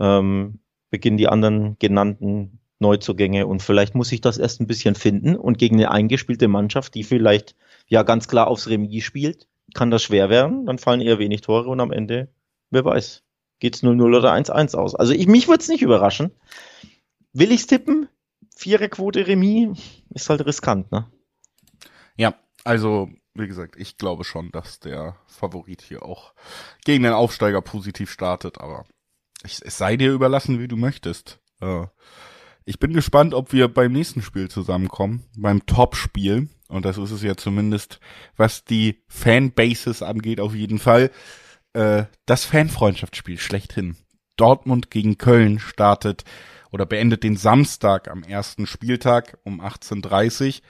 Ähm, 0.00 0.58
beginnen 0.90 1.18
die 1.18 1.28
anderen 1.28 1.76
genannten 1.78 2.58
Neuzugänge 2.78 3.46
und 3.46 3.62
vielleicht 3.62 3.94
muss 3.94 4.12
ich 4.12 4.20
das 4.20 4.38
erst 4.38 4.60
ein 4.60 4.66
bisschen 4.66 4.94
finden 4.94 5.36
und 5.36 5.58
gegen 5.58 5.76
eine 5.76 5.90
eingespielte 5.90 6.48
Mannschaft, 6.48 6.94
die 6.94 7.04
vielleicht 7.04 7.54
ja 7.86 8.02
ganz 8.02 8.28
klar 8.28 8.48
aufs 8.48 8.68
Remis 8.68 9.04
spielt, 9.04 9.48
kann 9.74 9.90
das 9.90 10.02
schwer 10.02 10.28
werden, 10.28 10.66
dann 10.66 10.78
fallen 10.78 11.00
eher 11.00 11.18
wenig 11.18 11.40
Tore 11.40 11.68
und 11.68 11.80
am 11.80 11.92
Ende, 11.92 12.28
wer 12.70 12.84
weiß, 12.84 13.22
geht's 13.60 13.82
0-0 13.82 14.16
oder 14.16 14.32
1-1 14.32 14.76
aus. 14.76 14.94
Also 14.94 15.12
ich, 15.12 15.26
mich 15.26 15.48
würde 15.48 15.60
es 15.60 15.68
nicht 15.68 15.82
überraschen. 15.82 16.32
Will 17.32 17.52
ich's 17.52 17.66
tippen? 17.66 18.08
Viererquote 18.56 19.26
Remis 19.26 19.78
ist 20.10 20.30
halt 20.30 20.44
riskant, 20.46 20.92
ne? 20.92 21.10
Ja, 22.16 22.34
also 22.62 23.10
wie 23.34 23.48
gesagt, 23.48 23.74
ich 23.76 23.98
glaube 23.98 24.24
schon, 24.24 24.52
dass 24.52 24.78
der 24.78 25.16
Favorit 25.26 25.82
hier 25.82 26.04
auch 26.04 26.34
gegen 26.84 27.02
den 27.02 27.12
Aufsteiger 27.12 27.60
positiv 27.62 28.10
startet, 28.10 28.60
aber 28.60 28.84
ich, 29.44 29.60
es 29.62 29.76
sei 29.76 29.96
dir 29.96 30.12
überlassen, 30.12 30.60
wie 30.60 30.68
du 30.68 30.76
möchtest. 30.76 31.40
Äh, 31.60 31.86
ich 32.64 32.78
bin 32.78 32.92
gespannt, 32.92 33.34
ob 33.34 33.52
wir 33.52 33.68
beim 33.68 33.92
nächsten 33.92 34.22
Spiel 34.22 34.48
zusammenkommen, 34.48 35.24
beim 35.36 35.66
Top-Spiel. 35.66 36.48
Und 36.68 36.84
das 36.84 36.96
ist 36.96 37.10
es 37.10 37.22
ja 37.22 37.36
zumindest, 37.36 38.00
was 38.36 38.64
die 38.64 39.02
Fanbases 39.06 40.02
angeht, 40.02 40.40
auf 40.40 40.54
jeden 40.54 40.78
Fall. 40.78 41.10
Äh, 41.74 42.04
das 42.26 42.44
Fanfreundschaftsspiel 42.44 43.38
schlechthin. 43.38 43.96
Dortmund 44.36 44.90
gegen 44.90 45.18
Köln 45.18 45.58
startet 45.58 46.24
oder 46.70 46.86
beendet 46.86 47.22
den 47.22 47.36
Samstag 47.36 48.10
am 48.10 48.22
ersten 48.22 48.66
Spieltag 48.66 49.38
um 49.44 49.60
18.30 49.60 50.62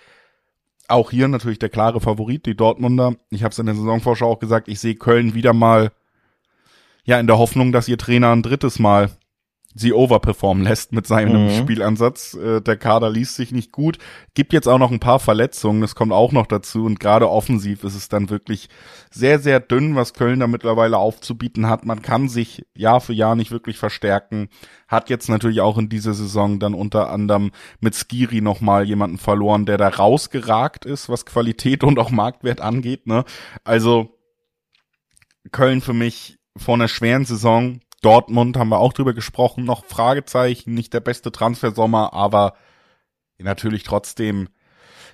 Auch 0.89 1.11
hier 1.11 1.29
natürlich 1.29 1.59
der 1.59 1.71
klare 1.71 2.01
Favorit, 2.01 2.45
die 2.45 2.57
Dortmunder. 2.57 3.15
Ich 3.31 3.43
habe 3.43 3.53
es 3.53 3.59
in 3.59 3.67
der 3.67 3.75
Saisonvorschau 3.75 4.31
auch 4.31 4.41
gesagt, 4.41 4.69
ich 4.69 4.81
sehe 4.81 4.97
Köln 4.97 5.33
wieder 5.33 5.55
mal 5.55 5.93
ja 7.05 7.21
in 7.21 7.27
der 7.27 7.39
Hoffnung, 7.39 7.73
dass 7.73 7.89
ihr 7.89 7.99
Trainer 7.99 8.33
ein 8.33 8.43
drittes 8.43 8.79
Mal 8.79 9.11
sie 9.75 9.93
overperformen 9.93 10.63
lässt 10.63 10.93
mit 10.93 11.07
seinem 11.07 11.47
mhm. 11.47 11.51
Spielansatz. 11.51 12.35
Äh, 12.35 12.61
der 12.61 12.77
Kader 12.77 13.11
liest 13.11 13.35
sich 13.35 13.53
nicht 13.53 13.73
gut. 13.73 13.99
Gibt 14.35 14.53
jetzt 14.53 14.69
auch 14.69 14.79
noch 14.79 14.91
ein 14.91 15.01
paar 15.01 15.19
Verletzungen, 15.19 15.81
das 15.81 15.95
kommt 15.95 16.13
auch 16.13 16.33
noch 16.33 16.47
dazu. 16.47 16.85
Und 16.85 17.01
gerade 17.01 17.29
offensiv 17.29 17.83
ist 17.85 17.97
es 17.97 18.09
dann 18.09 18.31
wirklich 18.31 18.69
sehr, 19.11 19.41
sehr 19.41 19.61
dünn, 19.61 19.97
was 19.97 20.15
Köln 20.15 20.41
da 20.41 20.47
mittlerweile 20.47 20.99
aufzubieten 20.99 21.69
hat. 21.69 21.85
Man 21.85 22.03
kann 22.03 22.29
sich 22.29 22.65
Jahr 22.75 23.01
für 23.01 23.13
Jahr 23.13 23.35
nicht 23.35 23.51
wirklich 23.51 23.77
verstärken. 23.77 24.49
Hat 24.87 25.11
jetzt 25.11 25.29
natürlich 25.29 25.61
auch 25.61 25.77
in 25.77 25.89
dieser 25.89 26.15
Saison 26.15 26.61
dann 26.61 26.75
unter 26.75 27.11
anderem 27.11 27.51
mit 27.81 27.95
Skiri 27.95 28.41
nochmal 28.41 28.85
jemanden 28.85 29.19
verloren, 29.19 29.67
der 29.67 29.79
da 29.79 29.89
rausgeragt 29.89 30.85
ist, 30.85 31.09
was 31.09 31.27
Qualität 31.27 31.83
und 31.83 31.99
auch 31.99 32.11
Marktwert 32.11 32.61
angeht. 32.61 33.07
Ne? 33.07 33.25
Also 33.65 34.17
Köln 35.51 35.81
für 35.81 35.95
mich 35.95 36.39
vor 36.57 36.75
einer 36.75 36.89
schweren 36.89 37.25
Saison 37.25 37.81
Dortmund 38.05 38.57
haben 38.57 38.69
wir 38.69 38.79
auch 38.79 38.93
drüber 38.93 39.15
gesprochen, 39.15 39.65
noch 39.65 39.85
Fragezeichen, 39.87 40.75
nicht 40.75 40.93
der 40.93 41.01
beste 41.01 41.33
Transfersommer, 41.33 42.13
aber 42.13 42.55
natürlich 43.39 43.83
trotzdem, 43.83 44.49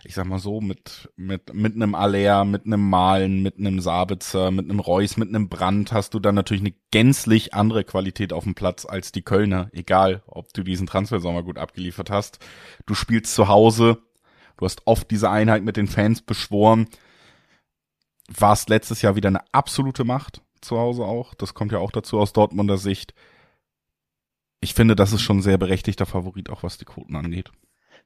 ich 0.02 0.14
sag 0.14 0.26
mal 0.26 0.40
so, 0.40 0.60
mit, 0.60 1.08
mit, 1.16 1.54
mit 1.54 1.76
einem 1.76 1.94
Aller, 1.94 2.44
mit 2.44 2.66
einem 2.66 2.88
Malen, 2.88 3.42
mit 3.42 3.58
einem 3.58 3.80
Sabitzer, 3.80 4.50
mit 4.50 4.68
einem 4.68 4.80
Reus, 4.80 5.16
mit 5.16 5.28
einem 5.28 5.48
Brand 5.48 5.92
hast 5.92 6.14
du 6.14 6.18
dann 6.18 6.34
natürlich 6.34 6.62
eine 6.62 6.74
gänzlich 6.90 7.54
andere 7.54 7.84
Qualität 7.84 8.32
auf 8.32 8.44
dem 8.44 8.54
Platz 8.56 8.84
als 8.84 9.12
die 9.12 9.22
Kölner, 9.22 9.68
egal 9.72 10.22
ob 10.26 10.52
du 10.52 10.64
diesen 10.64 10.88
Transfersommer 10.88 11.44
gut 11.44 11.58
abgeliefert 11.58 12.10
hast. 12.10 12.40
Du 12.86 12.94
spielst 12.94 13.34
zu 13.34 13.46
Hause, 13.46 13.98
du 14.56 14.64
hast 14.64 14.82
oft 14.86 15.10
diese 15.10 15.30
Einheit 15.30 15.62
mit 15.62 15.76
den 15.76 15.86
Fans 15.86 16.22
beschworen, 16.22 16.88
warst 18.28 18.68
letztes 18.68 19.00
Jahr 19.02 19.14
wieder 19.14 19.28
eine 19.28 19.44
absolute 19.52 20.04
Macht, 20.04 20.42
zu 20.60 20.78
Hause 20.78 21.04
auch. 21.04 21.34
Das 21.34 21.54
kommt 21.54 21.72
ja 21.72 21.78
auch 21.78 21.92
dazu 21.92 22.18
aus 22.18 22.32
Dortmunder 22.32 22.78
Sicht. 22.78 23.14
Ich 24.60 24.74
finde, 24.74 24.94
das 24.94 25.12
ist 25.12 25.22
schon 25.22 25.38
ein 25.38 25.42
sehr 25.42 25.58
berechtigter 25.58 26.06
Favorit, 26.06 26.50
auch 26.50 26.62
was 26.62 26.78
die 26.78 26.84
Quoten 26.84 27.16
angeht. 27.16 27.50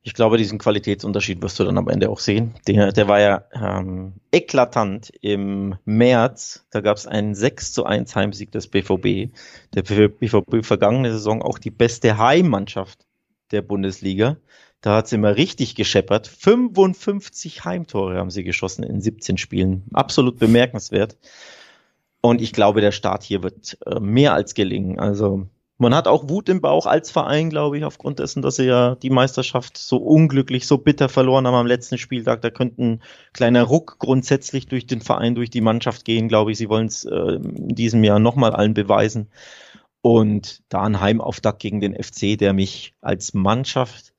Ich 0.07 0.13
glaube, 0.13 0.37
diesen 0.37 0.59
Qualitätsunterschied 0.59 1.41
wirst 1.41 1.59
du 1.59 1.65
dann 1.65 1.79
am 1.79 1.89
Ende 1.89 2.11
auch 2.11 2.19
sehen. 2.19 2.55
Der, 2.69 2.93
der 2.93 3.09
war 3.09 3.21
ja 3.21 3.45
ähm, 3.55 4.13
eklatant 4.31 5.11
im 5.23 5.77
März. 5.87 6.67
Da 6.71 6.83
gab 6.83 6.99
es 6.99 7.07
einen 7.07 7.35
6 7.35 7.73
zu 7.73 7.87
1 7.87 8.15
Heimsieg 8.15 8.53
des 8.53 8.69
BVB. 8.69 9.35
Der 9.73 9.83
BVB 9.83 10.63
vergangene 10.63 11.11
Saison 11.11 11.41
auch 11.41 11.59
die 11.59 11.71
beste 11.71 12.19
Heimmannschaft 12.19 13.07
der 13.51 13.63
Bundesliga. 13.63 14.37
Da 14.83 14.97
hat 14.97 15.09
sie 15.09 15.17
immer 15.17 15.37
richtig 15.37 15.75
gescheppert. 15.75 16.27
55 16.27 17.65
Heimtore 17.65 18.19
haben 18.19 18.31
sie 18.31 18.45
geschossen 18.45 18.83
in 18.83 19.01
17 19.01 19.39
Spielen. 19.39 19.85
Absolut 19.95 20.39
bemerkenswert. 20.39 21.17
Und 22.25 22.41
ich 22.41 22.55
glaube, 22.55 22.81
der 22.81 22.91
Start 22.91 23.23
hier 23.23 23.43
wird 23.43 23.77
äh, 23.85 24.01
mehr 24.01 24.33
als 24.33 24.55
gelingen. 24.55 24.99
Also 24.99 25.47
Man 25.77 25.95
hat 25.95 26.09
auch 26.09 26.31
Wut 26.31 26.49
im 26.49 26.63
Bauch 26.63 26.87
als 26.87 27.11
Verein, 27.11 27.51
glaube 27.51 27.77
ich, 27.77 27.85
aufgrund 27.85 28.19
dessen, 28.19 28.41
dass 28.41 28.57
sie 28.57 28.65
ja 28.65 28.95
die 28.95 29.11
Meisterschaft 29.11 29.77
so 29.77 29.99
unglücklich, 29.99 30.67
so 30.67 30.79
bitter 30.79 31.11
verloren 31.11 31.47
haben 31.47 31.55
am 31.55 31.67
letzten 31.67 31.99
Spieltag. 31.99 32.41
Da 32.41 32.49
könnte 32.49 32.83
ein 32.83 33.03
kleiner 33.35 33.65
Ruck 33.65 33.99
grundsätzlich 33.99 34.69
durch 34.69 34.87
den 34.87 35.03
Verein, 35.03 35.35
durch 35.35 35.51
die 35.51 35.61
Mannschaft 35.61 36.07
gehen, 36.07 36.29
glaube 36.29 36.53
ich. 36.53 36.57
Sie 36.57 36.71
wollen 36.71 36.87
es 36.87 37.05
äh, 37.05 37.35
in 37.35 37.75
diesem 37.75 38.03
Jahr 38.03 38.21
nochmal 38.21 38.55
allen 38.55 38.73
beweisen. 38.73 39.29
Und 40.01 40.63
da 40.71 40.83
ein 40.83 41.01
Heimauftakt 41.01 41.61
gegen 41.61 41.81
den 41.81 41.95
FC, 41.95 42.39
der 42.39 42.55
mich 42.55 42.95
als 43.03 43.35
Mannschaft 43.35 44.15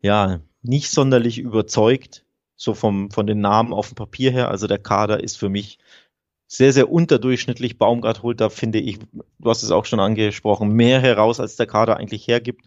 ja 0.00 0.40
nicht 0.62 0.90
sonderlich 0.90 1.38
überzeugt, 1.38 2.24
so 2.56 2.72
vom, 2.72 3.10
von 3.10 3.26
den 3.26 3.42
Namen 3.42 3.74
auf 3.74 3.88
dem 3.88 3.96
Papier 3.96 4.30
her. 4.30 4.50
Also 4.50 4.66
der 4.66 4.78
Kader 4.78 5.22
ist 5.22 5.36
für 5.36 5.50
mich 5.50 5.78
sehr, 6.52 6.72
sehr 6.72 6.90
unterdurchschnittlich. 6.90 7.78
Baumgart 7.78 8.24
holt 8.24 8.40
da, 8.40 8.48
finde 8.48 8.80
ich, 8.80 8.98
du 8.98 9.48
hast 9.48 9.62
es 9.62 9.70
auch 9.70 9.84
schon 9.84 10.00
angesprochen, 10.00 10.72
mehr 10.72 11.00
heraus, 11.00 11.38
als 11.38 11.54
der 11.54 11.66
Kader 11.66 11.96
eigentlich 11.96 12.26
hergibt. 12.26 12.66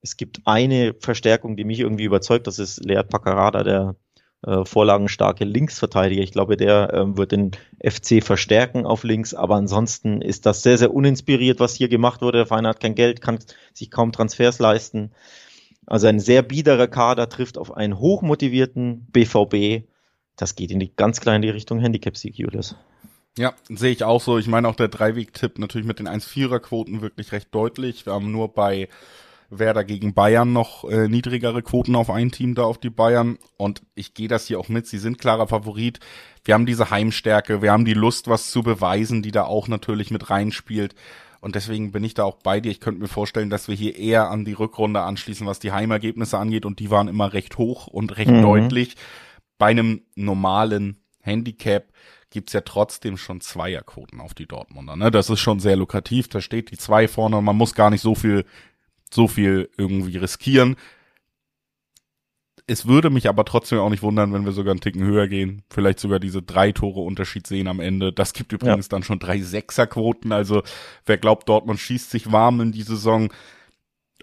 Es 0.00 0.16
gibt 0.16 0.40
eine 0.46 0.94
Verstärkung, 0.98 1.54
die 1.54 1.64
mich 1.64 1.80
irgendwie 1.80 2.04
überzeugt, 2.04 2.46
das 2.46 2.58
ist 2.58 2.82
Leert 2.82 3.10
Paccarada, 3.10 3.64
der 3.64 3.96
äh, 4.46 4.64
vorlagenstarke 4.64 5.44
Linksverteidiger. 5.44 6.22
Ich 6.22 6.32
glaube, 6.32 6.56
der 6.56 6.94
äh, 6.94 7.16
wird 7.18 7.32
den 7.32 7.50
FC 7.84 8.24
verstärken 8.24 8.86
auf 8.86 9.04
links, 9.04 9.34
aber 9.34 9.56
ansonsten 9.56 10.22
ist 10.22 10.46
das 10.46 10.62
sehr, 10.62 10.78
sehr 10.78 10.94
uninspiriert, 10.94 11.60
was 11.60 11.74
hier 11.74 11.88
gemacht 11.88 12.22
wurde. 12.22 12.38
Der 12.38 12.46
Verein 12.46 12.66
hat 12.66 12.80
kein 12.80 12.94
Geld, 12.94 13.20
kann 13.20 13.40
sich 13.74 13.90
kaum 13.90 14.12
Transfers 14.12 14.58
leisten. 14.58 15.12
Also 15.84 16.06
ein 16.06 16.18
sehr 16.18 16.42
biederer 16.42 16.88
Kader 16.88 17.28
trifft 17.28 17.58
auf 17.58 17.76
einen 17.76 17.98
hochmotivierten 17.98 19.06
BVB. 19.12 19.84
Das 20.36 20.54
geht 20.54 20.70
in 20.70 20.80
die 20.80 20.94
ganz 20.94 21.20
klar 21.20 21.36
in 21.36 21.42
die 21.42 21.50
Richtung 21.50 21.78
Handicap-Sieg, 21.78 22.36
Julius. 22.36 22.76
Ja, 23.38 23.54
sehe 23.68 23.92
ich 23.92 24.04
auch 24.04 24.20
so. 24.20 24.38
Ich 24.38 24.46
meine 24.46 24.68
auch 24.68 24.76
der 24.76 24.88
Dreiweg-Tipp 24.88 25.58
natürlich 25.58 25.86
mit 25.86 25.98
den 25.98 26.08
1-4er-Quoten 26.08 27.00
wirklich 27.00 27.32
recht 27.32 27.48
deutlich. 27.54 28.04
Wir 28.04 28.12
haben 28.12 28.30
nur 28.30 28.52
bei 28.52 28.88
Werder 29.48 29.84
gegen 29.84 30.14
Bayern 30.14 30.52
noch 30.52 30.84
äh, 30.88 31.08
niedrigere 31.08 31.62
Quoten 31.62 31.94
auf 31.94 32.10
ein 32.10 32.30
Team 32.30 32.54
da 32.54 32.64
auf 32.64 32.78
die 32.78 32.90
Bayern. 32.90 33.38
Und 33.56 33.82
ich 33.94 34.14
gehe 34.14 34.28
das 34.28 34.46
hier 34.46 34.58
auch 34.58 34.68
mit. 34.68 34.86
Sie 34.86 34.98
sind 34.98 35.18
klarer 35.18 35.46
Favorit. 35.46 36.00
Wir 36.44 36.54
haben 36.54 36.66
diese 36.66 36.90
Heimstärke, 36.90 37.62
wir 37.62 37.70
haben 37.72 37.84
die 37.84 37.94
Lust, 37.94 38.28
was 38.28 38.50
zu 38.50 38.62
beweisen, 38.62 39.22
die 39.22 39.30
da 39.30 39.44
auch 39.44 39.68
natürlich 39.68 40.10
mit 40.10 40.28
reinspielt. 40.28 40.94
Und 41.40 41.54
deswegen 41.54 41.92
bin 41.92 42.04
ich 42.04 42.14
da 42.14 42.24
auch 42.24 42.36
bei 42.36 42.60
dir. 42.60 42.70
Ich 42.70 42.80
könnte 42.80 43.00
mir 43.00 43.08
vorstellen, 43.08 43.50
dass 43.50 43.68
wir 43.68 43.74
hier 43.74 43.96
eher 43.96 44.30
an 44.30 44.44
die 44.44 44.52
Rückrunde 44.52 45.00
anschließen, 45.00 45.46
was 45.46 45.58
die 45.58 45.72
Heimergebnisse 45.72 46.38
angeht. 46.38 46.66
Und 46.66 46.78
die 46.78 46.90
waren 46.90 47.08
immer 47.08 47.32
recht 47.32 47.58
hoch 47.58 47.86
und 47.86 48.16
recht 48.16 48.30
mhm. 48.30 48.42
deutlich. 48.42 48.96
Bei 49.58 49.66
einem 49.66 50.02
normalen 50.14 51.02
Handicap 51.20 51.92
gibt's 52.30 52.52
ja 52.52 52.62
trotzdem 52.62 53.16
schon 53.16 53.40
Zweierquoten 53.40 54.20
auf 54.20 54.34
die 54.34 54.46
Dortmunder. 54.46 54.96
Ne? 54.96 55.10
Das 55.10 55.30
ist 55.30 55.40
schon 55.40 55.60
sehr 55.60 55.76
lukrativ. 55.76 56.28
Da 56.28 56.40
steht 56.40 56.70
die 56.70 56.78
zwei 56.78 57.06
vorne 57.06 57.36
und 57.36 57.44
man 57.44 57.56
muss 57.56 57.74
gar 57.74 57.90
nicht 57.90 58.00
so 58.00 58.14
viel, 58.14 58.44
so 59.10 59.28
viel 59.28 59.70
irgendwie 59.76 60.16
riskieren. 60.16 60.76
Es 62.66 62.86
würde 62.86 63.10
mich 63.10 63.28
aber 63.28 63.44
trotzdem 63.44 63.80
auch 63.80 63.90
nicht 63.90 64.02
wundern, 64.02 64.32
wenn 64.32 64.44
wir 64.44 64.52
sogar 64.52 64.70
einen 64.70 64.80
Ticken 64.80 65.04
höher 65.04 65.28
gehen. 65.28 65.62
Vielleicht 65.68 65.98
sogar 65.98 66.20
diese 66.20 66.42
drei 66.42 66.72
Tore 66.72 67.00
Unterschied 67.00 67.46
sehen 67.46 67.66
am 67.66 67.80
Ende. 67.80 68.12
Das 68.12 68.32
gibt 68.32 68.52
übrigens 68.52 68.86
ja. 68.86 68.90
dann 68.90 69.02
schon 69.02 69.18
drei 69.18 69.40
Sechserquoten. 69.40 70.32
Also 70.32 70.62
wer 71.04 71.18
glaubt, 71.18 71.48
Dortmund 71.48 71.80
schießt 71.80 72.10
sich 72.10 72.30
warm 72.30 72.60
in 72.60 72.72
die 72.72 72.82
Saison. 72.82 73.32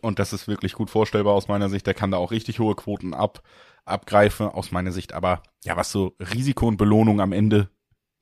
Und 0.02 0.20
das 0.20 0.32
ist 0.32 0.48
wirklich 0.48 0.74
gut 0.74 0.90
vorstellbar 0.90 1.34
aus 1.34 1.48
meiner 1.50 1.70
Sicht. 1.70 1.86
Der 1.86 1.94
kann 1.94 2.12
da 2.12 2.18
auch 2.18 2.32
richtig 2.32 2.60
hohe 2.60 2.76
Quoten 2.76 3.14
ab, 3.14 3.44
abgreifen 3.90 4.48
aus 4.48 4.72
meiner 4.72 4.92
Sicht. 4.92 5.14
Aber 5.14 5.44
ja, 5.64 5.76
was 5.76 5.92
so 5.92 6.16
Risiko 6.20 6.68
und 6.68 6.78
Belohnung 6.78 7.22
am 7.22 7.32
Ende 7.32 7.70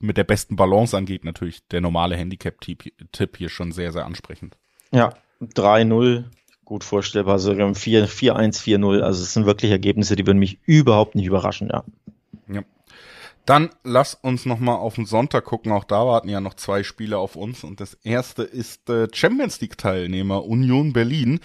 mit 0.00 0.16
der 0.16 0.24
besten 0.24 0.56
Balance 0.56 0.96
angeht, 0.96 1.24
natürlich 1.24 1.66
der 1.68 1.80
normale 1.80 2.16
Handicap-Tipp 2.16 3.36
hier 3.36 3.48
schon 3.48 3.72
sehr, 3.72 3.92
sehr 3.92 4.06
ansprechend. 4.06 4.56
Ja, 4.92 5.14
3-0 5.42 6.24
gut 6.64 6.84
vorstellbar, 6.84 7.38
sogar 7.38 7.68
4-1-4-0. 7.70 9.00
Also 9.00 9.22
es 9.22 9.32
sind 9.32 9.46
wirklich 9.46 9.70
Ergebnisse, 9.70 10.16
die 10.16 10.26
würden 10.26 10.38
mich 10.38 10.58
überhaupt 10.66 11.14
nicht 11.14 11.26
überraschen, 11.26 11.70
ja. 11.72 11.82
Ja. 12.46 12.62
Dann 13.46 13.70
lass 13.82 14.12
uns 14.14 14.44
noch 14.44 14.58
mal 14.58 14.74
auf 14.74 14.96
den 14.96 15.06
Sonntag 15.06 15.46
gucken. 15.46 15.72
Auch 15.72 15.84
da 15.84 16.06
warten 16.06 16.28
ja 16.28 16.42
noch 16.42 16.52
zwei 16.52 16.82
Spiele 16.82 17.16
auf 17.16 17.36
uns. 17.36 17.64
Und 17.64 17.80
das 17.80 17.94
erste 17.94 18.42
ist 18.42 18.90
äh, 18.90 19.08
Champions 19.10 19.62
League 19.62 19.78
Teilnehmer 19.78 20.44
Union 20.44 20.92
Berlin 20.92 21.40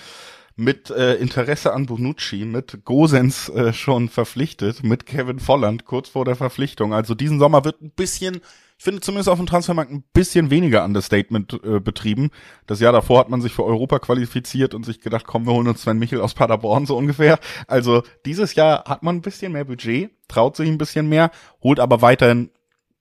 mit 0.56 0.90
äh, 0.90 1.16
Interesse 1.16 1.74
an 1.74 1.86
Bonucci, 1.86 2.46
mit 2.46 2.86
Gosens 2.86 3.50
äh, 3.50 3.74
schon 3.74 4.10
verpflichtet, 4.10 4.84
mit 4.84 5.06
Kevin 5.06 5.40
Volland 5.40 5.86
kurz 5.86 6.10
vor 6.10 6.26
der 6.26 6.36
Verpflichtung. 6.36 6.94
Also 6.94 7.16
diesen 7.16 7.40
Sommer 7.40 7.66
wird 7.66 7.82
ein 7.82 7.92
bisschen 7.92 8.42
ich 8.78 8.86
finde 8.86 9.00
zumindest 9.00 9.30
auf 9.30 9.38
dem 9.38 9.48
Transfermarkt 9.48 9.92
ein 9.92 10.04
bisschen 10.12 10.50
weniger 10.50 10.84
Understatement 10.84 11.58
äh, 11.64 11.80
betrieben. 11.80 12.32
Das 12.68 12.82
Jahr 12.82 12.92
davor 12.92 13.20
hat 13.20 13.30
man 13.30 13.42
sich 13.42 13.54
für 13.54 13.64
Europa 13.64 14.00
qualifiziert 14.00 14.74
und 14.74 14.86
sich 14.86 15.00
gedacht, 15.00 15.26
komm, 15.26 15.46
wir 15.46 15.54
holen 15.54 15.70
uns 15.70 15.84
Sven 15.84 16.00
Michel 16.00 16.20
aus 16.20 16.34
Paderborn 16.34 16.86
so 16.86 16.98
ungefähr. 16.98 17.40
Also 17.68 18.04
dieses 18.26 18.56
Jahr 18.56 18.84
hat 18.86 19.02
man 19.02 19.16
ein 19.16 19.22
bisschen 19.22 19.54
mehr 19.54 19.64
Budget, 19.64 20.12
traut 20.28 20.58
sich 20.58 20.68
ein 20.68 20.78
bisschen 20.78 21.08
mehr, 21.08 21.32
holt 21.62 21.80
aber 21.80 22.02
weiterhin 22.02 22.50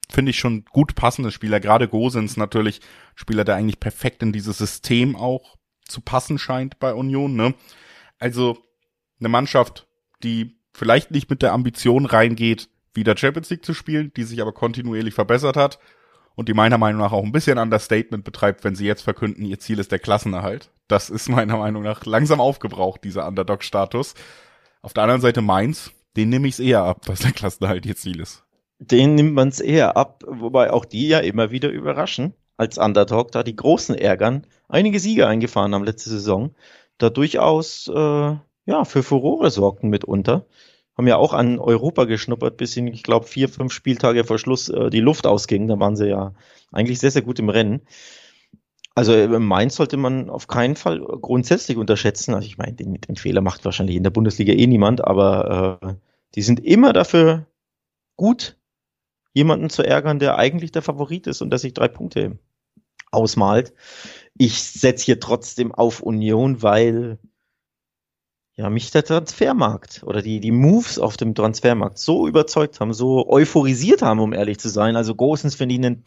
finde 0.08 0.30
ich 0.30 0.38
schon 0.38 0.64
gut 0.66 0.94
passende 0.94 1.32
Spieler. 1.32 1.58
Gerade 1.58 1.88
Gosens 1.88 2.36
natürlich 2.36 2.80
Spieler, 3.16 3.42
der 3.42 3.56
eigentlich 3.56 3.80
perfekt 3.80 4.22
in 4.22 4.32
dieses 4.32 4.58
System 4.58 5.16
auch 5.16 5.56
zu 5.86 6.00
passen 6.00 6.38
scheint 6.38 6.78
bei 6.78 6.94
Union. 6.94 7.34
Ne? 7.34 7.54
Also 8.18 8.58
eine 9.18 9.28
Mannschaft, 9.28 9.86
die 10.22 10.56
vielleicht 10.72 11.10
nicht 11.10 11.30
mit 11.30 11.42
der 11.42 11.52
Ambition 11.52 12.06
reingeht, 12.06 12.68
wieder 12.94 13.16
Champions 13.16 13.50
League 13.50 13.64
zu 13.64 13.74
spielen, 13.74 14.12
die 14.16 14.24
sich 14.24 14.40
aber 14.40 14.52
kontinuierlich 14.52 15.14
verbessert 15.14 15.56
hat 15.56 15.78
und 16.34 16.48
die 16.48 16.54
meiner 16.54 16.78
Meinung 16.78 17.00
nach 17.00 17.12
auch 17.12 17.24
ein 17.24 17.32
bisschen 17.32 17.58
Understatement 17.58 18.24
betreibt, 18.24 18.64
wenn 18.64 18.74
sie 18.74 18.86
jetzt 18.86 19.02
verkünden, 19.02 19.44
ihr 19.44 19.58
Ziel 19.58 19.78
ist 19.78 19.92
der 19.92 19.98
Klassenerhalt. 19.98 20.70
Das 20.88 21.10
ist 21.10 21.28
meiner 21.28 21.56
Meinung 21.58 21.82
nach 21.82 22.04
langsam 22.04 22.40
aufgebraucht, 22.40 23.04
dieser 23.04 23.26
Underdog-Status. 23.26 24.14
Auf 24.82 24.92
der 24.92 25.04
anderen 25.04 25.20
Seite 25.20 25.42
Mainz, 25.42 25.92
den 26.16 26.28
nehme 26.28 26.48
ich 26.48 26.54
es 26.54 26.60
eher 26.60 26.82
ab, 26.82 27.04
dass 27.06 27.20
der 27.20 27.32
Klassenerhalt 27.32 27.86
ihr 27.86 27.96
Ziel 27.96 28.20
ist. 28.20 28.44
Den 28.78 29.14
nimmt 29.14 29.34
man 29.34 29.48
es 29.48 29.60
eher 29.60 29.96
ab, 29.96 30.24
wobei 30.26 30.72
auch 30.72 30.84
die 30.84 31.08
ja 31.08 31.20
immer 31.20 31.50
wieder 31.50 31.68
überraschen, 31.68 32.34
als 32.56 32.78
Underdog 32.78 33.32
da 33.32 33.42
die 33.42 33.56
Großen 33.56 33.94
ärgern, 33.94 34.46
einige 34.68 35.00
Siege 35.00 35.26
eingefahren 35.26 35.74
haben 35.74 35.84
letzte 35.84 36.10
Saison, 36.10 36.54
da 36.98 37.10
durchaus 37.10 37.88
äh, 37.88 38.36
ja 38.66 38.84
für 38.84 39.02
Furore 39.02 39.50
sorgten 39.50 39.88
mitunter 39.88 40.46
haben 40.96 41.06
ja 41.06 41.16
auch 41.16 41.32
an 41.32 41.58
Europa 41.58 42.04
geschnuppert, 42.04 42.56
bis 42.56 42.76
ihnen, 42.76 42.88
ich 42.88 43.02
glaube, 43.02 43.26
vier, 43.26 43.48
fünf 43.48 43.72
Spieltage 43.72 44.24
vor 44.24 44.38
Schluss 44.38 44.68
äh, 44.68 44.90
die 44.90 45.00
Luft 45.00 45.26
ausging. 45.26 45.66
Da 45.68 45.78
waren 45.78 45.96
sie 45.96 46.08
ja 46.08 46.34
eigentlich 46.70 46.98
sehr, 46.98 47.10
sehr 47.10 47.22
gut 47.22 47.38
im 47.38 47.48
Rennen. 47.48 47.80
Also 48.94 49.14
äh, 49.14 49.26
Mainz 49.26 49.76
sollte 49.76 49.96
man 49.96 50.28
auf 50.28 50.48
keinen 50.48 50.76
Fall 50.76 51.00
grundsätzlich 51.00 51.78
unterschätzen. 51.78 52.34
Also 52.34 52.46
ich 52.46 52.58
meine, 52.58 52.74
den, 52.74 52.94
den 52.94 53.16
Fehler 53.16 53.40
macht 53.40 53.64
wahrscheinlich 53.64 53.96
in 53.96 54.02
der 54.02 54.10
Bundesliga 54.10 54.52
eh 54.52 54.66
niemand, 54.66 55.02
aber 55.02 55.78
äh, 55.82 55.94
die 56.34 56.42
sind 56.42 56.60
immer 56.60 56.92
dafür 56.92 57.46
gut, 58.16 58.58
jemanden 59.32 59.70
zu 59.70 59.82
ärgern, 59.82 60.18
der 60.18 60.38
eigentlich 60.38 60.72
der 60.72 60.82
Favorit 60.82 61.26
ist 61.26 61.42
und 61.42 61.50
der 61.50 61.58
sich 61.58 61.74
drei 61.74 61.88
Punkte 61.88 62.38
ausmalt. 63.10 63.72
Ich 64.36 64.62
setze 64.62 65.04
hier 65.04 65.20
trotzdem 65.20 65.72
auf 65.72 66.00
Union, 66.00 66.62
weil 66.62 67.18
ja, 68.54 68.68
mich 68.68 68.90
der 68.90 69.04
Transfermarkt 69.04 70.02
oder 70.04 70.20
die, 70.20 70.40
die 70.40 70.50
Moves 70.50 70.98
auf 70.98 71.16
dem 71.16 71.34
Transfermarkt 71.34 71.98
so 71.98 72.28
überzeugt 72.28 72.80
haben, 72.80 72.92
so 72.92 73.26
euphorisiert 73.28 74.02
haben, 74.02 74.20
um 74.20 74.32
ehrlich 74.32 74.58
zu 74.58 74.68
sein. 74.68 74.94
Also 74.94 75.14
Gosens 75.14 75.54
finde 75.54 75.74
ich 75.74 75.80
einen 75.80 76.04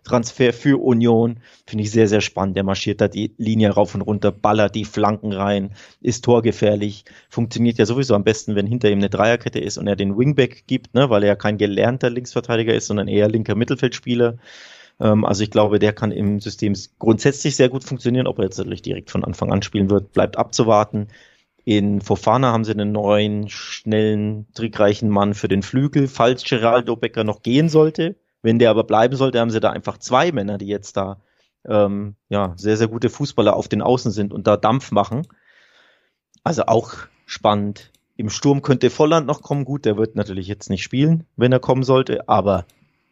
Top-Transfer 0.00 0.52
für 0.52 0.82
Union. 0.82 1.40
Finde 1.66 1.84
ich 1.84 1.90
sehr, 1.90 2.08
sehr 2.08 2.20
spannend. 2.20 2.56
Der 2.56 2.64
marschiert 2.64 3.00
da 3.00 3.08
die 3.08 3.34
Linie 3.36 3.70
rauf 3.70 3.94
und 3.94 4.02
runter, 4.02 4.32
ballert 4.32 4.74
die 4.74 4.84
Flanken 4.84 5.32
rein, 5.32 5.74
ist 6.00 6.24
torgefährlich. 6.24 7.04
Funktioniert 7.28 7.78
ja 7.78 7.86
sowieso 7.86 8.14
am 8.14 8.24
besten, 8.24 8.56
wenn 8.56 8.66
hinter 8.66 8.90
ihm 8.90 8.98
eine 8.98 9.10
Dreierkette 9.10 9.58
ist 9.58 9.78
und 9.78 9.86
er 9.86 9.96
den 9.96 10.16
Wingback 10.18 10.66
gibt, 10.66 10.94
ne, 10.94 11.10
weil 11.10 11.22
er 11.22 11.28
ja 11.28 11.36
kein 11.36 11.58
gelernter 11.58 12.10
Linksverteidiger 12.10 12.74
ist, 12.74 12.86
sondern 12.86 13.08
eher 13.08 13.28
linker 13.28 13.54
Mittelfeldspieler. 13.54 14.38
Ähm, 15.00 15.24
also 15.24 15.42
ich 15.42 15.50
glaube, 15.50 15.78
der 15.78 15.92
kann 15.92 16.12
im 16.12 16.40
System 16.40 16.74
grundsätzlich 16.98 17.56
sehr 17.56 17.68
gut 17.68 17.84
funktionieren. 17.84 18.26
Ob 18.26 18.38
er 18.38 18.44
jetzt 18.44 18.58
natürlich 18.58 18.82
direkt 18.82 19.10
von 19.10 19.24
Anfang 19.24 19.52
an 19.52 19.62
spielen 19.62 19.90
wird, 19.90 20.12
bleibt 20.12 20.36
abzuwarten. 20.36 21.08
In 21.64 22.00
Fofana 22.00 22.52
haben 22.52 22.64
sie 22.64 22.72
einen 22.72 22.90
neuen, 22.90 23.48
schnellen, 23.48 24.46
trickreichen 24.54 25.10
Mann 25.10 25.34
für 25.34 25.46
den 25.46 25.62
Flügel, 25.62 26.08
falls 26.08 26.42
Geraldo 26.42 26.96
Becker 26.96 27.22
noch 27.22 27.42
gehen 27.42 27.68
sollte. 27.68 28.16
Wenn 28.42 28.58
der 28.58 28.70
aber 28.70 28.84
bleiben 28.84 29.16
sollte, 29.16 29.40
haben 29.40 29.50
sie 29.50 29.60
da 29.60 29.70
einfach 29.70 29.98
zwei 29.98 30.32
Männer, 30.32 30.58
die 30.58 30.66
jetzt 30.66 30.96
da 30.96 31.20
ähm, 31.66 32.14
ja, 32.28 32.54
sehr, 32.56 32.76
sehr 32.76 32.88
gute 32.88 33.10
Fußballer 33.10 33.54
auf 33.54 33.68
den 33.68 33.82
Außen 33.82 34.10
sind 34.10 34.32
und 34.32 34.46
da 34.46 34.56
Dampf 34.56 34.92
machen. 34.92 35.26
Also 36.42 36.64
auch 36.66 36.94
spannend. 37.26 37.90
Im 38.16 38.30
Sturm 38.30 38.62
könnte 38.62 38.90
Volland 38.90 39.26
noch 39.26 39.42
kommen. 39.42 39.64
Gut, 39.64 39.84
der 39.84 39.96
wird 39.96 40.14
natürlich 40.14 40.46
jetzt 40.46 40.70
nicht 40.70 40.82
spielen, 40.82 41.26
wenn 41.36 41.52
er 41.52 41.60
kommen 41.60 41.82
sollte. 41.82 42.28
Aber 42.28 42.66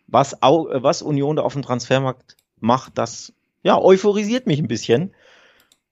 was, 0.06 0.36
was 0.40 1.02
Union 1.02 1.36
da 1.36 1.42
auf 1.42 1.52
dem 1.52 1.62
Transfermarkt 1.62 2.36
macht, 2.60 2.96
das 2.96 3.32
ja, 3.62 3.78
euphorisiert 3.78 4.46
mich 4.46 4.58
ein 4.58 4.68
bisschen. 4.68 5.14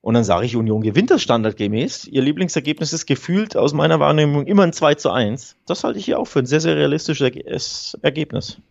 Und 0.01 0.13
dann 0.13 0.23
sage 0.23 0.45
ich, 0.45 0.55
Union 0.55 0.81
gewinnt 0.81 1.11
das 1.11 1.21
standardgemäß. 1.21 2.05
Ihr 2.05 2.21
Lieblingsergebnis 2.21 2.93
ist 2.93 3.07
gefühlt 3.07 3.57
aus 3.57 3.73
meiner 3.73 3.99
Wahrnehmung 3.99 4.45
immer 4.45 4.63
ein 4.63 4.73
2 4.73 4.95
zu 4.95 5.11
1. 5.11 5.57
Das 5.65 5.83
halte 5.83 5.99
ich 5.99 6.05
hier 6.05 6.19
auch 6.19 6.27
für 6.27 6.39
ein 6.39 6.45
sehr, 6.45 6.61
sehr 6.61 6.75
realistisches 6.75 7.97
Ergebnis. 8.01 8.61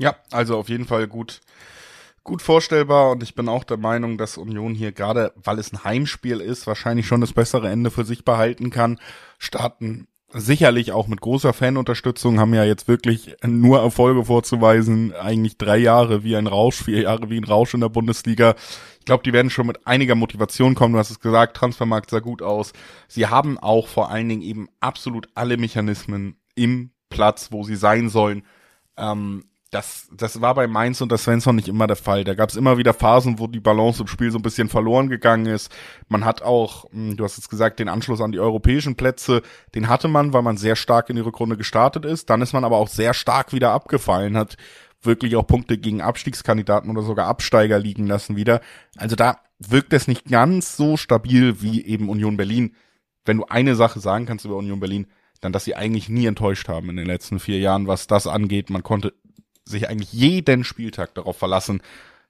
Ja, 0.00 0.16
also 0.30 0.56
auf 0.56 0.68
jeden 0.68 0.86
Fall 0.86 1.06
gut, 1.06 1.40
Gut 2.22 2.42
vorstellbar 2.42 3.12
und 3.12 3.22
ich 3.22 3.34
bin 3.34 3.48
auch 3.48 3.64
der 3.64 3.78
Meinung, 3.78 4.18
dass 4.18 4.36
Union 4.36 4.74
hier 4.74 4.92
gerade, 4.92 5.32
weil 5.42 5.58
es 5.58 5.72
ein 5.72 5.84
Heimspiel 5.84 6.40
ist, 6.40 6.66
wahrscheinlich 6.66 7.06
schon 7.06 7.22
das 7.22 7.32
bessere 7.32 7.70
Ende 7.70 7.90
für 7.90 8.04
sich 8.04 8.26
behalten 8.26 8.68
kann. 8.68 9.00
Starten 9.38 10.06
sicherlich 10.32 10.92
auch 10.92 11.08
mit 11.08 11.22
großer 11.22 11.54
Fanunterstützung, 11.54 12.38
haben 12.38 12.52
ja 12.52 12.62
jetzt 12.64 12.88
wirklich 12.88 13.36
nur 13.44 13.80
Erfolge 13.80 14.26
vorzuweisen, 14.26 15.14
eigentlich 15.14 15.56
drei 15.56 15.78
Jahre 15.78 16.22
wie 16.22 16.36
ein 16.36 16.46
Rausch, 16.46 16.84
vier 16.84 17.00
Jahre 17.00 17.30
wie 17.30 17.38
ein 17.38 17.44
Rausch 17.44 17.72
in 17.72 17.80
der 17.80 17.88
Bundesliga. 17.88 18.54
Ich 18.98 19.06
glaube, 19.06 19.24
die 19.24 19.32
werden 19.32 19.50
schon 19.50 19.66
mit 19.66 19.86
einiger 19.86 20.14
Motivation 20.14 20.74
kommen. 20.74 20.92
Du 20.92 20.98
hast 20.98 21.10
es 21.10 21.20
gesagt, 21.20 21.56
Transfermarkt 21.56 22.10
sah 22.10 22.20
gut 22.20 22.42
aus. 22.42 22.74
Sie 23.08 23.28
haben 23.28 23.58
auch 23.58 23.88
vor 23.88 24.10
allen 24.10 24.28
Dingen 24.28 24.42
eben 24.42 24.68
absolut 24.78 25.28
alle 25.34 25.56
Mechanismen 25.56 26.36
im 26.54 26.90
Platz, 27.08 27.50
wo 27.50 27.64
sie 27.64 27.76
sein 27.76 28.10
sollen. 28.10 28.44
Ähm, 28.98 29.44
das, 29.70 30.08
das 30.12 30.40
war 30.40 30.54
bei 30.56 30.66
Mainz 30.66 31.00
und 31.00 31.12
der 31.12 31.18
Svensson 31.18 31.54
nicht 31.54 31.68
immer 31.68 31.86
der 31.86 31.96
Fall. 31.96 32.24
Da 32.24 32.34
gab 32.34 32.50
es 32.50 32.56
immer 32.56 32.76
wieder 32.76 32.92
Phasen, 32.92 33.38
wo 33.38 33.46
die 33.46 33.60
Balance 33.60 34.02
im 34.02 34.08
Spiel 34.08 34.32
so 34.32 34.38
ein 34.38 34.42
bisschen 34.42 34.68
verloren 34.68 35.08
gegangen 35.08 35.46
ist. 35.46 35.70
Man 36.08 36.24
hat 36.24 36.42
auch, 36.42 36.90
hm, 36.90 37.16
du 37.16 37.22
hast 37.22 37.36
jetzt 37.36 37.50
gesagt, 37.50 37.78
den 37.78 37.88
Anschluss 37.88 38.20
an 38.20 38.32
die 38.32 38.40
europäischen 38.40 38.96
Plätze, 38.96 39.42
den 39.76 39.88
hatte 39.88 40.08
man, 40.08 40.32
weil 40.32 40.42
man 40.42 40.56
sehr 40.56 40.74
stark 40.74 41.08
in 41.08 41.16
die 41.16 41.22
Rückrunde 41.22 41.56
gestartet 41.56 42.04
ist. 42.04 42.30
Dann 42.30 42.42
ist 42.42 42.52
man 42.52 42.64
aber 42.64 42.78
auch 42.78 42.88
sehr 42.88 43.14
stark 43.14 43.52
wieder 43.52 43.70
abgefallen, 43.70 44.36
hat 44.36 44.56
wirklich 45.02 45.36
auch 45.36 45.46
Punkte 45.46 45.78
gegen 45.78 46.02
Abstiegskandidaten 46.02 46.90
oder 46.90 47.02
sogar 47.02 47.28
Absteiger 47.28 47.78
liegen 47.78 48.08
lassen 48.08 48.36
wieder. 48.36 48.60
Also 48.96 49.14
da 49.14 49.38
wirkt 49.60 49.92
es 49.92 50.08
nicht 50.08 50.24
ganz 50.28 50.76
so 50.76 50.96
stabil 50.96 51.62
wie 51.62 51.86
eben 51.86 52.08
Union 52.08 52.36
Berlin. 52.36 52.74
Wenn 53.24 53.36
du 53.36 53.44
eine 53.44 53.76
Sache 53.76 54.00
sagen 54.00 54.26
kannst 54.26 54.44
über 54.44 54.56
Union 54.56 54.80
Berlin, 54.80 55.06
dann, 55.40 55.52
dass 55.52 55.64
sie 55.64 55.74
eigentlich 55.74 56.08
nie 56.08 56.26
enttäuscht 56.26 56.68
haben 56.68 56.90
in 56.90 56.96
den 56.96 57.06
letzten 57.06 57.38
vier 57.38 57.58
Jahren, 57.60 57.86
was 57.86 58.06
das 58.06 58.26
angeht. 58.26 58.68
Man 58.68 58.82
konnte 58.82 59.14
sich 59.64 59.88
eigentlich 59.88 60.12
jeden 60.12 60.64
Spieltag 60.64 61.14
darauf 61.14 61.36
verlassen, 61.36 61.82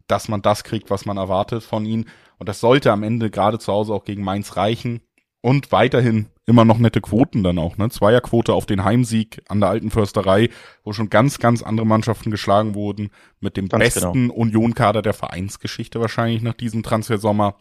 dass 0.06 0.28
man 0.28 0.42
das 0.42 0.64
kriegt, 0.64 0.90
was 0.90 1.06
man 1.06 1.16
erwartet 1.16 1.62
von 1.62 1.84
ihnen. 1.86 2.06
Und 2.38 2.48
das 2.48 2.60
sollte 2.60 2.92
am 2.92 3.02
Ende 3.02 3.30
gerade 3.30 3.58
zu 3.58 3.72
Hause 3.72 3.92
auch 3.92 4.04
gegen 4.04 4.22
Mainz 4.22 4.56
reichen. 4.56 5.00
Und 5.42 5.72
weiterhin 5.72 6.26
immer 6.44 6.66
noch 6.66 6.78
nette 6.78 7.00
Quoten 7.00 7.42
dann 7.42 7.58
auch, 7.58 7.78
ne? 7.78 7.88
Zweierquote 7.88 8.52
auf 8.52 8.66
den 8.66 8.84
Heimsieg 8.84 9.42
an 9.48 9.60
der 9.60 9.70
alten 9.70 9.90
Försterei, 9.90 10.50
wo 10.84 10.92
schon 10.92 11.08
ganz, 11.08 11.38
ganz 11.38 11.62
andere 11.62 11.86
Mannschaften 11.86 12.30
geschlagen 12.30 12.74
wurden, 12.74 13.10
mit 13.38 13.56
dem 13.56 13.68
ganz 13.68 13.84
besten 13.84 14.28
genau. 14.28 14.34
Union-Kader 14.34 15.00
der 15.00 15.14
Vereinsgeschichte 15.14 15.98
wahrscheinlich 15.98 16.42
nach 16.42 16.54
diesem 16.54 16.82
Transfersommer. 16.82 17.56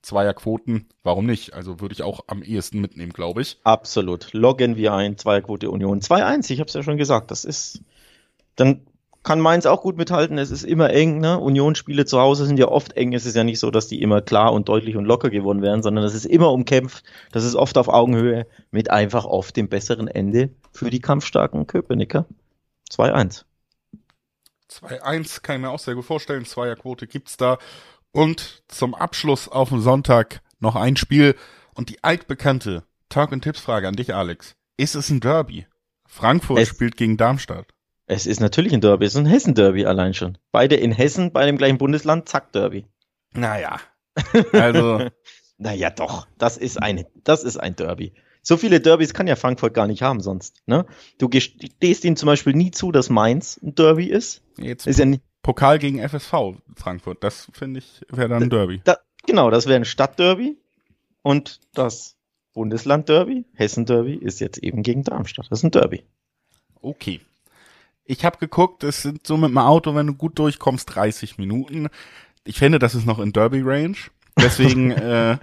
Zweierquoten, 0.00 0.86
warum 1.02 1.26
nicht? 1.26 1.52
Also 1.52 1.80
würde 1.80 1.92
ich 1.92 2.02
auch 2.02 2.20
am 2.28 2.42
ehesten 2.42 2.80
mitnehmen, 2.80 3.12
glaube 3.12 3.42
ich. 3.42 3.58
Absolut. 3.64 4.32
Loggen 4.32 4.76
wir 4.76 4.94
ein, 4.94 5.18
Zweierquote 5.18 5.70
Union. 5.70 6.00
2-1, 6.00 6.50
ich 6.50 6.60
habe 6.60 6.68
es 6.68 6.74
ja 6.74 6.82
schon 6.82 6.96
gesagt, 6.96 7.30
das 7.30 7.44
ist, 7.44 7.82
dann 8.54 8.86
kann 9.28 9.40
Mainz 9.40 9.66
auch 9.66 9.82
gut 9.82 9.98
mithalten. 9.98 10.38
Es 10.38 10.50
ist 10.50 10.62
immer 10.62 10.88
eng. 10.88 11.20
Ne? 11.20 11.38
Unionsspiele 11.38 12.06
zu 12.06 12.18
Hause 12.18 12.46
sind 12.46 12.58
ja 12.58 12.68
oft 12.68 12.94
eng. 12.94 13.12
Es 13.12 13.26
ist 13.26 13.36
ja 13.36 13.44
nicht 13.44 13.58
so, 13.58 13.70
dass 13.70 13.86
die 13.86 14.00
immer 14.00 14.22
klar 14.22 14.54
und 14.54 14.70
deutlich 14.70 14.96
und 14.96 15.04
locker 15.04 15.28
gewonnen 15.28 15.60
werden, 15.60 15.82
sondern 15.82 16.02
es 16.02 16.14
ist 16.14 16.24
immer 16.24 16.50
umkämpft. 16.50 17.04
Das 17.30 17.44
ist 17.44 17.54
oft 17.54 17.76
auf 17.76 17.88
Augenhöhe 17.88 18.46
mit 18.70 18.90
einfach 18.90 19.26
oft 19.26 19.54
dem 19.54 19.68
besseren 19.68 20.08
Ende 20.08 20.48
für 20.72 20.88
die 20.88 21.00
kampfstarken 21.00 21.66
Köpenicker. 21.66 22.24
2-1. 22.90 23.44
2-1 24.70 25.42
kann 25.42 25.56
ich 25.56 25.60
mir 25.60 25.70
auch 25.72 25.78
sehr 25.78 25.94
gut 25.94 26.06
vorstellen. 26.06 26.46
Zweierquote 26.46 27.06
gibt's 27.06 27.36
da. 27.36 27.58
Und 28.12 28.62
zum 28.68 28.94
Abschluss 28.94 29.46
auf 29.46 29.68
dem 29.68 29.82
Sonntag 29.82 30.40
noch 30.58 30.74
ein 30.74 30.96
Spiel 30.96 31.34
und 31.74 31.90
die 31.90 32.02
altbekannte 32.02 32.82
Talk- 33.10 33.32
und 33.32 33.42
Tippsfrage 33.42 33.88
an 33.88 33.94
dich, 33.94 34.14
Alex. 34.14 34.56
Ist 34.78 34.94
es 34.94 35.10
ein 35.10 35.20
Derby? 35.20 35.66
Frankfurt 36.06 36.60
es 36.60 36.68
spielt 36.68 36.96
gegen 36.96 37.18
Darmstadt. 37.18 37.66
Es 38.10 38.26
ist 38.26 38.40
natürlich 38.40 38.72
ein 38.72 38.80
Derby, 38.80 39.04
es 39.04 39.14
ist 39.14 39.18
ein 39.18 39.26
Hessen-Derby 39.26 39.84
allein 39.84 40.14
schon. 40.14 40.38
Beide 40.50 40.76
in 40.76 40.92
Hessen, 40.92 41.30
bei 41.30 41.44
dem 41.44 41.58
gleichen 41.58 41.76
Bundesland, 41.76 42.26
zack, 42.26 42.52
Derby. 42.52 42.86
Naja. 43.34 43.80
Also. 44.52 45.08
naja, 45.58 45.90
doch, 45.90 46.26
das 46.38 46.56
ist 46.56 46.82
ein, 46.82 47.04
das 47.22 47.44
ist 47.44 47.58
ein 47.58 47.76
Derby. 47.76 48.14
So 48.42 48.56
viele 48.56 48.80
Derbys 48.80 49.12
kann 49.12 49.26
ja 49.26 49.36
Frankfurt 49.36 49.74
gar 49.74 49.86
nicht 49.86 50.02
haben 50.02 50.20
sonst. 50.20 50.62
Ne? 50.66 50.86
Du 51.18 51.28
stehst 51.38 52.04
ihnen 52.04 52.16
zum 52.16 52.26
Beispiel 52.28 52.54
nie 52.54 52.70
zu, 52.70 52.92
dass 52.92 53.10
Mainz 53.10 53.60
ein 53.62 53.74
Derby 53.74 54.06
ist. 54.06 54.42
Jetzt 54.56 54.86
ist 54.86 54.98
ja 54.98 55.06
Pokal 55.42 55.78
gegen 55.78 56.00
FSV 56.00 56.56
Frankfurt, 56.76 57.22
das 57.22 57.48
finde 57.52 57.80
ich 57.80 58.00
wäre 58.10 58.28
dann 58.28 58.44
ein 58.44 58.50
Derby. 58.50 58.80
Da, 58.84 58.98
genau, 59.26 59.50
das 59.50 59.66
wäre 59.66 59.76
ein 59.76 59.84
Stadtderby. 59.84 60.56
Und 61.22 61.60
das 61.74 62.16
Bundesland-Derby, 62.54 63.44
Hessen-Derby, 63.52 64.14
ist 64.14 64.40
jetzt 64.40 64.58
eben 64.58 64.82
gegen 64.82 65.04
Darmstadt. 65.04 65.46
Das 65.50 65.60
ist 65.60 65.64
ein 65.64 65.70
Derby. 65.70 66.04
Okay. 66.80 67.20
Ich 68.10 68.24
habe 68.24 68.38
geguckt, 68.38 68.84
es 68.84 69.02
sind 69.02 69.26
so 69.26 69.36
mit 69.36 69.50
dem 69.50 69.58
Auto, 69.58 69.94
wenn 69.94 70.06
du 70.06 70.14
gut 70.14 70.38
durchkommst, 70.38 70.94
30 70.94 71.36
Minuten. 71.36 71.88
Ich 72.42 72.58
finde, 72.58 72.78
das 72.78 72.94
ist 72.94 73.04
noch 73.04 73.18
in 73.18 73.34
Derby 73.34 73.60
Range. 73.60 73.98
Deswegen 74.40 74.90
äh, 74.92 75.36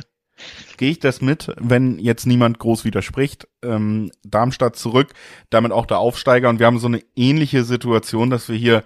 gehe 0.77 0.89
ich 0.89 0.99
das 0.99 1.21
mit, 1.21 1.53
wenn 1.57 1.99
jetzt 1.99 2.25
niemand 2.25 2.57
groß 2.57 2.83
widerspricht. 2.83 3.47
Ähm, 3.61 4.11
Darmstadt 4.23 4.77
zurück, 4.77 5.13
damit 5.51 5.71
auch 5.71 5.85
der 5.85 5.99
Aufsteiger. 5.99 6.49
Und 6.49 6.57
wir 6.57 6.65
haben 6.65 6.79
so 6.79 6.87
eine 6.87 7.03
ähnliche 7.15 7.63
Situation, 7.63 8.31
dass 8.31 8.49
wir 8.49 8.57
hier, 8.57 8.83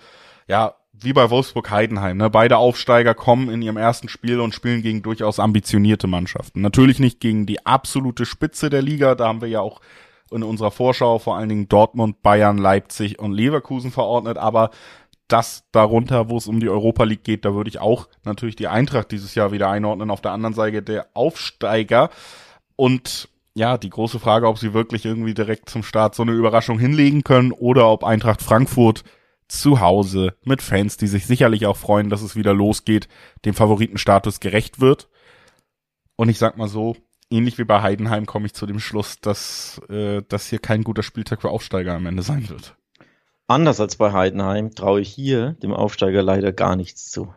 ja, 0.49 0.75
wie 0.91 1.13
bei 1.13 1.29
Wolfsburg-Heidenheim, 1.29 2.17
ne? 2.17 2.29
beide 2.29 2.57
Aufsteiger 2.57 3.13
kommen 3.13 3.49
in 3.49 3.61
ihrem 3.61 3.77
ersten 3.77 4.09
Spiel 4.09 4.41
und 4.41 4.53
spielen 4.53 4.81
gegen 4.81 5.03
durchaus 5.03 5.39
ambitionierte 5.39 6.07
Mannschaften. 6.07 6.59
Natürlich 6.59 6.99
nicht 6.99 7.21
gegen 7.21 7.45
die 7.45 7.65
absolute 7.65 8.25
Spitze 8.25 8.69
der 8.69 8.81
Liga, 8.81 9.15
da 9.15 9.29
haben 9.29 9.39
wir 9.39 9.47
ja 9.47 9.61
auch 9.61 9.79
in 10.31 10.43
unserer 10.43 10.71
Vorschau 10.71 11.19
vor 11.19 11.37
allen 11.37 11.49
Dingen 11.49 11.69
Dortmund, 11.69 12.21
Bayern, 12.21 12.57
Leipzig 12.57 13.19
und 13.19 13.33
Leverkusen 13.33 13.91
verordnet, 13.91 14.37
aber 14.37 14.71
das 15.29 15.63
darunter, 15.71 16.29
wo 16.29 16.37
es 16.37 16.47
um 16.47 16.59
die 16.59 16.69
Europa 16.69 17.03
League 17.03 17.23
geht, 17.23 17.45
da 17.45 17.53
würde 17.53 17.69
ich 17.69 17.79
auch 17.79 18.07
natürlich 18.23 18.55
die 18.55 18.67
Eintracht 18.67 19.11
dieses 19.11 19.35
Jahr 19.35 19.51
wieder 19.51 19.69
einordnen. 19.69 20.09
Auf 20.11 20.21
der 20.21 20.31
anderen 20.31 20.55
Seite 20.55 20.81
der 20.81 21.07
Aufsteiger. 21.13 22.09
Und 22.75 23.29
ja, 23.53 23.77
die 23.77 23.89
große 23.89 24.19
Frage, 24.19 24.47
ob 24.47 24.57
sie 24.57 24.73
wirklich 24.73 25.05
irgendwie 25.05 25.33
direkt 25.33 25.69
zum 25.69 25.83
Start 25.83 26.15
so 26.15 26.23
eine 26.23 26.31
Überraschung 26.31 26.79
hinlegen 26.79 27.23
können 27.23 27.51
oder 27.51 27.89
ob 27.89 28.03
Eintracht 28.03 28.41
Frankfurt 28.41 29.03
zu 29.47 29.79
Hause 29.79 30.35
mit 30.43 30.61
Fans, 30.61 30.97
die 30.97 31.07
sich 31.07 31.25
sicherlich 31.25 31.65
auch 31.65 31.77
freuen, 31.77 32.09
dass 32.09 32.21
es 32.21 32.35
wieder 32.35 32.53
losgeht, 32.53 33.07
dem 33.45 33.53
Favoritenstatus 33.53 34.39
gerecht 34.39 34.79
wird. 34.79 35.09
Und 36.15 36.29
ich 36.29 36.37
sag 36.37 36.57
mal 36.57 36.67
so, 36.67 36.95
ähnlich 37.29 37.57
wie 37.57 37.63
bei 37.63 37.81
Heidenheim 37.81 38.25
komme 38.25 38.47
ich 38.47 38.53
zu 38.53 38.65
dem 38.65 38.79
Schluss, 38.79 39.19
dass 39.19 39.81
äh, 39.89 40.21
das 40.27 40.47
hier 40.47 40.59
kein 40.59 40.83
guter 40.83 41.03
Spieltag 41.03 41.41
für 41.41 41.49
Aufsteiger 41.49 41.93
am 41.93 42.05
Ende 42.05 42.23
sein 42.23 42.49
wird. 42.49 42.75
Anders 43.47 43.79
als 43.79 43.95
bei 43.95 44.11
Heidenheim 44.11 44.75
traue 44.75 45.01
ich 45.01 45.09
hier 45.09 45.53
dem 45.53 45.73
Aufsteiger 45.73 46.21
leider 46.21 46.51
gar 46.51 46.75
nichts 46.75 47.09
zu. 47.09 47.33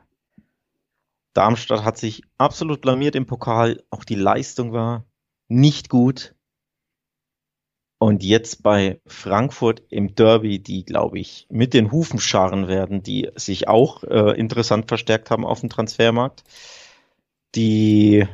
Darmstadt 1.32 1.84
hat 1.84 1.96
sich 1.96 2.22
absolut 2.36 2.82
blamiert 2.82 3.14
im 3.14 3.26
Pokal. 3.26 3.82
Auch 3.90 4.04
die 4.04 4.16
Leistung 4.16 4.72
war 4.72 5.06
nicht 5.48 5.88
gut. 5.88 6.34
Und 7.98 8.24
jetzt 8.24 8.62
bei 8.62 9.00
Frankfurt 9.06 9.84
im 9.88 10.14
Derby, 10.14 10.58
die, 10.58 10.84
glaube 10.84 11.20
ich, 11.20 11.46
mit 11.48 11.72
den 11.72 11.92
Hufen 11.92 12.18
scharren 12.18 12.66
werden, 12.66 13.02
die 13.02 13.30
sich 13.36 13.68
auch 13.68 14.02
äh, 14.02 14.38
interessant 14.38 14.88
verstärkt 14.88 15.30
haben 15.30 15.46
auf 15.46 15.60
dem 15.60 15.70
Transfermarkt. 15.70 16.42
Die 17.54 18.26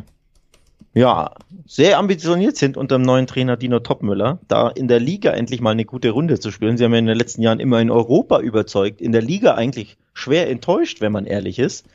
ja, 0.98 1.32
sehr 1.64 1.96
ambitioniert 1.96 2.56
sind 2.56 2.76
unter 2.76 2.98
dem 2.98 3.02
neuen 3.02 3.28
Trainer 3.28 3.56
Dino 3.56 3.78
Topmüller, 3.78 4.40
da 4.48 4.68
in 4.68 4.88
der 4.88 4.98
Liga 4.98 5.30
endlich 5.30 5.60
mal 5.60 5.70
eine 5.70 5.84
gute 5.84 6.10
Runde 6.10 6.40
zu 6.40 6.50
spielen. 6.50 6.76
Sie 6.76 6.84
haben 6.84 6.92
ja 6.92 6.98
in 6.98 7.06
den 7.06 7.16
letzten 7.16 7.40
Jahren 7.40 7.60
immer 7.60 7.80
in 7.80 7.90
Europa 7.90 8.40
überzeugt, 8.40 9.00
in 9.00 9.12
der 9.12 9.22
Liga 9.22 9.54
eigentlich 9.54 9.96
schwer 10.12 10.50
enttäuscht, 10.50 11.00
wenn 11.00 11.12
man 11.12 11.24
ehrlich 11.24 11.60
ist. 11.60 11.86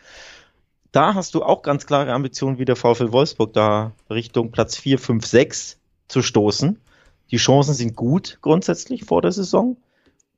Da 0.94 1.16
hast 1.16 1.36
du 1.36 1.44
auch 1.44 1.64
ganz 1.64 1.86
klare 1.86 2.14
Ambitionen 2.14 2.60
wie 2.60 2.66
der 2.66 2.78
VfL 2.78 3.12
Wolfsburg, 3.12 3.52
da 3.52 3.92
Richtung 4.10 4.52
Platz 4.52 4.78
4, 4.78 4.98
5, 5.00 5.26
6 5.26 5.80
zu 6.08 6.22
stoßen. 6.22 6.80
Die 7.32 7.38
Chancen 7.38 7.74
sind 7.74 7.98
gut 7.98 8.38
grundsätzlich 8.42 9.04
vor 9.04 9.22
der 9.22 9.34
Saison. 9.34 9.76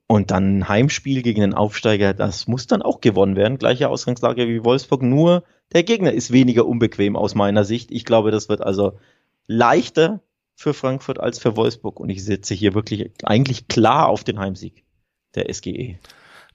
Und 0.08 0.32
dann 0.32 0.60
ein 0.60 0.70
Heimspiel 0.70 1.22
gegen 1.22 1.42
den 1.42 1.54
Aufsteiger, 1.54 2.16
das 2.16 2.48
muss 2.48 2.66
dann 2.66 2.82
auch 2.82 3.00
gewonnen 3.00 3.36
werden. 3.36 3.60
Gleiche 3.60 3.90
Ausgangslage 3.90 4.48
wie 4.48 4.64
Wolfsburg, 4.64 5.04
nur 5.04 5.44
der 5.76 5.84
Gegner 5.84 6.14
ist 6.14 6.32
weniger 6.32 6.66
unbequem 6.66 7.18
aus 7.18 7.36
meiner 7.36 7.66
Sicht. 7.66 7.92
Ich 7.92 8.06
glaube, 8.06 8.32
das 8.32 8.48
wird 8.48 8.62
also 8.62 8.98
leichter 9.46 10.22
für 10.56 10.74
Frankfurt 10.74 11.20
als 11.20 11.38
für 11.38 11.58
Wolfsburg. 11.58 12.00
Und 12.00 12.10
ich 12.10 12.24
setze 12.24 12.54
hier 12.54 12.74
wirklich 12.74 13.12
eigentlich 13.24 13.68
klar 13.68 14.08
auf 14.08 14.24
den 14.24 14.40
Heimsieg 14.40 14.86
der 15.36 15.54
SGE. 15.54 16.00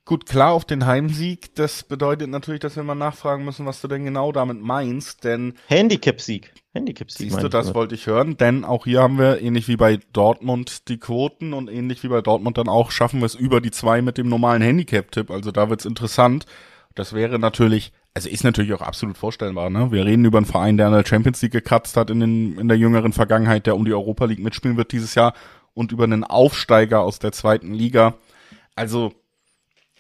Gut, 0.07 0.25
klar 0.25 0.53
auf 0.53 0.65
den 0.65 0.87
Heimsieg. 0.87 1.55
Das 1.55 1.83
bedeutet 1.83 2.31
natürlich, 2.31 2.61
dass 2.61 2.77
wir 2.77 2.83
mal 2.83 2.95
nachfragen 2.95 3.45
müssen, 3.45 3.67
was 3.67 3.83
du 3.83 3.89
denn 3.89 4.07
genau 4.07 4.33
damit 4.33 4.59
meinst, 4.59 5.23
denn 5.23 5.53
Handicap-Sieg. 5.67 6.55
Handicap-Sieg. 6.73 7.31
Siehst 7.31 7.43
du, 7.43 7.51
das 7.51 7.75
wollte 7.75 7.95
ich 7.95 8.07
hören, 8.07 8.39
denn 8.39 8.65
auch 8.65 8.87
hier 8.87 9.03
haben 9.03 9.19
wir 9.19 9.43
ähnlich 9.43 9.69
wie 9.69 9.77
bei 9.77 9.99
Dortmund 10.15 10.89
die 10.89 10.97
Quoten 10.97 11.53
und 11.53 11.69
ähnlich 11.69 12.03
wie 12.03 12.09
bei 12.09 12.23
Dortmund 12.23 12.57
dann 12.57 12.69
auch 12.69 12.91
schaffen 12.91 13.21
wir 13.21 13.27
es 13.27 13.35
über 13.35 13.61
die 13.61 13.71
zwei 13.71 14.01
mit 14.01 14.17
dem 14.17 14.31
normalen 14.31 14.63
Handicap-Tipp. 14.63 15.31
Also 15.31 15.53
da 15.53 15.69
wird's 15.69 15.85
interessant. 15.85 16.47
Das 16.95 17.13
wäre 17.13 17.39
natürlich, 17.39 17.93
also 18.15 18.29
ist 18.29 18.45
natürlich 18.45 18.73
auch 18.73 18.81
absolut 18.81 19.17
vorstellbar. 19.17 19.71
Ne? 19.71 19.93
Wir 19.93 20.05
reden 20.05 20.25
über 20.25 20.39
einen 20.39 20.47
Verein, 20.47 20.77
der 20.77 20.89
in 20.89 20.93
der 20.93 21.07
Champions 21.07 21.41
League 21.43 21.53
gekratzt 21.53 21.97
hat 21.97 22.11
in, 22.11 22.21
den, 22.21 22.59
in 22.59 22.69
der 22.69 22.77
jüngeren 22.77 23.13
Vergangenheit, 23.13 23.67
der 23.67 23.77
um 23.77 23.85
die 23.85 23.93
Europa 23.93 24.25
League 24.25 24.41
mitspielen 24.41 24.77
wird 24.77 24.93
dieses 24.93 25.15
Jahr 25.15 25.33
und 25.75 25.93
über 25.93 26.05
einen 26.05 26.25
Aufsteiger 26.25 27.01
aus 27.01 27.21
der 27.21 27.33
zweiten 27.33 27.73
Liga. 27.73 28.15
Also 28.75 29.13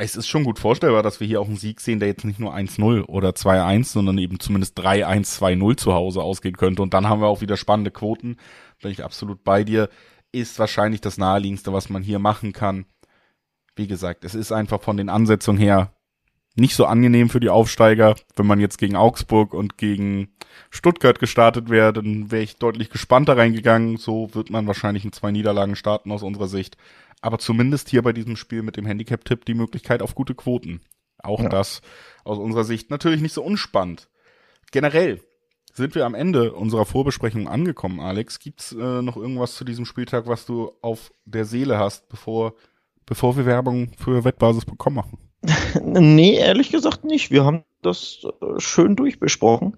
Es 0.02 0.16
ist 0.16 0.28
schon 0.28 0.44
gut 0.44 0.58
vorstellbar, 0.58 1.02
dass 1.02 1.20
wir 1.20 1.26
hier 1.26 1.42
auch 1.42 1.46
einen 1.46 1.58
Sieg 1.58 1.78
sehen, 1.78 2.00
der 2.00 2.08
jetzt 2.08 2.24
nicht 2.24 2.40
nur 2.40 2.54
1-0 2.54 3.04
oder 3.04 3.30
2-1, 3.30 3.84
sondern 3.84 4.16
eben 4.16 4.40
zumindest 4.40 4.78
3-1, 4.78 5.38
2-0 5.38 5.76
zu 5.76 5.92
Hause 5.92 6.22
ausgehen 6.22 6.56
könnte. 6.56 6.80
Und 6.80 6.94
dann 6.94 7.06
haben 7.06 7.20
wir 7.20 7.26
auch 7.28 7.42
wieder 7.42 7.58
spannende 7.58 7.90
Quoten. 7.90 8.38
Bin 8.80 8.90
ich 8.90 9.04
absolut 9.04 9.44
bei 9.44 9.62
dir. 9.62 9.90
Ist 10.32 10.58
wahrscheinlich 10.58 11.02
das 11.02 11.18
naheliegendste, 11.18 11.74
was 11.74 11.90
man 11.90 12.02
hier 12.02 12.18
machen 12.18 12.54
kann. 12.54 12.86
Wie 13.76 13.88
gesagt, 13.88 14.24
es 14.24 14.34
ist 14.34 14.52
einfach 14.52 14.80
von 14.80 14.96
den 14.96 15.10
Ansetzungen 15.10 15.58
her 15.58 15.92
nicht 16.56 16.74
so 16.74 16.84
angenehm 16.84 17.30
für 17.30 17.40
die 17.40 17.48
Aufsteiger. 17.48 18.16
Wenn 18.36 18.46
man 18.46 18.60
jetzt 18.60 18.78
gegen 18.78 18.96
Augsburg 18.96 19.54
und 19.54 19.78
gegen 19.78 20.28
Stuttgart 20.70 21.18
gestartet 21.18 21.70
wäre, 21.70 21.92
dann 21.92 22.30
wäre 22.30 22.42
ich 22.42 22.56
deutlich 22.56 22.90
gespannter 22.90 23.36
reingegangen. 23.36 23.96
So 23.96 24.34
wird 24.34 24.50
man 24.50 24.66
wahrscheinlich 24.66 25.04
in 25.04 25.12
zwei 25.12 25.30
Niederlagen 25.30 25.76
starten 25.76 26.12
aus 26.12 26.22
unserer 26.22 26.48
Sicht 26.48 26.76
aber 27.20 27.38
zumindest 27.38 27.88
hier 27.88 28.02
bei 28.02 28.12
diesem 28.12 28.36
Spiel 28.36 28.62
mit 28.62 28.76
dem 28.76 28.86
Handicap-Tipp 28.86 29.44
die 29.44 29.54
Möglichkeit 29.54 30.02
auf 30.02 30.14
gute 30.14 30.34
Quoten. 30.34 30.80
Auch 31.18 31.40
ja. 31.40 31.48
das 31.48 31.82
aus 32.24 32.38
unserer 32.38 32.64
Sicht 32.64 32.90
natürlich 32.90 33.20
nicht 33.20 33.34
so 33.34 33.42
unspannend. 33.42 34.08
Generell 34.72 35.20
sind 35.72 35.94
wir 35.94 36.06
am 36.06 36.14
Ende 36.14 36.52
unserer 36.52 36.86
Vorbesprechung 36.86 37.46
angekommen, 37.46 38.00
Alex. 38.00 38.38
Gibt's 38.38 38.72
äh, 38.72 39.02
noch 39.02 39.16
irgendwas 39.16 39.54
zu 39.54 39.64
diesem 39.64 39.84
Spieltag, 39.84 40.26
was 40.26 40.46
du 40.46 40.72
auf 40.80 41.12
der 41.24 41.44
Seele 41.44 41.78
hast, 41.78 42.08
bevor, 42.08 42.54
bevor 43.06 43.36
wir 43.36 43.46
Werbung 43.46 43.92
für 43.98 44.24
Wettbasis.com 44.24 44.94
machen? 44.94 45.29
nee, 45.82 46.36
ehrlich 46.36 46.70
gesagt 46.70 47.04
nicht. 47.04 47.30
Wir 47.30 47.44
haben 47.44 47.64
das 47.82 48.26
äh, 48.40 48.60
schön 48.60 48.96
durchbesprochen. 48.96 49.76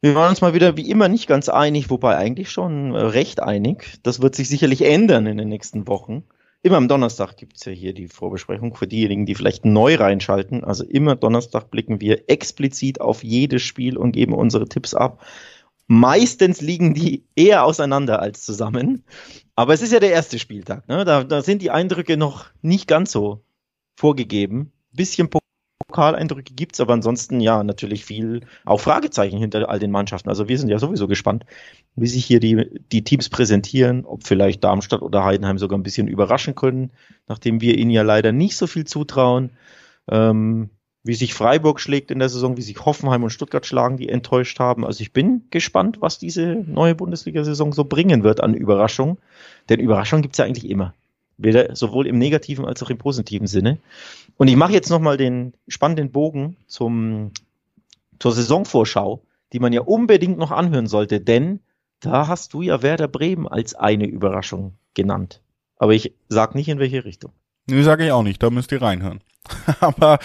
Wir 0.00 0.14
waren 0.14 0.30
uns 0.30 0.40
mal 0.40 0.54
wieder 0.54 0.76
wie 0.76 0.90
immer 0.90 1.08
nicht 1.08 1.26
ganz 1.26 1.48
einig, 1.48 1.90
wobei 1.90 2.16
eigentlich 2.16 2.50
schon 2.50 2.94
äh, 2.94 2.98
recht 2.98 3.40
einig. 3.40 3.98
Das 4.02 4.22
wird 4.22 4.34
sich 4.34 4.48
sicherlich 4.48 4.82
ändern 4.82 5.26
in 5.26 5.38
den 5.38 5.48
nächsten 5.48 5.88
Wochen. 5.88 6.24
Immer 6.62 6.76
am 6.76 6.88
Donnerstag 6.88 7.36
gibt's 7.36 7.64
ja 7.64 7.72
hier 7.72 7.92
die 7.92 8.08
Vorbesprechung 8.08 8.74
für 8.74 8.88
diejenigen, 8.88 9.26
die 9.26 9.36
vielleicht 9.36 9.64
neu 9.64 9.94
reinschalten. 9.94 10.64
Also 10.64 10.84
immer 10.84 11.14
Donnerstag 11.14 11.70
blicken 11.70 12.00
wir 12.00 12.28
explizit 12.28 13.00
auf 13.00 13.22
jedes 13.22 13.62
Spiel 13.62 13.96
und 13.96 14.12
geben 14.12 14.34
unsere 14.34 14.68
Tipps 14.68 14.94
ab. 14.94 15.24
Meistens 15.86 16.60
liegen 16.60 16.94
die 16.94 17.24
eher 17.36 17.64
auseinander 17.64 18.20
als 18.20 18.44
zusammen. 18.44 19.04
Aber 19.54 19.72
es 19.72 19.82
ist 19.82 19.92
ja 19.92 20.00
der 20.00 20.10
erste 20.10 20.38
Spieltag. 20.38 20.86
Ne? 20.88 21.04
Da, 21.04 21.24
da 21.24 21.42
sind 21.42 21.62
die 21.62 21.70
Eindrücke 21.70 22.16
noch 22.16 22.46
nicht 22.60 22.88
ganz 22.88 23.12
so 23.12 23.40
vorgegeben. 23.96 24.72
Bisschen 24.92 25.28
Pokaleindrücke 25.88 26.54
gibt's, 26.54 26.80
aber 26.80 26.92
ansonsten 26.92 27.40
ja 27.40 27.62
natürlich 27.64 28.04
viel 28.04 28.42
auch 28.64 28.80
Fragezeichen 28.80 29.38
hinter 29.38 29.68
all 29.68 29.78
den 29.78 29.90
Mannschaften. 29.90 30.28
Also 30.28 30.48
wir 30.48 30.58
sind 30.58 30.68
ja 30.68 30.78
sowieso 30.78 31.08
gespannt, 31.08 31.44
wie 31.96 32.06
sich 32.06 32.24
hier 32.24 32.40
die, 32.40 32.80
die 32.92 33.04
Teams 33.04 33.28
präsentieren, 33.28 34.04
ob 34.04 34.24
vielleicht 34.26 34.62
Darmstadt 34.64 35.02
oder 35.02 35.24
Heidenheim 35.24 35.58
sogar 35.58 35.78
ein 35.78 35.82
bisschen 35.82 36.08
überraschen 36.08 36.54
können, 36.54 36.90
nachdem 37.26 37.60
wir 37.60 37.76
ihnen 37.78 37.90
ja 37.90 38.02
leider 38.02 38.32
nicht 38.32 38.56
so 38.56 38.66
viel 38.66 38.84
zutrauen. 38.84 39.50
Ähm, 40.10 40.70
wie 41.04 41.14
sich 41.14 41.32
Freiburg 41.32 41.80
schlägt 41.80 42.10
in 42.10 42.18
der 42.18 42.28
Saison, 42.28 42.56
wie 42.56 42.62
sich 42.62 42.84
Hoffenheim 42.84 43.22
und 43.22 43.30
Stuttgart 43.30 43.64
schlagen, 43.64 43.96
die 43.96 44.08
enttäuscht 44.08 44.60
haben. 44.60 44.84
Also 44.84 45.00
ich 45.00 45.12
bin 45.12 45.44
gespannt, 45.50 46.02
was 46.02 46.18
diese 46.18 46.56
neue 46.66 46.94
Bundesliga-Saison 46.94 47.72
so 47.72 47.84
bringen 47.84 48.24
wird 48.24 48.42
an 48.42 48.52
Überraschung. 48.52 49.18
Denn 49.68 49.80
Überraschung 49.80 50.20
gibt's 50.20 50.38
ja 50.38 50.44
eigentlich 50.44 50.68
immer. 50.68 50.92
Weder, 51.38 51.74
sowohl 51.76 52.06
im 52.06 52.18
negativen 52.18 52.64
als 52.64 52.82
auch 52.82 52.90
im 52.90 52.98
positiven 52.98 53.46
Sinne. 53.46 53.78
Und 54.36 54.48
ich 54.48 54.56
mache 54.56 54.72
jetzt 54.72 54.90
nochmal 54.90 55.16
den 55.16 55.54
spannenden 55.68 56.10
Bogen 56.10 56.56
zum, 56.66 57.30
zur 58.18 58.32
Saisonvorschau, 58.32 59.22
die 59.52 59.60
man 59.60 59.72
ja 59.72 59.82
unbedingt 59.82 60.38
noch 60.38 60.50
anhören 60.50 60.88
sollte, 60.88 61.20
denn 61.20 61.60
da 62.00 62.28
hast 62.28 62.54
du 62.54 62.62
ja 62.62 62.82
Werder 62.82 63.08
Bremen 63.08 63.46
als 63.48 63.74
eine 63.74 64.06
Überraschung 64.06 64.74
genannt. 64.94 65.40
Aber 65.76 65.94
ich 65.94 66.12
sag 66.28 66.54
nicht 66.54 66.68
in 66.68 66.78
welche 66.78 67.04
Richtung. 67.04 67.32
Nee, 67.66 67.82
sage 67.82 68.06
ich 68.06 68.12
auch 68.12 68.22
nicht, 68.22 68.42
da 68.42 68.50
müsst 68.50 68.72
ihr 68.72 68.82
reinhören. 68.82 69.20
Aber 69.80 70.18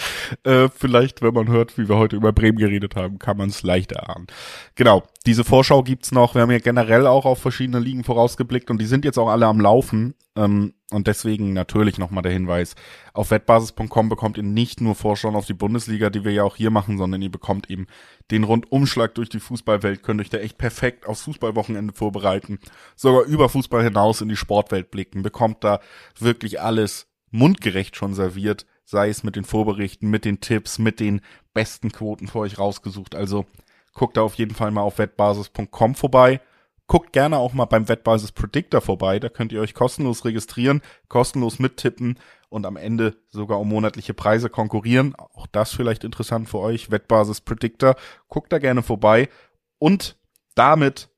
äh, 0.44 0.68
vielleicht, 0.68 1.22
wenn 1.22 1.34
man 1.34 1.48
hört, 1.48 1.76
wie 1.78 1.88
wir 1.88 1.96
heute 1.96 2.16
über 2.16 2.32
Bremen 2.32 2.58
geredet 2.58 2.96
haben, 2.96 3.18
kann 3.18 3.36
man 3.36 3.48
es 3.48 3.62
leicht 3.62 3.92
erahnen. 3.92 4.26
Genau, 4.74 5.02
diese 5.26 5.44
Vorschau 5.44 5.82
gibt's 5.82 6.12
noch. 6.12 6.34
Wir 6.34 6.42
haben 6.42 6.50
ja 6.50 6.58
generell 6.58 7.06
auch 7.06 7.24
auf 7.24 7.40
verschiedene 7.40 7.78
Ligen 7.78 8.04
vorausgeblickt 8.04 8.70
und 8.70 8.80
die 8.80 8.86
sind 8.86 9.04
jetzt 9.04 9.18
auch 9.18 9.28
alle 9.28 9.46
am 9.46 9.60
Laufen. 9.60 10.14
Ähm, 10.36 10.74
und 10.90 11.06
deswegen 11.06 11.52
natürlich 11.52 11.98
nochmal 11.98 12.22
der 12.22 12.32
Hinweis. 12.32 12.76
Auf 13.12 13.30
wettbasis.com 13.30 14.08
bekommt 14.08 14.36
ihr 14.36 14.42
nicht 14.42 14.80
nur 14.80 14.94
Vorschauen 14.94 15.34
auf 15.34 15.46
die 15.46 15.54
Bundesliga, 15.54 16.10
die 16.10 16.24
wir 16.24 16.32
ja 16.32 16.44
auch 16.44 16.56
hier 16.56 16.70
machen, 16.70 16.98
sondern 16.98 17.22
ihr 17.22 17.30
bekommt 17.30 17.70
eben 17.70 17.86
den 18.30 18.44
Rundumschlag 18.44 19.14
durch 19.14 19.28
die 19.28 19.40
Fußballwelt, 19.40 20.02
könnt 20.02 20.20
euch 20.20 20.30
da 20.30 20.38
echt 20.38 20.58
perfekt 20.58 21.06
aufs 21.06 21.22
Fußballwochenende 21.22 21.92
vorbereiten, 21.92 22.58
sogar 22.96 23.24
über 23.24 23.48
Fußball 23.48 23.82
hinaus 23.82 24.20
in 24.20 24.28
die 24.28 24.36
Sportwelt 24.36 24.90
blicken, 24.90 25.22
bekommt 25.22 25.64
da 25.64 25.80
wirklich 26.18 26.60
alles 26.60 27.08
mundgerecht 27.30 27.96
schon 27.96 28.14
serviert, 28.14 28.66
sei 28.84 29.08
es 29.08 29.22
mit 29.22 29.36
den 29.36 29.44
Vorberichten, 29.44 30.10
mit 30.10 30.24
den 30.24 30.40
Tipps, 30.40 30.78
mit 30.78 31.00
den 31.00 31.20
besten 31.52 31.90
Quoten 31.92 32.28
für 32.28 32.40
euch 32.40 32.58
rausgesucht. 32.58 33.14
Also 33.14 33.46
guckt 33.92 34.16
da 34.16 34.22
auf 34.22 34.34
jeden 34.34 34.54
Fall 34.54 34.70
mal 34.70 34.82
auf 34.82 34.98
wettbasis.com 34.98 35.94
vorbei. 35.94 36.40
Guckt 36.86 37.14
gerne 37.14 37.38
auch 37.38 37.54
mal 37.54 37.64
beim 37.64 37.88
Wettbasis 37.88 38.32
Predictor 38.32 38.82
vorbei. 38.82 39.18
Da 39.18 39.30
könnt 39.30 39.52
ihr 39.52 39.60
euch 39.62 39.72
kostenlos 39.72 40.26
registrieren, 40.26 40.82
kostenlos 41.08 41.58
mittippen 41.58 42.18
und 42.50 42.66
am 42.66 42.76
Ende 42.76 43.16
sogar 43.30 43.58
um 43.58 43.68
monatliche 43.70 44.12
Preise 44.12 44.50
konkurrieren. 44.50 45.14
Auch 45.14 45.46
das 45.46 45.72
vielleicht 45.72 46.04
interessant 46.04 46.48
für 46.48 46.58
euch. 46.58 46.90
Wettbasis 46.90 47.40
Predictor. 47.40 47.96
Guckt 48.28 48.52
da 48.52 48.58
gerne 48.58 48.82
vorbei 48.82 49.30
und 49.78 50.18
damit 50.54 51.08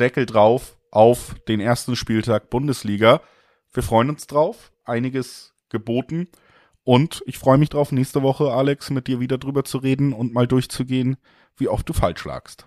Deckel 0.00 0.26
drauf 0.26 0.76
auf 0.90 1.36
den 1.46 1.60
ersten 1.60 1.94
Spieltag 1.94 2.50
Bundesliga. 2.50 3.20
Wir 3.72 3.84
freuen 3.84 4.10
uns 4.10 4.26
drauf. 4.26 4.72
Einiges 4.84 5.54
geboten. 5.68 6.28
Und 6.84 7.22
ich 7.26 7.38
freue 7.38 7.58
mich 7.58 7.68
drauf, 7.68 7.92
nächste 7.92 8.22
Woche, 8.22 8.52
Alex, 8.52 8.90
mit 8.90 9.06
dir 9.06 9.20
wieder 9.20 9.38
drüber 9.38 9.64
zu 9.64 9.78
reden 9.78 10.12
und 10.12 10.32
mal 10.32 10.46
durchzugehen, 10.46 11.16
wie 11.56 11.68
oft 11.68 11.88
du 11.88 11.92
falsch 11.92 12.24
lagst. 12.24 12.66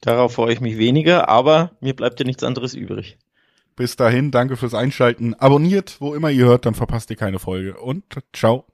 Darauf 0.00 0.34
freue 0.34 0.52
ich 0.52 0.60
mich 0.60 0.78
weniger, 0.78 1.28
aber 1.28 1.72
mir 1.80 1.94
bleibt 1.94 2.20
ja 2.20 2.26
nichts 2.26 2.42
anderes 2.42 2.74
übrig. 2.74 3.18
Bis 3.76 3.96
dahin, 3.96 4.30
danke 4.30 4.56
fürs 4.56 4.74
Einschalten. 4.74 5.34
Abonniert, 5.34 6.00
wo 6.00 6.14
immer 6.14 6.30
ihr 6.30 6.44
hört, 6.44 6.66
dann 6.66 6.74
verpasst 6.74 7.10
ihr 7.10 7.16
keine 7.16 7.38
Folge. 7.38 7.78
Und 7.78 8.04
ciao. 8.34 8.66